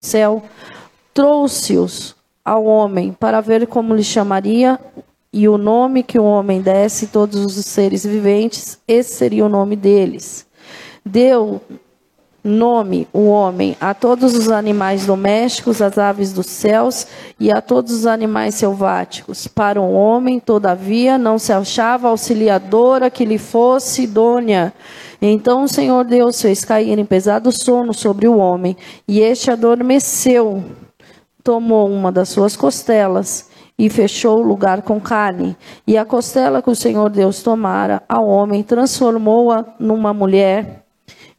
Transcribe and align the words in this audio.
céu, 0.00 0.42
trouxe-os 1.12 2.16
ao 2.44 2.64
homem 2.64 3.12
para 3.12 3.40
ver 3.40 3.66
como 3.66 3.94
lhe 3.94 4.04
chamaria 4.04 4.78
e 5.32 5.48
o 5.48 5.58
nome 5.58 6.02
que 6.02 6.18
o 6.18 6.24
homem 6.24 6.62
desse 6.62 7.08
todos 7.08 7.56
os 7.56 7.66
seres 7.66 8.04
viventes, 8.04 8.78
esse 8.88 9.14
seria 9.14 9.44
o 9.44 9.48
nome 9.48 9.76
deles. 9.76 10.46
Deu 11.04 11.60
nome 12.42 13.08
o 13.12 13.26
homem 13.26 13.76
a 13.80 13.92
todos 13.92 14.34
os 14.34 14.50
animais 14.50 15.04
domésticos, 15.06 15.82
às 15.82 15.98
aves 15.98 16.32
dos 16.32 16.46
céus 16.46 17.06
e 17.38 17.50
a 17.50 17.60
todos 17.60 17.92
os 17.92 18.06
animais 18.06 18.54
selváticos. 18.54 19.46
Para 19.46 19.80
o 19.80 19.92
homem, 19.92 20.38
todavia, 20.38 21.18
não 21.18 21.38
se 21.38 21.52
achava 21.52 22.08
auxiliadora 22.08 23.10
que 23.10 23.24
lhe 23.24 23.38
fosse 23.38 24.02
idônea. 24.02 24.72
Então 25.20 25.64
o 25.64 25.68
Senhor 25.68 26.04
Deus 26.04 26.40
fez 26.40 26.64
cair 26.64 26.98
em 26.98 27.04
pesado 27.04 27.50
sono 27.50 27.92
sobre 27.92 28.28
o 28.28 28.38
homem, 28.38 28.76
e 29.06 29.20
este 29.20 29.50
adormeceu 29.50 30.62
tomou 31.42 31.90
uma 31.90 32.12
das 32.12 32.28
suas 32.28 32.54
costelas 32.54 33.48
e 33.78 33.88
fechou 33.88 34.38
o 34.38 34.46
lugar 34.46 34.82
com 34.82 35.00
carne. 35.00 35.56
E 35.86 35.96
a 35.96 36.04
costela 36.04 36.60
que 36.60 36.70
o 36.70 36.74
Senhor 36.74 37.08
Deus 37.10 37.42
tomara 37.42 38.02
ao 38.08 38.26
homem, 38.26 38.62
transformou-a 38.62 39.64
numa 39.78 40.12
mulher 40.12 40.87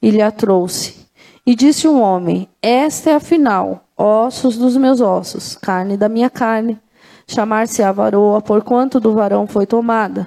e 0.02 0.10
lhe 0.12 0.22
a 0.22 0.32
trouxe. 0.32 1.08
E 1.46 1.56
disse 1.56 1.88
o 1.88 1.94
um 1.94 2.02
homem: 2.02 2.48
Esta 2.62 3.12
é 3.12 3.16
afinal 3.16 3.84
ossos 3.98 4.58
dos 4.58 4.78
meus 4.78 5.02
ossos, 5.02 5.56
carne 5.56 5.98
da 5.98 6.08
minha 6.08 6.30
carne. 6.30 6.80
Chamar-se 7.28 7.84
a 7.84 7.92
varoa, 7.92 8.42
porquanto 8.42 9.00
do 9.00 9.14
varão 9.14 9.46
foi 9.46 9.66
tomada. 9.66 10.26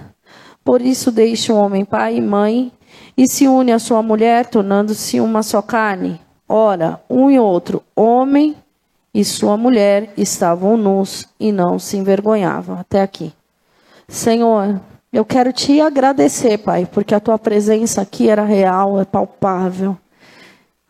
Por 0.65 0.81
isso 0.81 1.11
deixa 1.11 1.53
o 1.53 1.57
homem 1.57 1.85
pai 1.85 2.17
e 2.17 2.21
mãe 2.21 2.71
e 3.17 3.27
se 3.27 3.49
une 3.49 3.73
à 3.73 3.79
sua 3.79 4.03
mulher, 4.03 4.47
tornando-se 4.47 5.21
uma 5.21 5.43
só 5.43 5.61
carne. 5.61 6.21
Ora, 6.49 7.01
um 7.09 7.31
e 7.31 7.39
outro, 7.39 7.83
homem 7.97 8.55
e 9.15 9.25
sua 9.25 9.57
mulher 9.57 10.13
estavam 10.17 10.77
nus 10.77 11.27
e 11.41 11.51
não 11.51 11.79
se 11.79 11.97
envergonhavam. 11.97 12.79
Até 12.79 13.03
aqui. 13.03 13.33
Senhor, 14.07 14.81
eu 15.13 15.25
quero 15.25 15.53
te 15.53 15.81
agradecer, 15.81 16.59
Pai, 16.59 16.89
porque 16.91 17.15
a 17.15 17.21
tua 17.21 17.39
presença 17.39 18.01
aqui 18.01 18.31
era 18.31 18.45
real, 18.45 18.99
é 18.99 19.05
palpável. 19.05 19.97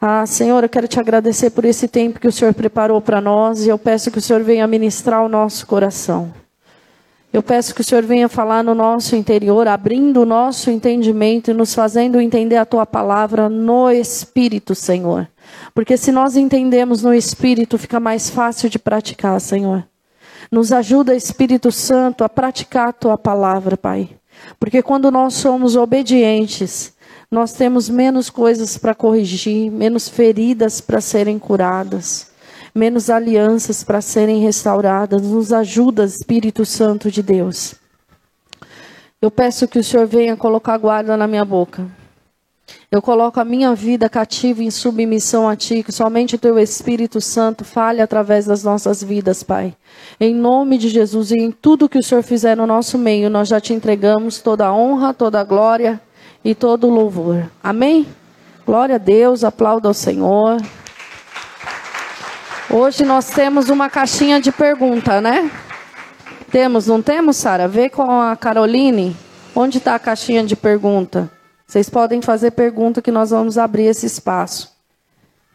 Ah, 0.00 0.24
Senhor, 0.26 0.62
eu 0.62 0.68
quero 0.68 0.86
te 0.86 1.00
agradecer 1.00 1.50
por 1.50 1.64
esse 1.64 1.88
tempo 1.88 2.20
que 2.20 2.28
o 2.28 2.32
Senhor 2.32 2.54
preparou 2.54 3.00
para 3.00 3.20
nós 3.20 3.66
e 3.66 3.68
eu 3.68 3.78
peço 3.78 4.10
que 4.10 4.18
o 4.18 4.22
Senhor 4.22 4.42
venha 4.42 4.66
ministrar 4.66 5.24
o 5.24 5.28
nosso 5.28 5.66
coração. 5.66 6.32
Eu 7.32 7.42
peço 7.42 7.74
que 7.74 7.80
o 7.80 7.84
Senhor 7.84 8.02
venha 8.04 8.28
falar 8.28 8.62
no 8.62 8.74
nosso 8.74 9.16
interior, 9.16 9.66
abrindo 9.66 10.20
o 10.20 10.26
nosso 10.26 10.70
entendimento 10.70 11.50
e 11.50 11.54
nos 11.54 11.74
fazendo 11.74 12.20
entender 12.20 12.56
a 12.56 12.66
tua 12.66 12.84
palavra 12.84 13.48
no 13.48 13.90
Espírito, 13.90 14.74
Senhor. 14.74 15.26
Porque 15.74 15.96
se 15.96 16.12
nós 16.12 16.36
entendemos 16.36 17.02
no 17.02 17.14
Espírito, 17.14 17.78
fica 17.78 17.98
mais 17.98 18.28
fácil 18.28 18.68
de 18.68 18.78
praticar, 18.78 19.40
Senhor. 19.40 19.84
Nos 20.50 20.72
ajuda, 20.72 21.14
Espírito 21.14 21.70
Santo, 21.70 22.24
a 22.24 22.28
praticar 22.28 22.88
a 22.88 22.92
tua 22.92 23.18
palavra, 23.18 23.76
Pai. 23.76 24.10
Porque 24.58 24.82
quando 24.82 25.10
nós 25.10 25.34
somos 25.34 25.76
obedientes, 25.76 26.94
nós 27.30 27.52
temos 27.52 27.88
menos 27.88 28.28
coisas 28.28 28.76
para 28.76 28.94
corrigir, 28.94 29.70
menos 29.70 30.08
feridas 30.08 30.80
para 30.80 31.00
serem 31.00 31.38
curadas 31.38 32.32
menos 32.74 33.10
alianças 33.10 33.84
para 33.84 34.00
serem 34.00 34.40
restauradas. 34.40 35.22
Nos 35.22 35.52
ajuda, 35.52 36.04
Espírito 36.04 36.64
Santo 36.64 37.10
de 37.10 37.22
Deus. 37.22 37.74
Eu 39.20 39.30
peço 39.30 39.68
que 39.68 39.78
o 39.78 39.84
Senhor 39.84 40.06
venha 40.06 40.36
colocar 40.36 40.76
guarda 40.78 41.16
na 41.16 41.26
minha 41.26 41.44
boca. 41.44 41.86
Eu 42.92 43.00
coloco 43.00 43.40
a 43.40 43.44
minha 43.44 43.74
vida 43.74 44.06
cativa 44.06 44.62
em 44.62 44.70
submissão 44.70 45.48
a 45.48 45.56
Ti, 45.56 45.82
que 45.82 45.90
somente 45.90 46.34
o 46.34 46.38
Teu 46.38 46.58
Espírito 46.58 47.22
Santo 47.22 47.64
fale 47.64 48.02
através 48.02 48.44
das 48.44 48.62
nossas 48.62 49.02
vidas, 49.02 49.42
Pai. 49.42 49.74
Em 50.20 50.34
nome 50.34 50.76
de 50.76 50.90
Jesus 50.90 51.30
e 51.30 51.38
em 51.38 51.50
tudo 51.50 51.88
que 51.88 51.96
o 51.96 52.02
Senhor 52.02 52.22
fizer 52.22 52.54
no 52.54 52.66
nosso 52.66 52.98
meio, 52.98 53.30
nós 53.30 53.48
já 53.48 53.58
te 53.58 53.72
entregamos 53.72 54.42
toda 54.42 54.66
a 54.66 54.74
honra, 54.74 55.14
toda 55.14 55.40
a 55.40 55.44
glória 55.44 55.98
e 56.44 56.54
todo 56.54 56.86
o 56.86 56.90
louvor. 56.90 57.50
Amém? 57.64 58.06
Glória 58.66 58.96
a 58.96 58.98
Deus, 58.98 59.42
aplauda 59.42 59.88
ao 59.88 59.94
Senhor. 59.94 60.60
Hoje 62.68 63.06
nós 63.06 63.30
temos 63.30 63.70
uma 63.70 63.88
caixinha 63.88 64.38
de 64.38 64.52
pergunta, 64.52 65.18
né? 65.18 65.50
Temos, 66.50 66.88
não 66.88 67.00
temos, 67.00 67.38
Sara? 67.38 67.66
Vê 67.66 67.88
com 67.88 68.20
a 68.20 68.36
Caroline. 68.36 69.16
Onde 69.56 69.78
está 69.78 69.94
a 69.94 69.98
caixinha 69.98 70.44
de 70.44 70.54
pergunta? 70.54 71.30
Vocês 71.72 71.88
podem 71.88 72.20
fazer 72.20 72.50
pergunta 72.50 73.00
que 73.00 73.10
nós 73.10 73.30
vamos 73.30 73.56
abrir 73.56 73.84
esse 73.84 74.04
espaço. 74.04 74.76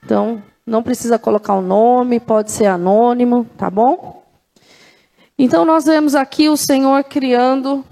Então, 0.03 0.41
não 0.65 0.81
precisa 0.81 1.19
colocar 1.19 1.53
o 1.53 1.61
nome, 1.61 2.19
pode 2.19 2.49
ser 2.49 2.65
anônimo, 2.65 3.45
tá 3.55 3.69
bom? 3.69 4.23
Então, 5.37 5.63
nós 5.63 5.85
vemos 5.85 6.15
aqui 6.15 6.49
o 6.49 6.57
Senhor 6.57 7.03
criando 7.03 7.85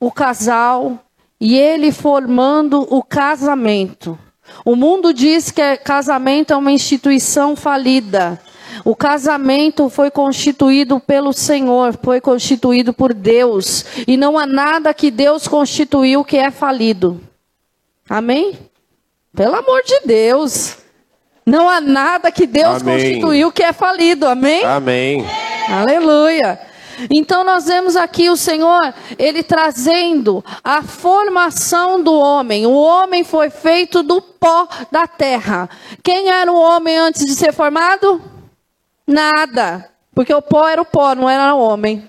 o 0.00 0.10
casal 0.10 0.98
e 1.40 1.56
ele 1.56 1.92
formando 1.92 2.84
o 2.92 3.04
casamento. 3.04 4.18
O 4.64 4.74
mundo 4.74 5.14
diz 5.14 5.52
que 5.52 5.76
casamento 5.76 6.52
é 6.52 6.56
uma 6.56 6.72
instituição 6.72 7.54
falida. 7.54 8.40
O 8.84 8.94
casamento 8.94 9.88
foi 9.88 10.10
constituído 10.10 11.00
pelo 11.00 11.32
Senhor, 11.32 11.98
foi 12.02 12.20
constituído 12.20 12.92
por 12.92 13.12
Deus. 13.14 13.84
E 14.06 14.16
não 14.16 14.38
há 14.38 14.46
nada 14.46 14.94
que 14.94 15.10
Deus 15.10 15.46
constituiu 15.48 16.24
que 16.24 16.36
é 16.36 16.50
falido. 16.50 17.20
Amém? 18.08 18.58
Pelo 19.34 19.56
amor 19.56 19.82
de 19.82 20.00
Deus. 20.04 20.78
Não 21.44 21.68
há 21.68 21.80
nada 21.80 22.30
que 22.30 22.46
Deus 22.46 22.82
Amém. 22.82 22.94
constituiu 22.94 23.52
que 23.52 23.62
é 23.62 23.72
falido. 23.72 24.26
Amém? 24.26 24.64
Amém. 24.64 25.24
Aleluia. 25.68 26.58
Então 27.10 27.44
nós 27.44 27.66
vemos 27.66 27.94
aqui 27.94 28.28
o 28.28 28.36
Senhor, 28.36 28.92
ele 29.18 29.42
trazendo 29.42 30.44
a 30.64 30.82
formação 30.82 32.02
do 32.02 32.12
homem. 32.12 32.66
O 32.66 32.72
homem 32.72 33.22
foi 33.22 33.50
feito 33.50 34.02
do 34.02 34.20
pó 34.20 34.66
da 34.90 35.06
terra. 35.06 35.68
Quem 36.02 36.28
era 36.28 36.50
o 36.50 36.58
homem 36.58 36.96
antes 36.96 37.24
de 37.24 37.34
ser 37.34 37.52
formado? 37.52 38.20
Nada. 39.08 39.90
Porque 40.14 40.34
o 40.34 40.42
pó 40.42 40.68
era 40.68 40.82
o 40.82 40.84
pó, 40.84 41.14
não 41.14 41.30
era 41.30 41.54
o 41.54 41.60
homem. 41.60 42.08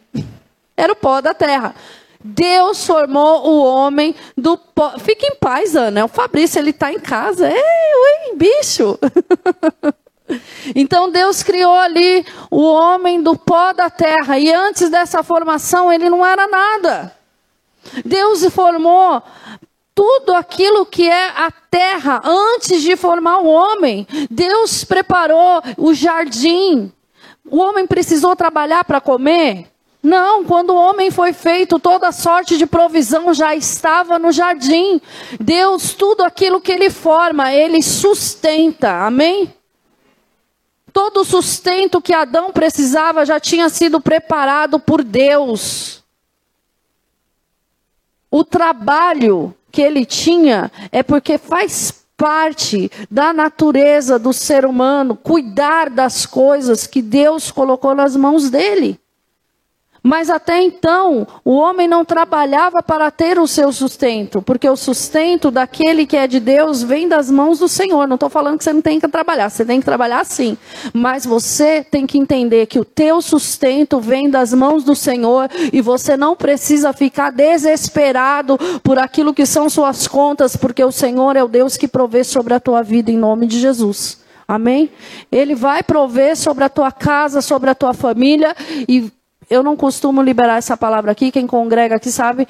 Era 0.76 0.92
o 0.92 0.96
pó 0.98 1.22
da 1.22 1.34
terra. 1.34 1.74
Deus 2.22 2.86
formou 2.86 3.48
o 3.48 3.64
homem 3.64 4.14
do 4.36 4.58
pó. 4.58 5.00
Fique 5.00 5.26
em 5.26 5.36
paz, 5.36 5.76
Ana. 5.76 6.04
O 6.04 6.10
Fabrício, 6.10 6.60
ele 6.60 6.72
está 6.72 6.92
em 6.92 7.00
casa. 7.00 7.50
Ei, 7.50 7.56
ui, 7.56 8.36
bicho. 8.36 9.00
Então 10.76 11.10
Deus 11.10 11.42
criou 11.42 11.74
ali 11.74 12.24
o 12.52 12.62
homem 12.62 13.20
do 13.20 13.36
pó 13.36 13.74
da 13.74 13.90
terra, 13.90 14.38
e 14.38 14.54
antes 14.54 14.88
dessa 14.88 15.24
formação 15.24 15.92
ele 15.92 16.08
não 16.08 16.24
era 16.24 16.48
nada. 16.48 17.16
Deus 18.06 18.46
formou 18.54 19.24
tudo 20.00 20.34
aquilo 20.34 20.86
que 20.86 21.10
é 21.10 21.28
a 21.28 21.52
terra 21.52 22.22
antes 22.24 22.82
de 22.82 22.96
formar 22.96 23.40
o 23.40 23.48
homem. 23.48 24.08
Deus 24.32 24.86
preparou 24.86 25.62
o 25.78 25.94
jardim. 25.94 26.90
O 27.44 27.58
homem 27.58 27.86
precisou 27.86 28.34
trabalhar 28.34 28.86
para 28.86 29.02
comer? 29.02 29.68
Não, 30.02 30.46
quando 30.46 30.70
o 30.70 30.78
homem 30.78 31.12
foi 31.12 31.34
feito, 31.34 31.78
toda 31.80 32.14
sorte 32.14 32.58
de 32.58 32.66
provisão 32.66 33.34
já 33.34 33.54
estava 33.54 34.18
no 34.18 34.32
jardim. 34.32 35.02
Deus, 35.38 35.94
tudo 35.94 36.24
aquilo 36.24 36.62
que 36.62 36.72
ele 36.72 36.90
forma, 36.90 37.54
ele 37.54 37.84
sustenta. 37.84 39.06
Amém? 39.06 39.54
Todo 40.94 41.20
o 41.20 41.26
sustento 41.26 42.02
que 42.02 42.14
Adão 42.14 42.54
precisava 42.54 43.26
já 43.26 43.38
tinha 43.38 43.68
sido 43.68 44.00
preparado 44.00 44.80
por 44.80 45.04
Deus. 45.04 46.02
O 48.31 48.46
trabalho 48.46 49.54
que 49.72 49.81
ele 49.81 50.06
tinha 50.06 50.72
é 50.91 51.03
porque 51.03 51.38
faz 51.38 51.94
parte 52.18 52.91
da 53.09 53.31
natureza 53.31 54.19
do 54.19 54.34
ser 54.34 54.66
humano 54.66 55.16
cuidar 55.16 55.90
das 55.90 56.25
coisas 56.25 56.85
que 56.85 57.01
Deus 57.01 57.50
colocou 57.50 57.95
nas 57.95 58.16
mãos 58.16 58.50
dele. 58.50 59.00
Mas 60.01 60.30
até 60.30 60.62
então, 60.62 61.28
o 61.44 61.56
homem 61.56 61.88
não 61.88 62.06
trabalhava 62.06 62.81
para 62.81 63.12
ter 63.12 63.38
o 63.38 63.48
seu 63.48 63.72
sustento, 63.72 64.42
porque 64.42 64.69
o 64.69 64.75
sustento 64.75 65.51
daquele 65.51 66.06
que 66.06 66.16
é 66.16 66.25
de 66.25 66.40
Deus 66.40 66.81
vem 66.81 67.07
das 67.07 67.30
mãos 67.30 67.60
do 67.60 67.68
Senhor. 67.68 68.07
Não 68.07 68.16
estou 68.16 68.30
falando 68.30 68.57
que 68.57 68.63
você 68.63 68.72
não 68.72 68.81
tem 68.81 69.00
que 69.00 69.07
trabalhar, 69.07 69.50
você 69.50 69.66
tem 69.66 69.80
que 69.80 69.86
trabalhar 69.86 70.25
sim. 70.25 70.57
Mas 70.94 71.25
você 71.25 71.84
tem 71.84 72.07
que 72.07 72.18
entender 72.18 72.66
que 72.66 72.80
o 72.80 72.86
teu 72.86 73.22
sustento 73.22 74.00
vem 74.00 74.30
das 74.30 74.54
mãos 74.54 74.84
do 74.84 74.96
Senhor 74.96 75.50
e 75.74 75.81
você 75.81 76.16
não 76.16 76.36
precisa 76.36 76.94
ficar 76.94 77.31
desesperado 77.31 78.57
por 78.81 78.98
aquilo 78.98 79.34
que 79.34 79.46
são 79.46 79.69
suas 79.69 80.07
contas, 80.07 80.56
porque 80.56 80.84
o 80.84 80.92
Senhor 80.92 81.36
é 81.36 81.44
o 81.44 81.48
Deus 81.48 81.75
que 81.75 81.88
provê 81.88 82.24
sobre 82.24 82.54
a 82.54 82.60
tua 82.60 82.81
vida 82.81 83.12
em 83.12 83.18
nome 83.18 83.48
de 83.48 83.60
Jesus. 83.60 84.19
Amém? 84.48 84.90
Ele 85.31 85.54
vai 85.54 85.84
prover 85.84 86.36
sobre 86.36 86.63
a 86.63 86.69
tua 86.69 86.92
casa, 86.92 87.40
sobre 87.40 87.69
a 87.69 87.75
tua 87.75 87.94
família 87.94 88.56
e 88.88 89.12
eu 89.50 89.63
não 89.63 89.75
costumo 89.75 90.22
liberar 90.22 90.57
essa 90.57 90.78
palavra 90.78 91.12
aqui, 91.12 91.31
quem 91.31 91.48
congrega 91.48 91.96
aqui 91.96 92.12
sabe, 92.12 92.48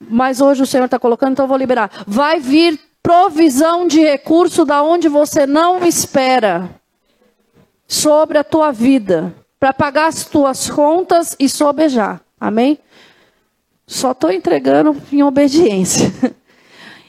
mas 0.00 0.40
hoje 0.40 0.62
o 0.62 0.66
Senhor 0.66 0.86
está 0.86 0.98
colocando, 0.98 1.32
então 1.32 1.44
eu 1.44 1.48
vou 1.48 1.56
liberar. 1.56 1.90
Vai 2.06 2.40
vir 2.40 2.78
provisão 3.02 3.86
de 3.86 4.00
recurso 4.00 4.64
da 4.64 4.82
onde 4.82 5.08
você 5.08 5.46
não 5.46 5.84
espera. 5.84 6.70
sobre 7.86 8.38
a 8.38 8.44
tua 8.44 8.72
vida, 8.72 9.34
para 9.60 9.72
pagar 9.72 10.06
as 10.06 10.24
tuas 10.24 10.68
contas 10.70 11.36
e 11.38 11.48
sobejar. 11.48 12.22
Amém? 12.40 12.78
Só 13.86 14.12
estou 14.12 14.32
entregando 14.32 14.96
em 15.12 15.22
obediência. 15.22 16.12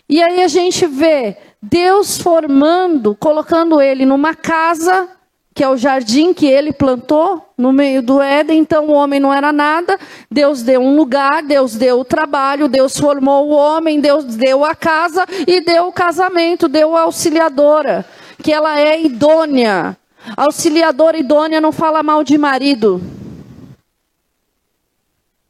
E 0.08 0.22
aí 0.22 0.44
a 0.44 0.48
gente 0.48 0.86
vê 0.86 1.36
Deus 1.60 2.20
formando, 2.20 3.16
colocando 3.16 3.82
ele 3.82 4.06
numa 4.06 4.36
casa, 4.36 5.10
que 5.56 5.64
é 5.64 5.70
o 5.70 5.78
jardim 5.78 6.34
que 6.34 6.46
ele 6.46 6.74
plantou 6.74 7.50
no 7.58 7.72
meio 7.72 8.02
do 8.02 8.22
Éden. 8.22 8.60
Então 8.60 8.88
o 8.88 8.92
homem 8.92 9.22
não 9.22 9.34
era 9.34 9.54
nada. 9.54 9.98
Deus 10.30 10.62
deu 10.62 10.82
um 10.82 10.98
lugar, 10.98 11.42
Deus 11.44 11.76
deu 11.76 12.02
o 12.02 12.06
trabalho, 12.06 12.68
Deus 12.68 12.98
formou 12.98 13.48
o 13.48 13.52
homem, 13.52 14.02
Deus 14.02 14.26
deu 14.36 14.66
a 14.66 14.76
casa 14.76 15.26
e 15.48 15.62
deu 15.62 15.88
o 15.88 15.94
casamento, 15.94 16.68
deu 16.68 16.94
a 16.98 17.04
auxiliadora, 17.04 18.06
que 18.44 18.52
ela 18.52 18.78
é 18.78 19.02
idônea. 19.02 19.98
Auxiliadora 20.36 21.18
idônea 21.18 21.62
não 21.62 21.72
fala 21.72 22.04
mal 22.04 22.22
de 22.22 22.38
marido. 22.38 23.02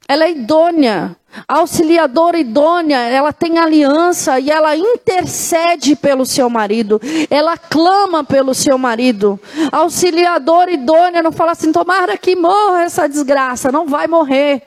Ela 0.07 0.25
é 0.25 0.31
idônea. 0.31 1.15
A 1.47 1.57
auxiliadora 1.59 2.37
idônea, 2.37 2.97
ela 2.97 3.33
tem 3.33 3.57
aliança 3.57 4.39
e 4.39 4.49
ela 4.49 4.75
intercede 4.75 5.95
pelo 5.95 6.25
seu 6.25 6.49
marido. 6.49 6.99
Ela 7.29 7.57
clama 7.57 8.23
pelo 8.23 8.53
seu 8.53 8.77
marido. 8.77 9.39
A 9.71 9.79
auxiliadora 9.79 10.71
idônea 10.71 11.21
não 11.21 11.31
fala 11.31 11.51
assim: 11.51 11.71
tomara 11.71 12.17
que 12.17 12.35
morra 12.35 12.83
essa 12.83 13.07
desgraça. 13.07 13.71
Não 13.71 13.87
vai 13.87 14.07
morrer. 14.07 14.61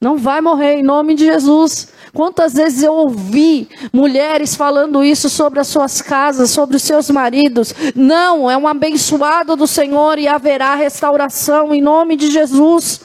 Não 0.00 0.16
vai 0.16 0.40
morrer 0.40 0.74
em 0.74 0.82
nome 0.82 1.14
de 1.14 1.24
Jesus. 1.24 1.88
Quantas 2.12 2.54
vezes 2.54 2.82
eu 2.82 2.92
ouvi 2.92 3.68
mulheres 3.92 4.54
falando 4.54 5.02
isso 5.02 5.28
sobre 5.28 5.58
as 5.60 5.68
suas 5.68 6.00
casas, 6.00 6.50
sobre 6.50 6.76
os 6.76 6.82
seus 6.82 7.10
maridos? 7.10 7.74
Não, 7.94 8.50
é 8.50 8.56
um 8.56 8.66
abençoado 8.66 9.56
do 9.56 9.66
Senhor 9.66 10.18
e 10.18 10.28
haverá 10.28 10.74
restauração 10.74 11.74
em 11.74 11.80
nome 11.80 12.16
de 12.16 12.30
Jesus. 12.30 13.02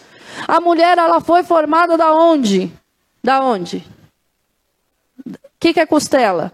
A 0.47 0.59
mulher, 0.61 0.97
ela 0.97 1.19
foi 1.19 1.43
formada 1.43 1.97
da 1.97 2.13
onde? 2.13 2.71
Da 3.23 3.43
onde? 3.43 3.85
O 5.25 5.59
que, 5.59 5.73
que 5.73 5.79
é 5.79 5.85
costela? 5.85 6.51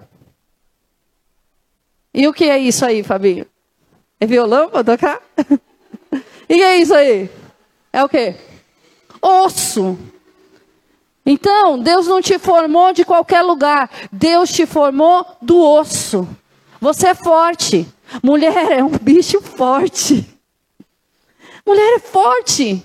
E 2.13 2.27
o 2.27 2.33
que 2.33 2.45
é 2.45 2.57
isso 2.57 2.85
aí, 2.85 3.03
Fabinho? 3.03 3.45
É 4.19 4.25
violão 4.25 4.69
para 4.69 4.83
tocar? 4.83 5.21
e 6.49 6.55
que 6.55 6.63
é 6.63 6.77
isso 6.77 6.93
aí? 6.93 7.29
É 7.93 8.03
o 8.03 8.09
quê? 8.09 8.35
Osso. 9.21 9.97
Então, 11.25 11.77
Deus 11.77 12.07
não 12.07 12.21
te 12.21 12.39
formou 12.39 12.93
de 12.93 13.05
qualquer 13.05 13.41
lugar. 13.41 13.89
Deus 14.11 14.51
te 14.51 14.65
formou 14.65 15.25
do 15.41 15.59
osso. 15.59 16.27
Você 16.79 17.09
é 17.09 17.15
forte. 17.15 17.87
Mulher 18.23 18.71
é 18.71 18.83
um 18.83 18.89
bicho 18.89 19.41
forte. 19.41 20.25
Mulher 21.65 21.95
é 21.95 21.99
forte. 21.99 22.83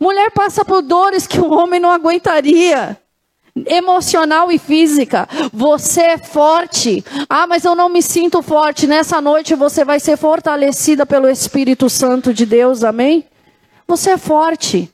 Mulher 0.00 0.30
passa 0.30 0.64
por 0.64 0.82
dores 0.82 1.26
que 1.26 1.38
o 1.38 1.52
homem 1.52 1.78
não 1.78 1.90
aguentaria. 1.90 3.00
Emocional 3.64 4.52
e 4.52 4.58
física. 4.58 5.26
Você 5.52 6.02
é 6.02 6.18
forte. 6.18 7.02
Ah, 7.28 7.46
mas 7.46 7.64
eu 7.64 7.74
não 7.74 7.88
me 7.88 8.02
sinto 8.02 8.42
forte. 8.42 8.86
Nessa 8.86 9.20
noite 9.20 9.54
você 9.54 9.84
vai 9.84 9.98
ser 9.98 10.16
fortalecida 10.16 11.06
pelo 11.06 11.28
Espírito 11.28 11.88
Santo 11.88 12.34
de 12.34 12.44
Deus. 12.44 12.84
Amém? 12.84 13.24
Você 13.86 14.10
é 14.10 14.18
forte. 14.18 14.92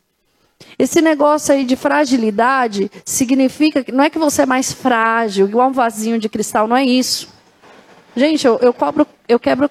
Esse 0.79 1.01
negócio 1.01 1.55
aí 1.55 1.65
de 1.65 1.77
fragilidade 1.77 2.91
significa 3.05 3.83
que 3.83 3.93
não 3.93 4.05
é 4.05 4.11
que 4.11 4.19
você 4.19 4.43
é 4.43 4.47
mais 4.47 4.73
frágil, 4.73 5.49
igual 5.49 5.69
um 5.69 5.73
vasinho 5.73 6.19
de 6.19 6.29
cristal, 6.29 6.69
não 6.69 6.77
é 6.77 6.85
isso. 6.85 7.29
Gente, 8.17 8.47
eu, 8.47 8.59
eu, 8.61 8.73
cobro, 8.73 9.07
eu 9.29 9.41
quebro 9.41 9.69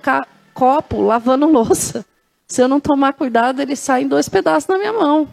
copo 0.54 1.02
lavando 1.02 1.48
louça. 1.48 2.06
Se 2.48 2.62
eu 2.62 2.68
não 2.68 2.80
tomar 2.80 3.14
cuidado, 3.14 3.62
ele 3.62 3.76
sai 3.76 4.04
em 4.04 4.08
dois 4.08 4.28
pedaços 4.28 4.68
na 4.68 4.78
minha 4.78 4.92
mão. 4.92 5.28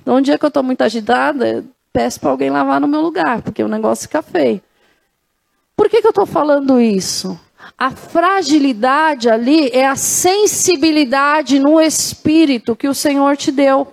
Então, 0.00 0.16
um 0.16 0.20
dia 0.22 0.38
que 0.38 0.44
eu 0.44 0.48
estou 0.48 0.62
muito 0.62 0.82
agitada, 0.82 1.64
peço 1.96 2.20
para 2.20 2.28
alguém 2.28 2.50
lavar 2.50 2.78
no 2.78 2.86
meu 2.86 3.00
lugar, 3.00 3.40
porque 3.40 3.62
o 3.62 3.68
negócio 3.68 4.02
fica 4.02 4.20
feio. 4.20 4.60
Por 5.74 5.88
que, 5.88 6.02
que 6.02 6.06
eu 6.06 6.10
estou 6.10 6.26
falando 6.26 6.78
isso? 6.78 7.40
A 7.78 7.90
fragilidade 7.90 9.30
ali 9.30 9.70
é 9.70 9.88
a 9.88 9.96
sensibilidade 9.96 11.58
no 11.58 11.80
espírito 11.80 12.76
que 12.76 12.86
o 12.86 12.94
Senhor 12.94 13.34
te 13.38 13.50
deu. 13.50 13.88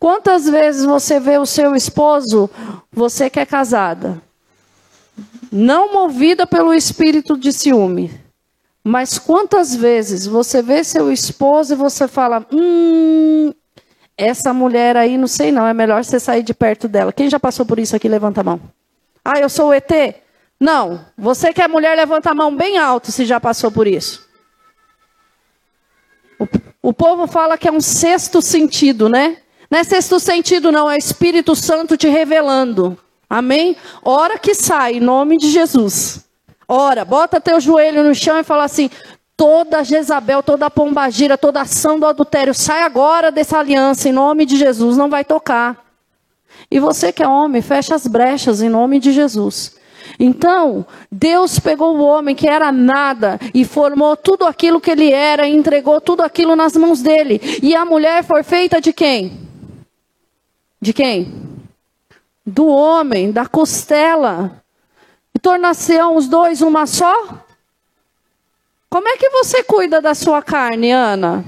Quantas 0.00 0.48
vezes 0.48 0.86
você 0.86 1.20
vê 1.20 1.36
o 1.36 1.44
seu 1.44 1.76
esposo, 1.76 2.48
você 2.90 3.28
que 3.28 3.38
é 3.38 3.44
casada, 3.44 4.22
não 5.52 5.92
movida 5.92 6.46
pelo 6.46 6.72
espírito 6.72 7.36
de 7.36 7.52
ciúme, 7.52 8.10
mas 8.82 9.18
quantas 9.18 9.76
vezes 9.76 10.26
você 10.26 10.62
vê 10.62 10.82
seu 10.82 11.12
esposo 11.12 11.74
e 11.74 11.76
você 11.76 12.08
fala: 12.08 12.46
hum, 12.50 13.52
essa 14.16 14.52
mulher 14.52 14.96
aí, 14.96 15.16
não 15.18 15.26
sei 15.26 15.50
não, 15.50 15.66
é 15.66 15.74
melhor 15.74 16.04
você 16.04 16.20
sair 16.20 16.42
de 16.42 16.54
perto 16.54 16.88
dela. 16.88 17.12
Quem 17.12 17.28
já 17.28 17.40
passou 17.40 17.66
por 17.66 17.78
isso 17.78 17.96
aqui, 17.96 18.08
levanta 18.08 18.40
a 18.40 18.44
mão. 18.44 18.60
Ah, 19.24 19.38
eu 19.40 19.48
sou 19.48 19.68
o 19.68 19.72
ET? 19.72 19.90
Não. 20.60 21.04
Você 21.16 21.52
que 21.52 21.60
é 21.60 21.68
mulher, 21.68 21.96
levanta 21.96 22.30
a 22.30 22.34
mão 22.34 22.54
bem 22.54 22.78
alto 22.78 23.10
se 23.10 23.24
já 23.24 23.40
passou 23.40 23.70
por 23.70 23.86
isso. 23.86 24.28
O, 26.38 26.46
o 26.90 26.92
povo 26.92 27.26
fala 27.26 27.58
que 27.58 27.68
é 27.68 27.72
um 27.72 27.80
sexto 27.80 28.40
sentido, 28.40 29.08
né? 29.08 29.38
Não 29.70 29.78
é 29.78 29.84
sexto 29.84 30.20
sentido, 30.20 30.70
não, 30.70 30.90
é 30.90 30.96
Espírito 30.96 31.56
Santo 31.56 31.96
te 31.96 32.08
revelando. 32.08 32.98
Amém? 33.28 33.76
Hora 34.04 34.38
que 34.38 34.54
sai, 34.54 34.96
em 34.96 35.00
nome 35.00 35.38
de 35.38 35.50
Jesus. 35.50 36.24
Ora, 36.68 37.04
bota 37.04 37.40
teu 37.40 37.60
joelho 37.60 38.02
no 38.02 38.14
chão 38.14 38.38
e 38.38 38.44
fala 38.44 38.64
assim: 38.64 38.90
toda 39.36 39.84
Jezabel, 39.84 40.42
toda 40.42 40.70
pombagira, 40.70 41.36
toda 41.36 41.60
ação 41.60 41.98
do 41.98 42.06
adultério, 42.06 42.54
sai 42.54 42.82
agora 42.82 43.30
dessa 43.30 43.58
aliança 43.58 44.08
em 44.08 44.12
nome 44.12 44.46
de 44.46 44.56
Jesus, 44.56 44.96
não 44.96 45.08
vai 45.08 45.24
tocar. 45.24 45.84
E 46.70 46.78
você 46.78 47.12
que 47.12 47.22
é 47.22 47.28
homem, 47.28 47.62
fecha 47.62 47.94
as 47.94 48.06
brechas 48.06 48.62
em 48.62 48.68
nome 48.68 48.98
de 48.98 49.12
Jesus. 49.12 49.76
Então, 50.18 50.86
Deus 51.10 51.58
pegou 51.58 51.96
o 51.96 52.04
homem 52.04 52.34
que 52.34 52.48
era 52.48 52.70
nada 52.70 53.38
e 53.52 53.64
formou 53.64 54.16
tudo 54.16 54.44
aquilo 54.44 54.80
que 54.80 54.90
ele 54.90 55.12
era 55.12 55.48
e 55.48 55.56
entregou 55.56 56.00
tudo 56.00 56.22
aquilo 56.22 56.54
nas 56.54 56.74
mãos 56.76 57.02
dele. 57.02 57.40
E 57.62 57.74
a 57.74 57.84
mulher 57.84 58.22
foi 58.22 58.42
feita 58.42 58.80
de 58.80 58.92
quem? 58.92 59.40
De 60.80 60.92
quem? 60.92 61.32
Do 62.46 62.66
homem, 62.66 63.32
da 63.32 63.46
costela 63.46 64.62
tornar-se-ão 65.44 66.16
os 66.16 66.26
dois 66.26 66.62
uma 66.62 66.86
só? 66.86 67.44
Como 68.94 69.08
é 69.08 69.16
que 69.16 69.28
você 69.28 69.64
cuida 69.64 70.00
da 70.00 70.14
sua 70.14 70.40
carne, 70.40 70.92
Ana? 70.92 71.44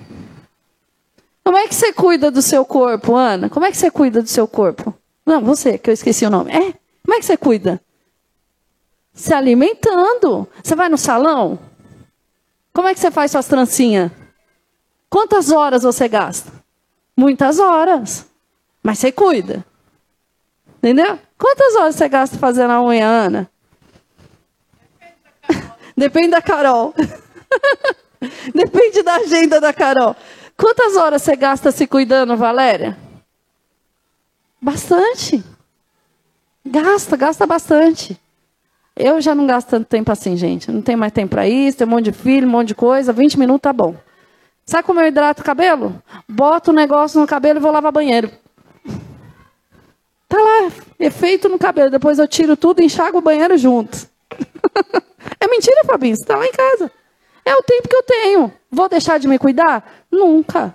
Como 1.44 1.56
é 1.56 1.68
que 1.68 1.76
você 1.76 1.92
cuida 1.92 2.28
do 2.28 2.42
seu 2.42 2.64
corpo, 2.64 3.14
Ana? 3.14 3.48
Como 3.48 3.64
é 3.64 3.70
que 3.70 3.76
você 3.76 3.88
cuida 3.88 4.20
do 4.20 4.28
seu 4.28 4.48
corpo? 4.48 4.92
Não, 5.24 5.40
você, 5.40 5.78
que 5.78 5.88
eu 5.88 5.94
esqueci 5.94 6.26
o 6.26 6.30
nome. 6.30 6.50
É? 6.50 6.74
Como 7.04 7.14
é 7.14 7.20
que 7.20 7.24
você 7.24 7.36
cuida? 7.36 7.80
Se 9.14 9.32
alimentando. 9.32 10.48
Você 10.60 10.74
vai 10.74 10.88
no 10.88 10.98
salão? 10.98 11.56
Como 12.72 12.88
é 12.88 12.94
que 12.94 12.98
você 12.98 13.12
faz 13.12 13.30
suas 13.30 13.46
trancinhas? 13.46 14.10
Quantas 15.08 15.52
horas 15.52 15.84
você 15.84 16.08
gasta? 16.08 16.50
Muitas 17.16 17.60
horas. 17.60 18.26
Mas 18.82 18.98
você 18.98 19.12
cuida. 19.12 19.64
Entendeu? 20.78 21.16
Quantas 21.38 21.76
horas 21.76 21.94
você 21.94 22.08
gasta 22.08 22.36
fazendo 22.38 22.72
a 22.72 22.82
unha, 22.82 23.06
Ana? 23.06 23.50
Depende 25.96 26.30
da 26.30 26.42
Carol. 26.42 26.92
Depende 26.96 27.20
da 27.20 27.25
agenda 29.24 29.60
da 29.60 29.72
Carol. 29.72 30.16
Quantas 30.56 30.96
horas 30.96 31.22
você 31.22 31.36
gasta 31.36 31.70
se 31.70 31.86
cuidando, 31.86 32.36
Valéria? 32.36 32.96
Bastante. 34.60 35.44
Gasta, 36.64 37.16
gasta 37.16 37.46
bastante. 37.46 38.18
Eu 38.96 39.20
já 39.20 39.34
não 39.34 39.46
gasto 39.46 39.68
tanto 39.68 39.86
tempo 39.86 40.10
assim, 40.10 40.36
gente. 40.36 40.70
Não 40.70 40.80
tem 40.80 40.96
mais 40.96 41.12
tempo 41.12 41.30
para 41.30 41.46
isso, 41.46 41.78
tem 41.78 41.86
um 41.86 41.90
monte 41.90 42.06
de 42.06 42.12
filho, 42.12 42.48
um 42.48 42.50
monte 42.50 42.68
de 42.68 42.74
coisa. 42.74 43.12
20 43.12 43.38
minutos 43.38 43.62
tá 43.62 43.72
bom. 43.72 43.94
Sabe 44.64 44.84
como 44.84 45.00
eu 45.00 45.06
hidrato 45.06 45.42
o 45.42 45.44
cabelo? 45.44 46.02
Boto 46.26 46.70
o 46.70 46.74
um 46.74 46.76
negócio 46.76 47.20
no 47.20 47.26
cabelo 47.26 47.58
e 47.58 47.62
vou 47.62 47.70
lavar 47.70 47.92
banheiro. 47.92 48.30
Tá 50.28 50.38
lá, 50.38 50.72
efeito 50.98 51.48
no 51.48 51.58
cabelo. 51.58 51.90
Depois 51.90 52.18
eu 52.18 52.26
tiro 52.26 52.56
tudo 52.56 52.80
e 52.80 52.86
enxago 52.86 53.18
o 53.18 53.22
banheiro 53.22 53.56
junto. 53.58 54.08
É 55.40 55.48
mentira, 55.48 55.82
Fabinho, 55.84 56.14
você 56.14 56.22
está 56.22 56.36
lá 56.36 56.46
em 56.46 56.52
casa. 56.52 56.90
É 57.46 57.54
o 57.54 57.62
tempo 57.62 57.88
que 57.88 57.94
eu 57.94 58.02
tenho. 58.02 58.52
Vou 58.68 58.88
deixar 58.88 59.20
de 59.20 59.28
me 59.28 59.38
cuidar? 59.38 60.04
Nunca. 60.10 60.74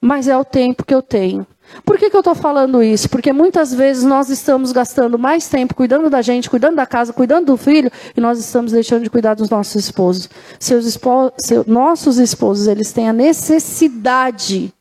Mas 0.00 0.26
é 0.26 0.36
o 0.36 0.44
tempo 0.44 0.84
que 0.84 0.92
eu 0.92 1.00
tenho. 1.00 1.46
Por 1.84 1.96
que, 1.96 2.10
que 2.10 2.16
eu 2.16 2.20
estou 2.20 2.34
falando 2.34 2.82
isso? 2.82 3.08
Porque 3.08 3.32
muitas 3.32 3.72
vezes 3.72 4.02
nós 4.02 4.28
estamos 4.28 4.72
gastando 4.72 5.16
mais 5.16 5.48
tempo 5.48 5.74
cuidando 5.74 6.10
da 6.10 6.22
gente, 6.22 6.50
cuidando 6.50 6.74
da 6.74 6.86
casa, 6.86 7.12
cuidando 7.12 7.46
do 7.46 7.56
filho, 7.56 7.90
e 8.16 8.20
nós 8.20 8.38
estamos 8.38 8.72
deixando 8.72 9.04
de 9.04 9.10
cuidar 9.10 9.34
dos 9.34 9.48
nossos 9.48 9.76
esposos. 9.76 10.28
Seus 10.58 10.84
esposos 10.86 11.32
seu, 11.38 11.64
nossos 11.66 12.18
esposos, 12.18 12.66
eles 12.66 12.92
têm 12.92 13.08
a 13.08 13.12
necessidade 13.12 14.72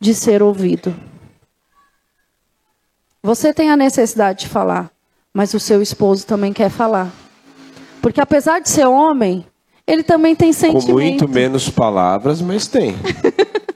de 0.00 0.14
ser 0.14 0.42
ouvido. 0.42 0.94
Você 3.22 3.52
tem 3.52 3.70
a 3.70 3.76
necessidade 3.76 4.40
de 4.40 4.48
falar, 4.48 4.90
mas 5.32 5.54
o 5.54 5.60
seu 5.60 5.82
esposo 5.82 6.26
também 6.26 6.52
quer 6.52 6.70
falar. 6.70 7.12
Porque 8.02 8.20
apesar 8.20 8.60
de 8.60 8.68
ser 8.68 8.86
homem, 8.86 9.46
ele 9.86 10.02
também 10.02 10.34
tem 10.34 10.52
sentimento. 10.52 10.86
Com 10.86 10.92
muito 10.92 11.28
menos 11.28 11.68
palavras, 11.68 12.40
mas 12.40 12.66
tem. 12.66 12.96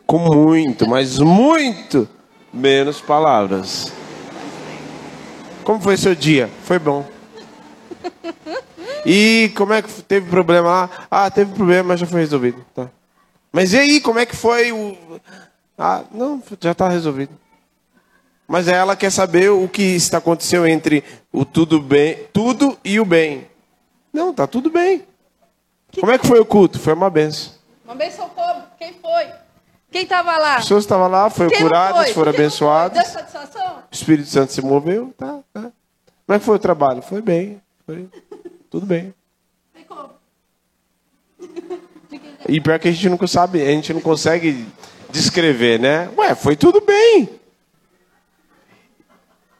com 0.06 0.18
muito, 0.18 0.88
mas 0.88 1.18
muito 1.18 2.08
menos 2.52 3.00
palavras. 3.00 3.92
Como 5.62 5.80
foi 5.80 5.96
seu 5.96 6.14
dia? 6.14 6.48
Foi 6.64 6.78
bom. 6.78 7.04
E 9.04 9.52
como 9.56 9.72
é 9.72 9.82
que 9.82 10.02
teve 10.02 10.28
problema 10.28 10.68
lá? 10.68 10.90
Ah, 11.10 11.30
teve 11.30 11.54
problema, 11.54 11.88
mas 11.88 12.00
já 12.00 12.06
foi 12.06 12.20
resolvido. 12.20 12.64
Tá. 12.74 12.90
Mas 13.52 13.72
e 13.72 13.78
aí, 13.78 14.00
como 14.00 14.18
é 14.18 14.26
que 14.26 14.36
foi 14.36 14.72
o. 14.72 14.96
Ah, 15.76 16.02
não, 16.12 16.42
já 16.60 16.72
está 16.72 16.88
resolvido. 16.88 17.32
Mas 18.46 18.66
ela 18.66 18.96
quer 18.96 19.10
saber 19.10 19.50
o 19.50 19.68
que 19.68 19.82
está 19.82 20.18
acontecendo 20.18 20.66
entre 20.66 21.04
o 21.30 21.44
tudo 21.44 21.80
bem, 21.80 22.18
tudo 22.32 22.78
e 22.82 22.98
o 22.98 23.04
bem. 23.04 23.46
Não, 24.12 24.32
tá 24.32 24.46
tudo 24.46 24.70
bem. 24.70 25.07
Como 25.98 26.12
é 26.12 26.18
que 26.18 26.26
foi 26.26 26.40
o 26.40 26.44
culto? 26.44 26.78
Foi 26.78 26.92
uma 26.92 27.10
benção. 27.10 27.52
Uma 27.84 27.94
benção 27.94 28.28
como? 28.28 28.62
Quem 28.78 28.94
foi? 28.94 29.26
Quem 29.90 30.02
estava 30.02 30.36
lá? 30.36 30.56
As 30.56 30.64
pessoas 30.64 30.84
estavam 30.84 31.08
lá, 31.08 31.30
foram 31.30 31.50
Quem 31.50 31.60
curadas, 31.60 32.04
foi? 32.04 32.12
foram 32.12 32.32
abençoadas. 32.32 33.02
Deu 33.02 33.12
satisfação? 33.12 33.76
O 33.90 33.94
Espírito 33.94 34.28
Santo 34.28 34.52
se 34.52 34.60
moveu, 34.60 35.14
tá, 35.16 35.40
tá. 35.52 35.72
Como 36.26 36.36
é 36.36 36.38
que 36.38 36.44
foi 36.44 36.56
o 36.56 36.58
trabalho? 36.58 37.00
Foi 37.00 37.22
bem, 37.22 37.60
foi 37.86 38.08
tudo 38.70 38.84
bem. 38.86 39.14
E 42.48 42.60
pior 42.62 42.78
que 42.78 42.88
a 42.88 42.92
gente 42.92 43.08
não 43.10 43.26
sabe, 43.26 43.60
a 43.60 43.66
gente 43.66 43.92
não 43.92 44.00
consegue 44.00 44.66
descrever, 45.10 45.78
né? 45.78 46.08
Ué, 46.16 46.34
foi 46.34 46.56
tudo 46.56 46.80
bem. 46.80 47.28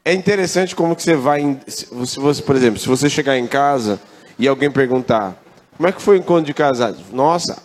É 0.02 0.14
interessante 0.14 0.74
como 0.74 0.96
que 0.96 1.02
você 1.02 1.14
vai, 1.14 1.60
se 1.66 1.86
você, 1.86 2.40
por 2.42 2.56
exemplo, 2.56 2.78
se 2.78 2.88
você 2.88 3.10
chegar 3.10 3.36
em 3.36 3.46
casa 3.46 4.00
e 4.38 4.48
alguém 4.48 4.70
perguntar, 4.70 5.36
como 5.78 5.88
é 5.88 5.92
que 5.92 6.02
foi 6.02 6.16
o 6.16 6.18
encontro 6.18 6.44
de 6.44 6.52
casados? 6.52 7.04
Nossa, 7.12 7.62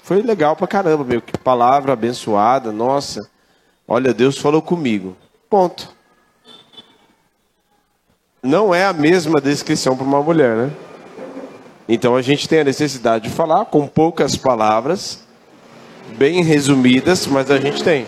foi 0.00 0.22
legal 0.22 0.54
pra 0.54 0.68
caramba, 0.68 1.02
meu, 1.02 1.20
que 1.20 1.36
palavra 1.36 1.92
abençoada, 1.92 2.70
nossa. 2.70 3.28
Olha, 3.88 4.14
Deus 4.14 4.38
falou 4.38 4.62
comigo. 4.62 5.16
Ponto. 5.50 5.92
Não 8.40 8.72
é 8.72 8.84
a 8.84 8.92
mesma 8.92 9.40
descrição 9.40 9.96
para 9.96 10.06
uma 10.06 10.22
mulher, 10.22 10.56
né? 10.56 10.70
Então 11.88 12.14
a 12.14 12.22
gente 12.22 12.48
tem 12.48 12.60
a 12.60 12.64
necessidade 12.64 13.28
de 13.28 13.34
falar 13.34 13.64
com 13.64 13.88
poucas 13.88 14.36
palavras, 14.36 15.26
bem 16.16 16.44
resumidas, 16.44 17.26
mas 17.26 17.50
a 17.50 17.58
gente 17.58 17.82
tem. 17.82 18.06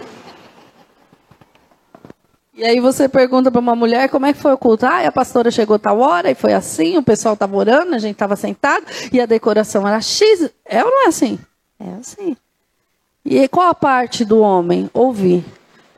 E 2.59 2.65
aí 2.65 2.81
você 2.81 3.09
pergunta 3.09 3.53
para 3.53 3.61
uma 3.61 3.77
mulher 3.77 4.09
como 4.09 4.27
é 4.27 4.33
que 4.33 4.41
foi 4.41 4.53
o 4.53 4.59
culto. 4.59 4.85
Ah, 4.85 5.07
a 5.07 5.13
pastora 5.13 5.49
chegou 5.49 5.79
tal 5.79 6.01
hora 6.01 6.29
e 6.29 6.35
foi 6.35 6.53
assim, 6.53 6.99
o 6.99 7.03
pessoal 7.05 7.35
estava 7.35 7.57
orando, 7.57 7.95
a 7.95 7.99
gente 7.99 8.15
estava 8.15 8.35
sentado 8.35 8.85
e 9.13 9.21
a 9.21 9.27
decoração 9.27 9.87
era 9.87 10.01
X. 10.01 10.51
É 10.65 10.85
ou 10.85 10.91
não 10.91 11.05
é 11.05 11.07
assim? 11.07 11.39
É 11.79 11.91
assim. 12.01 12.37
E 13.25 13.47
qual 13.47 13.69
a 13.69 13.75
parte 13.75 14.25
do 14.25 14.41
homem? 14.41 14.91
Ouvir. 14.93 15.45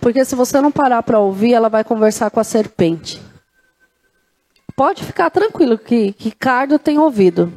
Porque 0.02 0.23
se 0.23 0.35
você 0.35 0.61
não 0.61 0.71
parar 0.71 1.02
para 1.02 1.19
ouvir, 1.19 1.55
ela 1.55 1.71
vai 1.71 1.83
conversar 1.83 2.31
com 2.31 2.40
a 2.40 2.45
serpente. 2.45 3.23
Pode 4.76 5.02
ficar 5.02 5.31
tranquilo 5.31 5.79
que, 5.79 6.12
que 6.12 6.31
Cardo 6.31 6.79
tem 6.79 6.99
ouvido. 6.99 7.50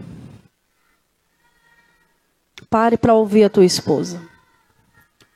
Pare 2.69 2.95
para 2.95 3.13
ouvir 3.13 3.43
a 3.43 3.49
tua 3.49 3.65
esposa. 3.65 4.21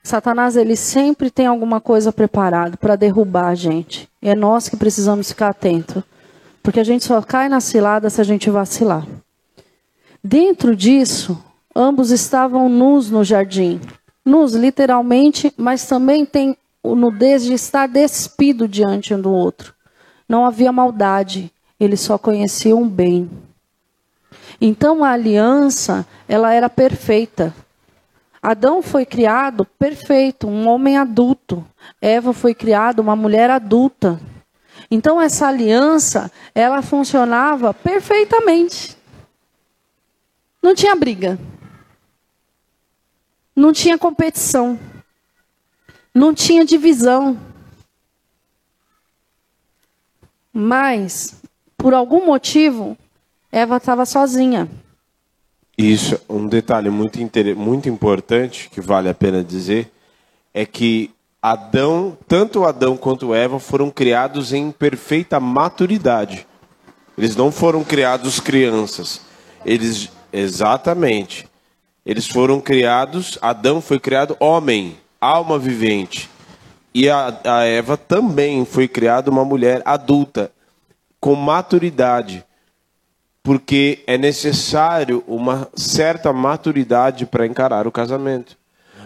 Satanás 0.08 0.56
ele 0.56 0.78
sempre 0.78 1.30
tem 1.30 1.48
alguma 1.48 1.82
coisa 1.82 2.14
preparado 2.14 2.78
para 2.78 2.96
derrubar 2.96 3.48
a 3.48 3.56
gente. 3.56 4.08
E 4.22 4.30
é 4.30 4.36
nós 4.36 4.70
que 4.70 4.78
precisamos 4.78 5.28
ficar 5.28 5.50
atentos, 5.50 6.02
porque 6.64 6.80
a 6.80 6.84
gente 6.84 7.04
só 7.04 7.22
cai 7.22 7.50
na 7.50 7.60
cilada 7.60 8.10
se 8.10 8.22
a 8.22 8.24
gente 8.24 8.50
vacilar. 8.50 9.06
Dentro 10.24 10.78
disso, 10.78 11.38
ambos 11.76 12.10
estavam 12.10 12.70
nus 12.70 13.12
no 13.12 13.22
jardim, 13.22 13.82
nus 14.24 14.54
literalmente, 14.54 15.54
mas 15.58 15.86
também 15.86 16.26
tem 16.26 16.56
o 16.82 16.96
nudez 16.96 17.44
de 17.44 17.54
estar 17.54 17.86
despido 17.86 18.66
diante 18.66 19.14
um 19.14 19.20
do 19.20 19.30
outro. 19.30 19.74
Não 20.28 20.46
havia 20.46 20.72
maldade, 20.72 21.52
eles 21.78 22.00
só 22.00 22.18
conheciam 22.18 22.84
o 22.84 22.90
bem. 22.90 23.30
Então 24.62 25.04
a 25.04 25.10
aliança, 25.10 26.08
ela 26.30 26.54
era 26.54 26.70
perfeita. 26.70 27.54
Adão 28.42 28.82
foi 28.82 29.06
criado 29.06 29.66
perfeito, 29.66 30.48
um 30.48 30.68
homem 30.68 30.98
adulto. 30.98 31.66
Eva 32.02 32.34
foi 32.34 32.54
criada 32.54 33.02
uma 33.02 33.16
mulher 33.16 33.50
adulta. 33.50 34.20
Então 34.90 35.22
essa 35.22 35.48
aliança, 35.48 36.32
ela 36.54 36.82
funcionava 36.82 37.74
perfeitamente. 37.74 38.98
Não 40.62 40.76
tinha 40.76 40.96
briga. 40.96 41.40
Não 43.56 43.74
tinha 43.74 43.98
competição. 43.98 44.80
Não 46.14 46.34
tinha 46.34 46.66
divisão. 46.66 47.40
Mas, 50.54 51.42
por 51.78 51.94
algum 51.94 52.26
motivo, 52.26 52.98
Eva 53.52 53.78
estava 53.78 54.06
sozinha. 54.06 54.70
Isso, 55.78 56.20
um 56.28 56.48
detalhe 56.48 56.90
muito, 56.90 57.20
muito 57.56 57.88
importante 57.88 58.68
que 58.70 58.82
vale 58.82 59.10
a 59.10 59.14
pena 59.14 59.44
dizer 59.44 59.92
é 60.52 60.66
que 60.66 61.12
Adão, 61.40 62.18
tanto 62.28 62.66
Adão 62.66 62.98
quanto 62.98 63.34
Eva 63.34 63.60
foram 63.60 63.92
criados 63.92 64.54
em 64.54 64.72
perfeita 64.72 65.40
maturidade. 65.40 66.48
Eles 67.16 67.36
não 67.36 67.52
foram 67.52 67.84
criados 67.84 68.40
crianças. 68.40 69.22
Eles 69.64 70.10
exatamente. 70.34 71.48
Eles 72.04 72.26
foram 72.26 72.60
criados, 72.60 73.38
Adão 73.40 73.80
foi 73.80 74.00
criado 74.00 74.36
homem, 74.40 74.98
alma 75.22 75.60
vivente. 75.60 76.28
E 76.92 77.08
a, 77.08 77.40
a 77.44 77.64
Eva 77.66 77.98
também 77.98 78.66
foi 78.66 78.88
criada 78.88 79.30
uma 79.30 79.46
mulher 79.46 79.84
adulta, 79.86 80.52
com 81.20 81.36
maturidade 81.36 82.44
porque 83.48 84.04
é 84.06 84.18
necessário 84.18 85.24
uma 85.26 85.70
certa 85.74 86.34
maturidade 86.34 87.26
para 87.26 87.48
encarar 87.48 87.88
o 87.88 87.92
casamento. 87.94 88.58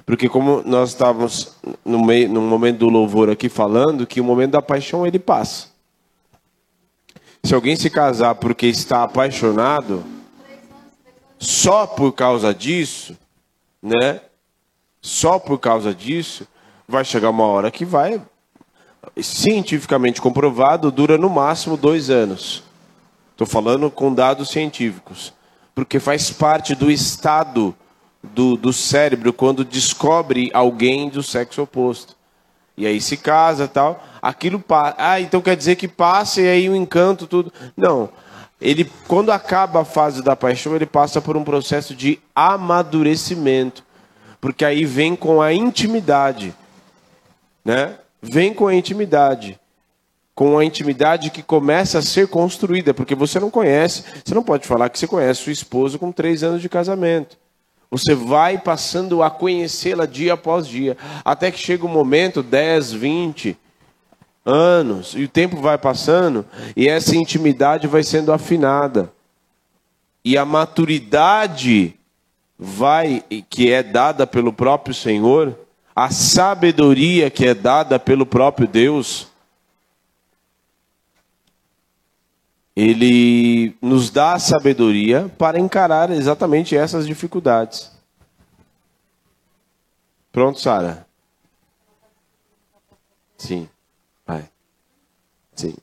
Porque 0.03 0.27
como 0.27 0.63
nós 0.65 0.89
estávamos 0.89 1.55
no, 1.85 2.03
meio, 2.03 2.27
no 2.27 2.41
momento 2.41 2.79
do 2.79 2.89
louvor 2.89 3.29
aqui 3.29 3.47
falando, 3.47 4.07
que 4.07 4.19
o 4.19 4.23
momento 4.23 4.53
da 4.53 4.61
paixão 4.61 5.05
ele 5.05 5.19
passa. 5.19 5.67
Se 7.43 7.53
alguém 7.53 7.75
se 7.75 7.87
casar 7.87 8.33
porque 8.33 8.65
está 8.65 9.03
apaixonado, 9.03 10.03
só 11.37 11.85
por 11.85 12.11
causa 12.11 12.51
disso, 12.51 13.15
né? 13.79 14.21
Só 15.03 15.37
por 15.37 15.59
causa 15.59 15.93
disso, 15.93 16.47
vai 16.87 17.05
chegar 17.05 17.29
uma 17.29 17.45
hora 17.45 17.69
que 17.69 17.85
vai, 17.85 18.19
cientificamente 19.21 20.19
comprovado, 20.19 20.89
dura 20.89 21.15
no 21.15 21.29
máximo 21.29 21.77
dois 21.77 22.09
anos. 22.09 22.70
Estou 23.41 23.63
falando 23.63 23.89
com 23.89 24.13
dados 24.13 24.51
científicos. 24.51 25.33
Porque 25.73 25.99
faz 25.99 26.29
parte 26.29 26.75
do 26.75 26.91
estado 26.91 27.75
do, 28.21 28.55
do 28.55 28.71
cérebro 28.71 29.33
quando 29.33 29.65
descobre 29.65 30.51
alguém 30.53 31.09
do 31.09 31.23
sexo 31.23 31.63
oposto. 31.63 32.15
E 32.77 32.85
aí 32.85 33.01
se 33.01 33.17
casa 33.17 33.67
tal. 33.67 34.03
Aquilo 34.21 34.59
passa. 34.59 34.95
Ah, 34.99 35.19
então 35.19 35.41
quer 35.41 35.57
dizer 35.57 35.75
que 35.75 35.87
passa 35.87 36.39
e 36.39 36.47
aí 36.47 36.69
o 36.69 36.75
encanto, 36.75 37.25
tudo. 37.25 37.51
Não. 37.75 38.11
Ele, 38.61 38.87
quando 39.07 39.31
acaba 39.31 39.81
a 39.81 39.85
fase 39.85 40.21
da 40.21 40.35
paixão, 40.35 40.75
ele 40.75 40.85
passa 40.85 41.19
por 41.19 41.35
um 41.35 41.43
processo 41.43 41.95
de 41.95 42.19
amadurecimento. 42.35 43.83
Porque 44.39 44.63
aí 44.63 44.85
vem 44.85 45.15
com 45.15 45.41
a 45.41 45.51
intimidade. 45.51 46.53
Né? 47.65 47.95
Vem 48.21 48.53
com 48.53 48.67
a 48.67 48.75
intimidade 48.75 49.59
com 50.41 50.57
a 50.57 50.65
intimidade 50.65 51.29
que 51.29 51.43
começa 51.43 51.99
a 51.99 52.01
ser 52.01 52.27
construída, 52.27 52.95
porque 52.95 53.13
você 53.13 53.39
não 53.39 53.51
conhece, 53.51 54.03
você 54.25 54.33
não 54.33 54.41
pode 54.41 54.65
falar 54.65 54.89
que 54.89 54.97
você 54.97 55.05
conhece 55.05 55.43
sua 55.43 55.51
esposa 55.51 55.99
com 55.99 56.11
três 56.11 56.41
anos 56.41 56.63
de 56.63 56.67
casamento. 56.67 57.37
Você 57.91 58.15
vai 58.15 58.57
passando 58.57 59.21
a 59.21 59.29
conhecê-la 59.29 60.07
dia 60.07 60.33
após 60.33 60.67
dia, 60.67 60.97
até 61.23 61.51
que 61.51 61.59
chega 61.59 61.85
um 61.85 61.89
momento, 61.89 62.41
10, 62.41 62.91
20 62.91 63.55
anos, 64.43 65.13
e 65.15 65.25
o 65.25 65.27
tempo 65.27 65.57
vai 65.57 65.77
passando, 65.77 66.43
e 66.75 66.89
essa 66.89 67.15
intimidade 67.15 67.85
vai 67.85 68.01
sendo 68.01 68.33
afinada. 68.33 69.13
E 70.25 70.39
a 70.39 70.43
maturidade 70.43 71.93
vai 72.57 73.23
que 73.47 73.71
é 73.71 73.83
dada 73.83 74.25
pelo 74.25 74.51
próprio 74.51 74.95
Senhor, 74.95 75.55
a 75.95 76.09
sabedoria 76.09 77.29
que 77.29 77.45
é 77.45 77.53
dada 77.53 77.99
pelo 77.99 78.25
próprio 78.25 78.67
Deus, 78.67 79.29
ele 82.75 83.75
nos 83.81 84.09
dá 84.09 84.39
sabedoria 84.39 85.29
para 85.37 85.59
encarar 85.59 86.09
exatamente 86.11 86.75
essas 86.75 87.05
dificuldades. 87.05 87.91
Pronto, 90.31 90.59
Sara? 90.59 91.05
Sim. 93.37 93.67
Vai. 94.25 94.49
Sim. 95.53 95.75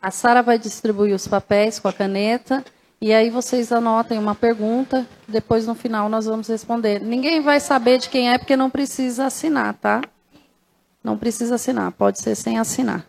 A 0.00 0.10
Sara 0.10 0.42
vai 0.42 0.58
distribuir 0.58 1.14
os 1.14 1.26
papéis 1.26 1.78
com 1.78 1.88
a 1.88 1.92
caneta 1.92 2.64
E 3.00 3.12
aí 3.14 3.30
vocês 3.30 3.72
anotem 3.72 4.18
uma 4.18 4.34
pergunta, 4.34 5.06
depois 5.26 5.66
no 5.66 5.74
final 5.74 6.08
nós 6.08 6.26
vamos 6.26 6.48
responder. 6.48 7.00
Ninguém 7.00 7.40
vai 7.40 7.58
saber 7.58 7.98
de 7.98 8.10
quem 8.10 8.30
é 8.30 8.36
porque 8.36 8.56
não 8.56 8.68
precisa 8.68 9.24
assinar, 9.24 9.74
tá? 9.74 10.02
Não 11.02 11.16
precisa 11.16 11.54
assinar, 11.54 11.92
pode 11.92 12.20
ser 12.20 12.34
sem 12.34 12.58
assinar. 12.58 13.06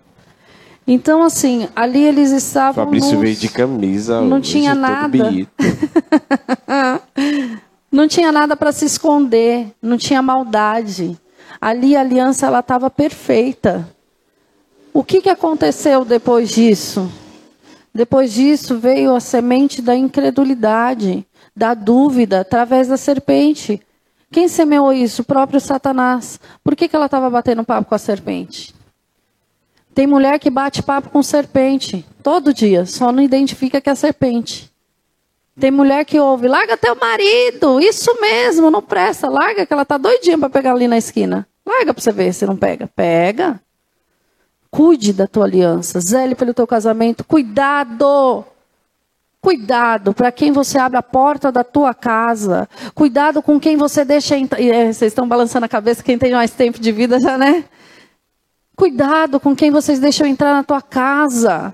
Então, 0.86 1.22
assim, 1.22 1.68
ali 1.76 2.04
eles 2.04 2.32
estavam. 2.32 2.86
Fabrício 2.86 3.20
veio 3.20 3.36
de 3.36 3.50
camisa. 3.50 4.22
Não 4.22 4.42
tinha 4.42 4.74
nada. 4.74 5.32
não 7.92 8.08
tinha 8.08 8.32
nada 8.32 8.56
para 8.56 8.72
se 8.72 8.86
esconder, 8.86 9.68
não 9.82 9.98
tinha 9.98 10.22
maldade. 10.22 11.18
Ali 11.60 11.96
a 11.96 12.02
aliança 12.02 12.48
ela 12.48 12.60
estava 12.60 12.90
perfeita. 12.90 13.88
O 14.94 15.04
que, 15.04 15.22
que 15.22 15.30
aconteceu 15.30 16.04
depois 16.04 16.50
disso? 16.50 17.10
Depois 17.94 18.34
disso 18.34 18.78
veio 18.78 19.14
a 19.16 19.20
semente 19.20 19.82
da 19.82 19.96
incredulidade, 19.96 21.26
da 21.56 21.74
dúvida, 21.74 22.42
através 22.42 22.88
da 22.88 22.98
serpente. 22.98 23.82
Quem 24.32 24.48
semeou 24.48 24.92
isso? 24.94 25.22
O 25.22 25.26
próprio 25.26 25.60
Satanás. 25.60 26.40
Por 26.64 26.76
que, 26.76 26.88
que 26.88 26.96
ela 26.96 27.06
estava 27.06 27.30
batendo 27.30 27.64
papo 27.64 27.90
com 27.90 27.96
a 27.96 28.00
serpente? 28.00 28.74
Tem 29.94 30.08
mulher 30.08 30.40
que 30.40 30.50
bate 30.50 30.82
papo 30.82 31.10
com 31.10 31.22
serpente 31.22 32.06
todo 32.24 32.54
dia, 32.54 32.86
só 32.86 33.12
não 33.12 33.22
identifica 33.22 33.82
que 33.82 33.90
é 33.90 33.96
serpente. 33.96 34.72
Tem 35.60 35.70
mulher 35.70 36.06
que 36.06 36.20
ouve, 36.20 36.48
larga 36.48 36.78
teu 36.78 36.96
marido, 36.96 37.80
isso 37.80 38.20
mesmo, 38.22 38.72
não 38.72 38.82
presta, 38.82 39.30
larga 39.30 39.66
que 39.66 39.74
ela 39.74 39.86
tá 39.86 39.98
doidinha 39.98 40.38
para 40.38 40.50
pegar 40.50 40.72
ali 40.72 40.88
na 40.88 40.98
esquina. 40.98 41.48
Larga 41.66 41.94
para 41.94 42.02
você 42.02 42.12
ver 42.12 42.34
se 42.34 42.46
não 42.46 42.56
pega. 42.56 42.90
Pega. 42.96 43.60
Cuide 44.70 45.12
da 45.12 45.28
tua 45.28 45.46
aliança, 45.46 46.00
zele 46.00 46.34
pelo 46.34 46.54
teu 46.54 46.66
casamento, 46.66 47.24
cuidado. 47.26 48.46
Cuidado 49.42 50.14
para 50.14 50.32
quem 50.32 50.52
você 50.52 50.78
abre 50.78 50.98
a 50.98 51.04
porta 51.04 51.52
da 51.52 51.64
tua 51.64 51.94
casa. 51.94 52.70
Cuidado 52.94 53.42
com 53.42 53.60
quem 53.60 53.76
você 53.76 54.06
deixa 54.06 54.38
entrar. 54.38 54.62
É, 54.62 54.94
vocês 54.94 55.12
estão 55.12 55.28
balançando 55.28 55.66
a 55.66 55.70
cabeça, 55.70 56.04
quem 56.04 56.18
tem 56.18 56.32
mais 56.32 56.52
tempo 56.52 56.80
de 56.80 56.92
vida 56.92 57.20
já, 57.20 57.38
né? 57.38 57.66
Cuidado 58.82 59.40
com 59.40 59.56
quem 59.56 59.70
vocês 59.70 60.00
deixam 60.00 60.26
entrar 60.26 60.54
na 60.54 60.64
tua 60.64 60.82
casa. 60.82 61.72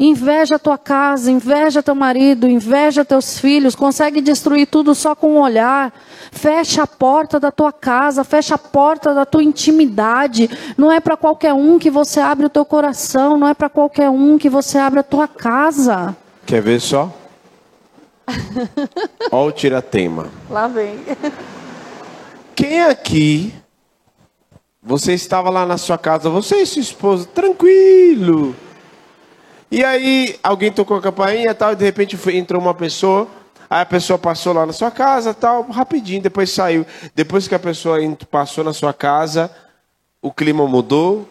Inveja 0.00 0.56
a 0.56 0.58
tua 0.58 0.76
casa, 0.76 1.30
inveja 1.30 1.80
teu 1.80 1.94
marido, 1.94 2.48
inveja 2.48 3.04
teus 3.04 3.38
filhos, 3.38 3.76
consegue 3.76 4.20
destruir 4.20 4.66
tudo 4.66 4.96
só 4.96 5.14
com 5.14 5.34
um 5.34 5.40
olhar. 5.40 5.94
Fecha 6.32 6.82
a 6.82 6.88
porta 6.88 7.38
da 7.38 7.52
tua 7.52 7.72
casa, 7.72 8.24
fecha 8.24 8.56
a 8.56 8.58
porta 8.58 9.14
da 9.14 9.24
tua 9.24 9.44
intimidade. 9.44 10.50
Não 10.76 10.90
é 10.90 10.98
para 10.98 11.16
qualquer 11.16 11.54
um 11.54 11.78
que 11.78 11.88
você 11.88 12.18
abre 12.18 12.46
o 12.46 12.50
teu 12.50 12.64
coração, 12.64 13.38
não 13.38 13.46
é 13.46 13.54
para 13.54 13.68
qualquer 13.68 14.10
um 14.10 14.36
que 14.38 14.48
você 14.48 14.76
abre 14.76 14.98
a 14.98 15.04
tua 15.04 15.28
casa. 15.28 16.16
Quer 16.44 16.60
ver 16.60 16.80
só? 16.80 17.14
Olha 19.30 19.48
o 19.48 19.52
tiratema. 19.52 20.26
Lá 20.50 20.66
vem. 20.66 20.98
Quem 22.56 22.82
aqui 22.82 23.54
você 24.88 25.12
estava 25.12 25.50
lá 25.50 25.66
na 25.66 25.76
sua 25.76 25.98
casa, 25.98 26.30
você 26.30 26.62
e 26.62 26.66
sua 26.66 26.80
esposa, 26.80 27.26
tranquilo. 27.26 28.56
E 29.70 29.84
aí 29.84 30.38
alguém 30.42 30.72
tocou 30.72 30.96
a 30.96 31.02
campainha 31.02 31.54
tal, 31.54 31.72
e 31.72 31.76
de 31.76 31.84
repente 31.84 32.16
foi, 32.16 32.38
entrou 32.38 32.58
uma 32.58 32.72
pessoa. 32.72 33.28
Aí 33.68 33.82
a 33.82 33.86
pessoa 33.86 34.18
passou 34.18 34.54
lá 34.54 34.64
na 34.64 34.72
sua 34.72 34.90
casa, 34.90 35.34
tal, 35.34 35.64
rapidinho, 35.64 36.22
depois 36.22 36.48
saiu. 36.48 36.86
Depois 37.14 37.46
que 37.46 37.54
a 37.54 37.58
pessoa 37.58 37.98
passou 38.30 38.64
na 38.64 38.72
sua 38.72 38.94
casa, 38.94 39.54
o 40.22 40.32
clima 40.32 40.66
mudou. 40.66 41.28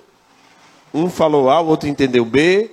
Um 0.93 1.09
falou 1.09 1.49
A, 1.49 1.59
o 1.59 1.65
outro 1.65 1.89
entendeu 1.89 2.23
B. 2.23 2.69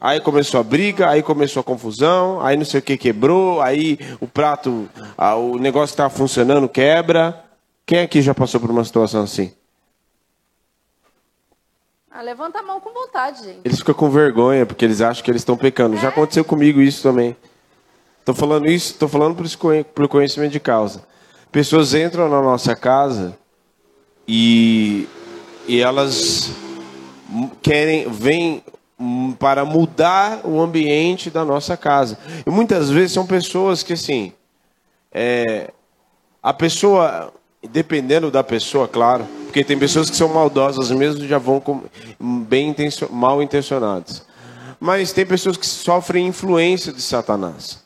Aí 0.00 0.20
começou 0.20 0.58
a 0.58 0.62
briga, 0.62 1.10
aí 1.10 1.22
começou 1.22 1.60
a 1.60 1.64
confusão, 1.64 2.40
aí 2.40 2.56
não 2.56 2.64
sei 2.64 2.80
o 2.80 2.82
que 2.82 2.96
quebrou, 2.96 3.60
aí 3.60 3.98
o 4.22 4.26
prato, 4.26 4.88
o 5.18 5.58
negócio 5.58 5.92
estava 5.92 6.08
funcionando, 6.08 6.66
quebra. 6.66 7.44
Quem 7.84 7.98
aqui 7.98 8.22
já 8.22 8.34
passou 8.34 8.58
por 8.58 8.70
uma 8.70 8.84
situação 8.84 9.24
assim? 9.24 9.52
Ah, 12.14 12.20
levanta 12.20 12.58
a 12.58 12.62
mão 12.62 12.78
com 12.78 12.92
vontade, 12.92 13.42
gente. 13.42 13.60
Eles 13.64 13.78
ficam 13.78 13.94
com 13.94 14.10
vergonha 14.10 14.66
porque 14.66 14.84
eles 14.84 15.00
acham 15.00 15.24
que 15.24 15.30
eles 15.30 15.40
estão 15.40 15.56
pecando. 15.56 15.96
É? 15.96 15.98
Já 15.98 16.08
aconteceu 16.08 16.44
comigo 16.44 16.82
isso 16.82 17.02
também. 17.02 17.34
Estou 18.20 18.34
falando 18.34 18.66
isso, 18.66 18.92
estou 18.92 19.08
falando 19.08 19.34
por 19.94 20.08
conhecimento 20.08 20.52
de 20.52 20.60
causa. 20.60 21.02
Pessoas 21.50 21.94
entram 21.94 22.28
na 22.28 22.42
nossa 22.42 22.76
casa 22.76 23.36
e, 24.28 25.08
e 25.66 25.80
elas 25.80 26.50
querem, 27.62 28.08
vêm 28.10 28.62
para 29.38 29.64
mudar 29.64 30.42
o 30.44 30.60
ambiente 30.60 31.30
da 31.30 31.46
nossa 31.46 31.78
casa. 31.78 32.18
E 32.46 32.50
muitas 32.50 32.90
vezes 32.90 33.12
são 33.12 33.26
pessoas 33.26 33.82
que 33.82 33.94
assim, 33.94 34.34
é, 35.10 35.72
a 36.42 36.52
pessoa, 36.52 37.32
dependendo 37.70 38.30
da 38.30 38.44
pessoa, 38.44 38.86
claro, 38.86 39.26
porque 39.52 39.62
tem 39.62 39.78
pessoas 39.78 40.08
que 40.08 40.16
são 40.16 40.28
maldosas 40.28 40.90
mesmo 40.90 41.28
já 41.28 41.36
vão 41.36 41.60
com, 41.60 41.82
bem 42.18 42.70
intencio, 42.70 43.12
mal 43.12 43.42
intencionadas. 43.42 44.24
Mas 44.80 45.12
tem 45.12 45.26
pessoas 45.26 45.58
que 45.58 45.66
sofrem 45.66 46.26
influência 46.26 46.90
de 46.90 47.02
Satanás. 47.02 47.78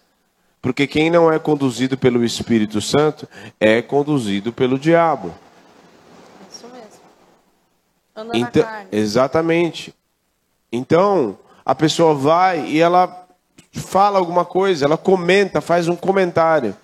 Porque 0.63 0.87
quem 0.87 1.11
não 1.11 1.31
é 1.31 1.41
conduzido 1.41 1.99
pelo 1.99 2.25
Espírito 2.25 2.81
Santo 2.81 3.29
é 3.59 3.83
conduzido 3.83 4.53
pelo 4.53 4.79
diabo. 4.79 5.35
Isso 6.49 6.69
mesmo. 6.69 7.01
Anda 8.15 8.39
então, 8.39 8.63
na 8.63 8.69
carne. 8.69 8.89
Exatamente. 8.93 9.95
Então, 10.71 11.37
a 11.65 11.75
pessoa 11.75 12.15
vai 12.15 12.65
e 12.65 12.81
ela 12.81 13.27
fala 13.73 14.21
alguma 14.21 14.45
coisa, 14.45 14.85
ela 14.85 14.97
comenta, 14.97 15.61
faz 15.61 15.89
um 15.89 15.97
comentário. 15.97 16.77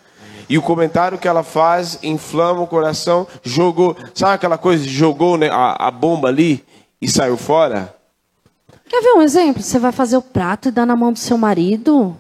E 0.48 0.59
o 0.59 0.62
comentário 0.62 1.18
que 1.18 1.28
ela 1.28 1.42
faz 1.42 1.98
inflama 2.02 2.61
o 2.61 2.66
coração, 2.66 3.26
jogou, 3.42 3.96
sabe 4.14 4.35
aquela 4.35 4.59
coisa 4.59 4.85
jogou 4.85 5.37
né, 5.37 5.48
a, 5.50 5.88
a 5.88 5.90
bomba 5.90 6.28
ali 6.28 6.64
e 7.00 7.09
saiu 7.09 7.37
fora? 7.37 7.94
Quer 8.88 9.02
ver 9.02 9.12
um 9.12 9.22
exemplo? 9.22 9.62
Você 9.62 9.78
vai 9.78 9.92
fazer 9.92 10.16
o 10.16 10.22
prato 10.22 10.68
e 10.68 10.70
dar 10.70 10.85
na 10.85 10.94
mão 10.94 11.12
do 11.12 11.18
seu 11.18 11.38
marido? 11.38 12.16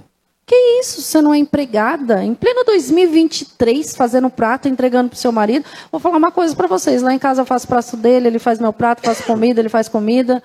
Que 0.46 0.80
isso? 0.80 1.00
Você 1.00 1.20
não 1.20 1.32
é 1.32 1.38
empregada? 1.38 2.24
Em 2.24 2.34
pleno 2.34 2.64
2023, 2.64 3.94
fazendo 3.94 4.28
prato, 4.28 4.68
entregando 4.68 5.10
para 5.10 5.16
o 5.16 5.18
seu 5.18 5.30
marido. 5.30 5.64
Vou 5.90 6.00
falar 6.00 6.16
uma 6.16 6.32
coisa 6.32 6.54
para 6.56 6.66
vocês. 6.66 7.02
Lá 7.02 7.14
em 7.14 7.18
casa 7.18 7.42
eu 7.42 7.46
faço 7.46 7.68
prato 7.68 7.96
dele, 7.96 8.26
ele 8.26 8.38
faz 8.38 8.58
meu 8.58 8.72
prato, 8.72 9.02
faço 9.02 9.22
comida, 9.24 9.60
ele 9.60 9.68
faz 9.68 9.88
comida. 9.88 10.42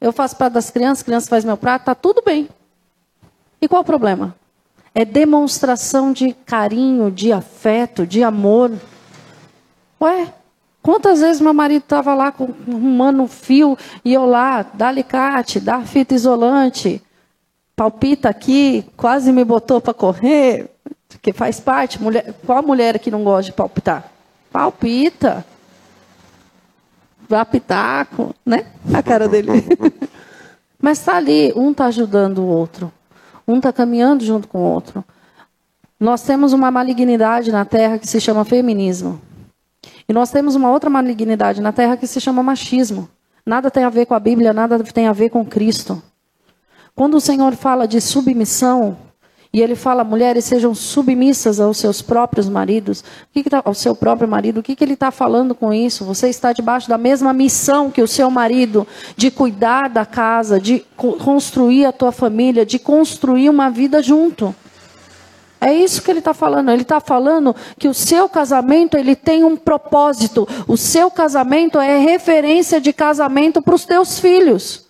Eu 0.00 0.12
faço 0.12 0.36
prato 0.36 0.52
das 0.52 0.70
crianças, 0.70 1.02
crianças 1.02 1.28
faz 1.28 1.44
meu 1.44 1.56
prato, 1.56 1.84
tá 1.84 1.94
tudo 1.94 2.22
bem. 2.24 2.48
E 3.60 3.66
qual 3.66 3.82
o 3.82 3.84
problema? 3.84 4.34
É 4.96 5.04
demonstração 5.04 6.10
de 6.10 6.32
carinho, 6.32 7.10
de 7.10 7.30
afeto, 7.30 8.06
de 8.06 8.22
amor. 8.22 8.72
Ué, 10.00 10.32
quantas 10.82 11.20
vezes 11.20 11.38
meu 11.38 11.52
marido 11.52 11.82
estava 11.82 12.14
lá 12.14 12.32
com, 12.32 12.44
arrumando 12.44 13.22
um 13.22 13.28
fio 13.28 13.76
e 14.02 14.14
eu 14.14 14.24
lá, 14.24 14.64
dá 14.72 14.88
alicate, 14.88 15.60
dá 15.60 15.82
fita 15.82 16.14
isolante, 16.14 17.02
palpita 17.76 18.30
aqui, 18.30 18.86
quase 18.96 19.30
me 19.32 19.44
botou 19.44 19.82
para 19.82 19.92
correr, 19.92 20.70
que 21.20 21.30
faz 21.30 21.60
parte. 21.60 22.02
Mulher, 22.02 22.34
qual 22.46 22.62
mulher 22.62 22.98
que 22.98 23.10
não 23.10 23.22
gosta 23.22 23.50
de 23.50 23.52
palpitar? 23.52 24.10
Palpita. 24.50 25.44
Dá 27.28 27.44
pitaco, 27.44 28.34
né? 28.46 28.64
A 28.94 29.02
cara 29.02 29.28
dele. 29.28 29.50
Mas 30.80 31.00
está 31.00 31.16
ali, 31.18 31.52
um 31.54 31.72
está 31.72 31.84
ajudando 31.84 32.38
o 32.38 32.46
outro. 32.46 32.90
Um 33.46 33.58
está 33.58 33.72
caminhando 33.72 34.24
junto 34.24 34.48
com 34.48 34.58
o 34.58 34.72
outro. 34.72 35.04
Nós 35.98 36.22
temos 36.22 36.52
uma 36.52 36.70
malignidade 36.70 37.50
na 37.50 37.64
Terra 37.64 37.98
que 37.98 38.06
se 38.06 38.20
chama 38.20 38.44
feminismo. 38.44 39.20
E 40.08 40.12
nós 40.12 40.30
temos 40.30 40.54
uma 40.54 40.70
outra 40.70 40.90
malignidade 40.90 41.60
na 41.60 41.72
Terra 41.72 41.96
que 41.96 42.06
se 42.06 42.20
chama 42.20 42.42
machismo. 42.42 43.08
Nada 43.44 43.70
tem 43.70 43.84
a 43.84 43.90
ver 43.90 44.06
com 44.06 44.14
a 44.14 44.20
Bíblia, 44.20 44.52
nada 44.52 44.78
tem 44.82 45.06
a 45.06 45.12
ver 45.12 45.30
com 45.30 45.44
Cristo. 45.44 46.02
Quando 46.94 47.14
o 47.14 47.20
Senhor 47.20 47.54
fala 47.54 47.86
de 47.86 48.00
submissão, 48.00 48.96
e 49.56 49.62
ele 49.62 49.74
fala, 49.74 50.04
mulheres 50.04 50.44
sejam 50.44 50.74
submissas 50.74 51.58
aos 51.58 51.78
seus 51.78 52.02
próprios 52.02 52.46
maridos, 52.46 53.02
que 53.32 53.42
que 53.42 53.48
tá, 53.48 53.62
ao 53.64 53.72
seu 53.72 53.96
próprio 53.96 54.28
marido, 54.28 54.60
o 54.60 54.62
que, 54.62 54.76
que 54.76 54.84
ele 54.84 54.92
está 54.92 55.10
falando 55.10 55.54
com 55.54 55.72
isso? 55.72 56.04
Você 56.04 56.28
está 56.28 56.52
debaixo 56.52 56.90
da 56.90 56.98
mesma 56.98 57.32
missão 57.32 57.90
que 57.90 58.02
o 58.02 58.06
seu 58.06 58.30
marido, 58.30 58.86
de 59.16 59.30
cuidar 59.30 59.88
da 59.88 60.04
casa, 60.04 60.60
de 60.60 60.84
construir 60.94 61.86
a 61.86 61.92
tua 61.92 62.12
família, 62.12 62.66
de 62.66 62.78
construir 62.78 63.48
uma 63.48 63.70
vida 63.70 64.02
junto. 64.02 64.54
É 65.58 65.72
isso 65.72 66.02
que 66.02 66.10
ele 66.10 66.18
está 66.18 66.34
falando. 66.34 66.70
Ele 66.70 66.82
está 66.82 67.00
falando 67.00 67.56
que 67.78 67.88
o 67.88 67.94
seu 67.94 68.28
casamento 68.28 68.98
ele 68.98 69.16
tem 69.16 69.42
um 69.42 69.56
propósito. 69.56 70.46
O 70.68 70.76
seu 70.76 71.10
casamento 71.10 71.80
é 71.80 71.96
referência 71.96 72.78
de 72.78 72.92
casamento 72.92 73.62
para 73.62 73.74
os 73.74 73.86
teus 73.86 74.18
filhos. 74.18 74.84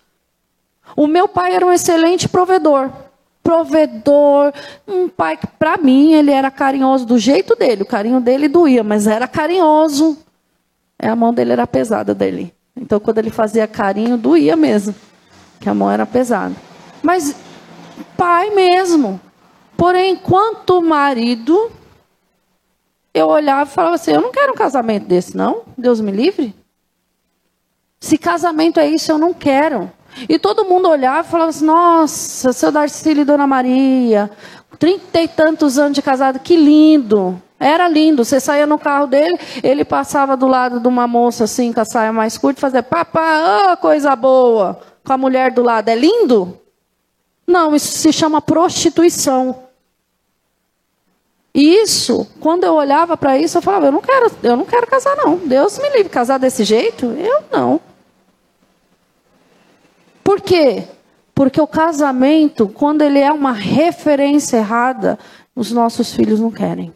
O 0.96 1.06
meu 1.06 1.28
pai 1.28 1.54
era 1.54 1.64
um 1.64 1.72
excelente 1.72 2.28
provedor 2.28 3.05
provedor, 3.46 4.52
um 4.88 5.08
pai 5.08 5.36
que, 5.36 5.46
para 5.46 5.76
mim, 5.76 6.14
ele 6.14 6.32
era 6.32 6.50
carinhoso 6.50 7.06
do 7.06 7.16
jeito 7.16 7.54
dele. 7.54 7.82
O 7.82 7.86
carinho 7.86 8.20
dele 8.20 8.48
doía, 8.48 8.82
mas 8.82 9.06
era 9.06 9.28
carinhoso. 9.28 10.18
É, 10.98 11.08
a 11.08 11.14
mão 11.14 11.32
dele 11.32 11.52
era 11.52 11.64
pesada 11.64 12.12
dele. 12.12 12.52
Então, 12.76 12.98
quando 12.98 13.18
ele 13.18 13.30
fazia 13.30 13.68
carinho, 13.68 14.18
doía 14.18 14.56
mesmo. 14.56 14.92
Que 15.60 15.68
a 15.68 15.74
mão 15.74 15.88
era 15.88 16.04
pesada. 16.04 16.56
Mas, 17.00 17.36
pai 18.16 18.50
mesmo. 18.50 19.20
Porém, 19.76 20.16
quanto 20.16 20.82
marido, 20.82 21.70
eu 23.14 23.28
olhava 23.28 23.70
e 23.70 23.72
falava 23.72 23.94
assim: 23.94 24.10
eu 24.10 24.20
não 24.20 24.32
quero 24.32 24.54
um 24.54 24.56
casamento 24.56 25.06
desse, 25.06 25.36
não. 25.36 25.62
Deus 25.78 26.00
me 26.00 26.10
livre. 26.10 26.52
Se 28.00 28.18
casamento 28.18 28.80
é 28.80 28.88
isso, 28.88 29.12
eu 29.12 29.18
não 29.18 29.32
quero. 29.32 29.88
E 30.28 30.38
todo 30.38 30.64
mundo 30.64 30.88
olhava 30.88 31.26
e 31.26 31.30
falava 31.30 31.50
assim: 31.50 31.64
nossa, 31.64 32.52
seu 32.52 32.72
Darcílio 32.72 33.22
e 33.22 33.24
Dona 33.24 33.46
Maria, 33.46 34.30
trinta 34.78 35.20
e 35.20 35.28
tantos 35.28 35.78
anos 35.78 35.94
de 35.94 36.02
casado, 36.02 36.38
que 36.38 36.56
lindo. 36.56 37.40
Era 37.58 37.88
lindo. 37.88 38.24
Você 38.24 38.38
saía 38.38 38.66
no 38.66 38.78
carro 38.78 39.06
dele, 39.06 39.38
ele 39.62 39.84
passava 39.84 40.36
do 40.36 40.46
lado 40.46 40.78
de 40.80 40.88
uma 40.88 41.06
moça 41.06 41.44
assim, 41.44 41.72
com 41.72 41.80
a 41.80 41.84
saia 41.84 42.12
mais 42.12 42.36
curta, 42.36 42.58
e 42.58 42.60
fazia 42.60 42.82
papá, 42.82 43.72
oh, 43.72 43.76
coisa 43.78 44.14
boa. 44.14 44.80
Com 45.04 45.12
a 45.12 45.18
mulher 45.18 45.52
do 45.52 45.62
lado. 45.62 45.88
É 45.88 45.94
lindo? 45.94 46.58
Não, 47.46 47.74
isso 47.74 47.98
se 47.98 48.12
chama 48.12 48.42
prostituição. 48.42 49.66
E 51.54 51.82
isso, 51.82 52.26
quando 52.38 52.64
eu 52.64 52.74
olhava 52.74 53.16
para 53.16 53.38
isso, 53.38 53.56
eu 53.56 53.62
falava, 53.62 53.86
eu 53.86 53.92
não 53.92 54.02
quero, 54.02 54.30
eu 54.42 54.56
não 54.56 54.66
quero 54.66 54.86
casar 54.86 55.16
não. 55.16 55.38
Deus 55.38 55.78
me 55.78 55.88
livre, 55.88 56.10
casar 56.10 56.38
desse 56.38 56.64
jeito? 56.64 57.06
Eu 57.06 57.44
não. 57.50 57.80
Por 60.26 60.40
quê? 60.40 60.82
Porque 61.32 61.60
o 61.60 61.68
casamento, 61.68 62.66
quando 62.66 63.02
ele 63.02 63.20
é 63.20 63.30
uma 63.30 63.52
referência 63.52 64.56
errada, 64.56 65.16
os 65.54 65.70
nossos 65.70 66.12
filhos 66.12 66.40
não 66.40 66.50
querem. 66.50 66.92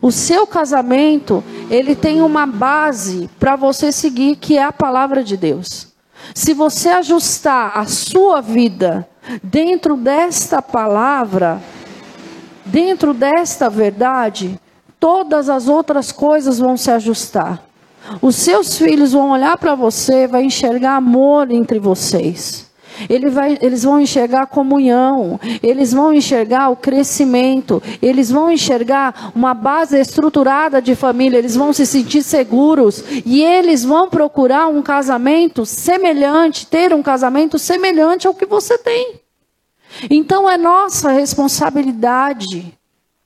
O 0.00 0.12
seu 0.12 0.46
casamento, 0.46 1.42
ele 1.68 1.96
tem 1.96 2.22
uma 2.22 2.46
base 2.46 3.28
para 3.36 3.56
você 3.56 3.90
seguir, 3.90 4.36
que 4.36 4.56
é 4.56 4.62
a 4.62 4.70
palavra 4.70 5.24
de 5.24 5.36
Deus. 5.36 5.88
Se 6.32 6.54
você 6.54 6.90
ajustar 6.90 7.76
a 7.76 7.84
sua 7.86 8.40
vida 8.40 9.08
dentro 9.42 9.96
desta 9.96 10.62
palavra, 10.62 11.60
dentro 12.64 13.12
desta 13.12 13.68
verdade, 13.68 14.56
todas 15.00 15.48
as 15.48 15.66
outras 15.66 16.12
coisas 16.12 16.60
vão 16.60 16.76
se 16.76 16.92
ajustar. 16.92 17.69
Os 18.20 18.36
seus 18.36 18.76
filhos 18.76 19.12
vão 19.12 19.30
olhar 19.30 19.56
para 19.56 19.74
você, 19.74 20.26
vai 20.26 20.44
enxergar 20.44 20.96
amor 20.96 21.50
entre 21.50 21.78
vocês. 21.78 22.70
Ele 23.08 23.30
vai, 23.30 23.56
eles 23.62 23.82
vão 23.82 24.00
enxergar 24.00 24.46
comunhão, 24.46 25.40
eles 25.62 25.92
vão 25.92 26.12
enxergar 26.12 26.68
o 26.70 26.76
crescimento, 26.76 27.82
eles 28.02 28.30
vão 28.30 28.50
enxergar 28.50 29.32
uma 29.34 29.54
base 29.54 29.98
estruturada 29.98 30.82
de 30.82 30.94
família, 30.94 31.38
eles 31.38 31.56
vão 31.56 31.72
se 31.72 31.86
sentir 31.86 32.22
seguros 32.22 33.02
e 33.24 33.42
eles 33.42 33.84
vão 33.84 34.10
procurar 34.10 34.68
um 34.68 34.82
casamento 34.82 35.64
semelhante, 35.64 36.66
ter 36.66 36.92
um 36.92 37.02
casamento 37.02 37.58
semelhante 37.58 38.26
ao 38.26 38.34
que 38.34 38.44
você 38.44 38.76
tem. 38.76 39.20
Então 40.10 40.48
é 40.48 40.56
nossa 40.56 41.10
responsabilidade. 41.10 42.79